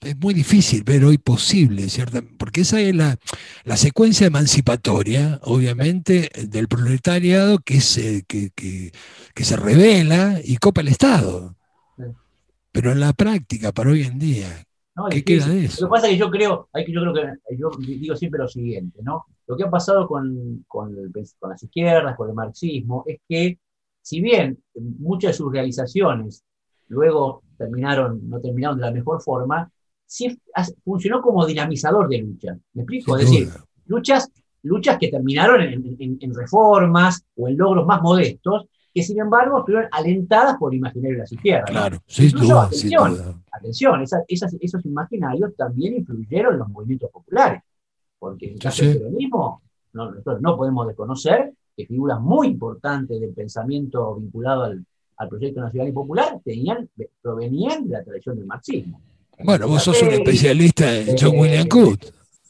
es 0.01 0.17
muy 0.19 0.35
difícil 0.35 0.83
ver 0.83 1.05
hoy 1.05 1.19
posible, 1.19 1.89
¿cierto? 1.89 2.21
Porque 2.37 2.63
esa 2.63 2.81
es 2.81 2.95
la, 2.97 3.17
la 3.63 3.77
secuencia 3.77 4.27
emancipatoria, 4.27 5.39
obviamente, 5.45 6.31
del 6.49 6.67
proletariado 6.67 7.61
que 7.61 7.81
se, 7.81 8.25
que, 8.25 8.51
que- 8.51 8.91
que 9.35 9.45
se 9.45 9.57
revela 9.57 10.41
y 10.45 10.57
copa 10.57 10.81
el 10.81 10.89
Estado. 10.89 11.55
Sí. 11.97 12.05
Pero 12.73 12.91
en 12.91 12.99
la 12.99 13.13
práctica, 13.13 13.71
para 13.71 13.91
hoy 13.91 14.03
en 14.03 14.19
día, 14.19 14.67
¿no? 15.03 15.09
¿qué 15.09 15.25
queda 15.25 15.47
de 15.49 15.55
Lo 15.61 15.67
eso? 15.67 15.87
que 15.87 15.91
pasa 15.91 16.07
es 16.07 16.13
que 16.13 16.19
yo 16.19 16.31
creo, 16.31 16.69
hay 16.73 16.85
que, 16.85 16.93
yo 16.93 17.01
creo 17.01 17.15
que, 17.15 17.57
yo 17.57 17.71
digo 17.79 18.17
siempre 18.17 18.41
lo 18.41 18.49
siguiente, 18.49 19.01
¿no? 19.03 19.25
Lo 19.47 19.57
que 19.57 19.65
ha 19.65 19.71
pasado 19.71 20.07
con, 20.07 20.65
con, 20.69 20.97
el- 20.97 21.13
con 21.39 21.51
las 21.51 21.63
izquierdas, 21.63 22.17
con 22.17 22.29
el 22.29 22.35
marxismo, 22.35 23.05
es 23.07 23.19
que 23.29 23.59
si 24.03 24.21
bien 24.21 24.59
muchas 24.99 25.33
de 25.33 25.37
sus 25.39 25.53
realizaciones 25.53 26.45
luego 26.89 27.43
terminaron, 27.59 28.29
no 28.29 28.41
terminaron 28.41 28.79
de 28.79 28.85
la 28.87 28.91
mejor 28.93 29.21
forma, 29.23 29.71
sí 30.07 30.39
funcionó 30.85 31.21
como 31.23 31.47
dinamizador 31.47 32.09
de 32.09 32.19
lucha. 32.19 32.57
¿Me 32.75 32.83
explico? 32.83 33.17
Sin 33.19 33.27
es 33.27 33.31
decir, 33.31 33.49
luchas, 33.87 34.31
luchas 34.63 34.99
que 34.99 35.09
terminaron 35.09 35.61
en, 35.61 35.97
en- 35.99 36.19
en 36.21 36.35
reformas 36.35 37.25
o 37.37 37.49
en 37.49 37.57
logros 37.57 37.87
más 37.87 38.01
modestos, 38.03 38.67
que 38.93 39.03
sin 39.03 39.21
embargo 39.21 39.59
estuvieron 39.61 39.89
alentadas 39.93 40.57
por 40.59 40.73
el 40.73 40.79
imaginario 40.79 41.17
de 41.17 41.21
las 41.23 41.33
izquierdas. 41.33 41.71
¿no? 41.71 41.73
Claro, 41.81 41.99
sin 42.07 42.27
Incluso, 42.27 42.47
duda, 42.47 42.69
sin 42.73 42.95
atención, 42.97 43.13
duda. 43.17 43.43
atención, 43.53 44.03
esas- 44.03 44.25
esas- 44.29 44.57
esos 44.61 44.85
imaginarios 44.87 45.55
también 45.57 45.95
influyeron 45.95 46.55
en 46.55 46.59
los 46.59 46.69
movimientos 46.69 47.11
populares, 47.11 47.63
porque 48.19 48.47
en 48.47 48.53
el 48.55 48.59
caso 48.59 48.85
del 48.85 48.99
peronismo, 48.99 49.63
no, 49.93 50.11
nosotros 50.11 50.41
no 50.41 50.57
podemos 50.57 50.87
desconocer 50.87 51.53
que 51.77 51.87
figuras 51.87 52.21
muy 52.21 52.49
importantes 52.49 53.21
del 53.21 53.33
pensamiento 53.33 54.15
vinculado 54.17 54.65
al, 54.65 54.85
al 55.17 55.29
proyecto 55.29 55.61
nacional 55.61 55.89
y 55.89 55.93
popular 55.93 56.41
tenían, 56.45 56.89
provenían 57.23 57.87
de 57.89 57.93
la 57.95 58.05
tradición 58.05 58.37
del 58.37 58.47
marxismo. 58.47 59.01
Bueno, 59.43 59.69
vos 59.69 59.83
sos 59.83 59.97
un 60.03 60.09
Pérez, 60.09 60.19
especialista 60.21 60.95
en 60.95 61.17
John 61.19 61.35
eh, 61.37 61.41
William. 61.41 61.69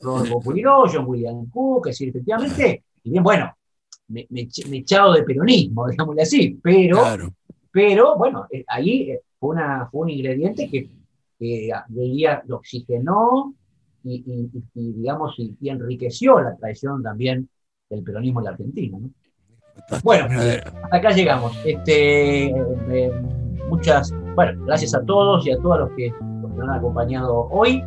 Rodolfo 0.00 0.40
Pulido, 0.40 0.84
John 0.92 1.04
William 1.06 1.46
Cook, 1.50 1.86
es 1.88 1.92
decir, 1.92 2.08
efectivamente, 2.08 2.84
y 3.04 3.10
bien, 3.10 3.22
bueno, 3.22 3.54
me, 4.10 4.26
me, 4.30 4.48
echado 4.76 5.12
de 5.14 5.22
peronismo, 5.22 5.86
digámosle 5.90 6.22
así, 6.22 6.58
pero 6.62 6.98
Claro. 6.98 7.32
pero 7.72 8.16
bueno, 8.16 8.46
eh, 8.50 8.64
ahí 8.68 9.10
eh, 9.12 9.20
fue, 9.38 9.50
una, 9.50 9.88
fue 9.90 10.02
un 10.02 10.10
ingrediente 10.10 10.68
que, 10.68 10.88
que 11.38 11.70
diría, 11.88 12.42
lo 12.46 12.56
oxigenó 12.56 13.54
y, 14.04 14.22
y- 14.26 14.50
y, 14.74 14.92
digamos, 14.92 15.34
y, 15.38 15.68
enriqueció 15.68 16.40
la 16.40 16.56
tradición 16.56 17.02
también 17.02 17.48
del 17.88 18.02
peronismo 18.02 18.40
en 18.40 18.44
la 18.44 18.50
Argentina. 18.50 18.98
¿no? 18.98 19.10
Bueno. 20.02 20.26
Hasta 20.28 20.96
acá 20.96 21.10
llegamos. 21.10 21.52
Este, 21.64 22.46
eh, 22.46 23.12
muchas, 23.68 24.12
bueno, 24.34 24.64
gracias 24.66 24.94
a 24.94 25.04
todos 25.04 25.46
y 25.46 25.50
a 25.52 25.56
todos 25.58 25.78
los 25.80 25.90
que 25.92 26.10
nos 26.20 26.58
han 26.60 26.70
acompañado 26.70 27.48
hoy. 27.50 27.82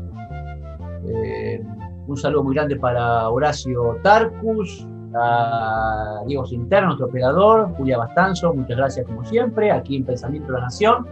Eh, 1.07 1.61
un 2.07 2.17
saludo 2.17 2.43
muy 2.43 2.55
grande 2.55 2.75
para 2.77 3.29
Horacio 3.29 3.97
Tarcus, 4.03 4.85
a 5.15 6.21
Diego 6.25 6.45
Sinterno, 6.45 6.87
nuestro 6.87 7.07
operador, 7.07 7.73
Julia 7.77 7.97
Bastanzo, 7.97 8.53
muchas 8.53 8.77
gracias 8.77 9.05
como 9.05 9.23
siempre, 9.25 9.71
aquí 9.71 9.97
en 9.97 10.05
Pensamiento 10.05 10.47
de 10.47 10.59
la 10.59 10.65
Nación, 10.65 11.07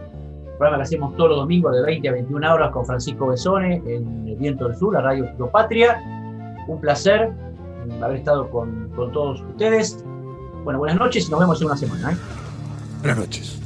programa 0.62 0.76
que 0.76 0.82
hacemos 0.84 1.16
todos 1.16 1.30
los 1.30 1.38
domingos 1.38 1.74
de 1.74 1.82
20 1.82 2.08
a 2.08 2.12
21 2.12 2.54
horas 2.54 2.70
con 2.70 2.86
Francisco 2.86 3.26
Besone 3.26 3.82
en 3.84 4.28
El 4.28 4.36
Viento 4.36 4.68
del 4.68 4.76
Sur, 4.76 4.94
la 4.94 5.00
radio 5.00 5.26
Patria. 5.50 6.00
Un 6.68 6.80
placer 6.80 7.30
mm, 7.30 8.02
haber 8.02 8.18
estado 8.18 8.48
con, 8.48 8.88
con 8.94 9.10
todos 9.10 9.42
ustedes. 9.42 10.04
Bueno, 10.62 10.78
buenas 10.78 10.98
noches 10.98 11.26
y 11.26 11.30
nos 11.32 11.40
vemos 11.40 11.60
en 11.60 11.66
una 11.66 11.76
semana. 11.76 12.12
¿eh? 12.12 12.16
Buenas 13.00 13.18
noches. 13.18 13.58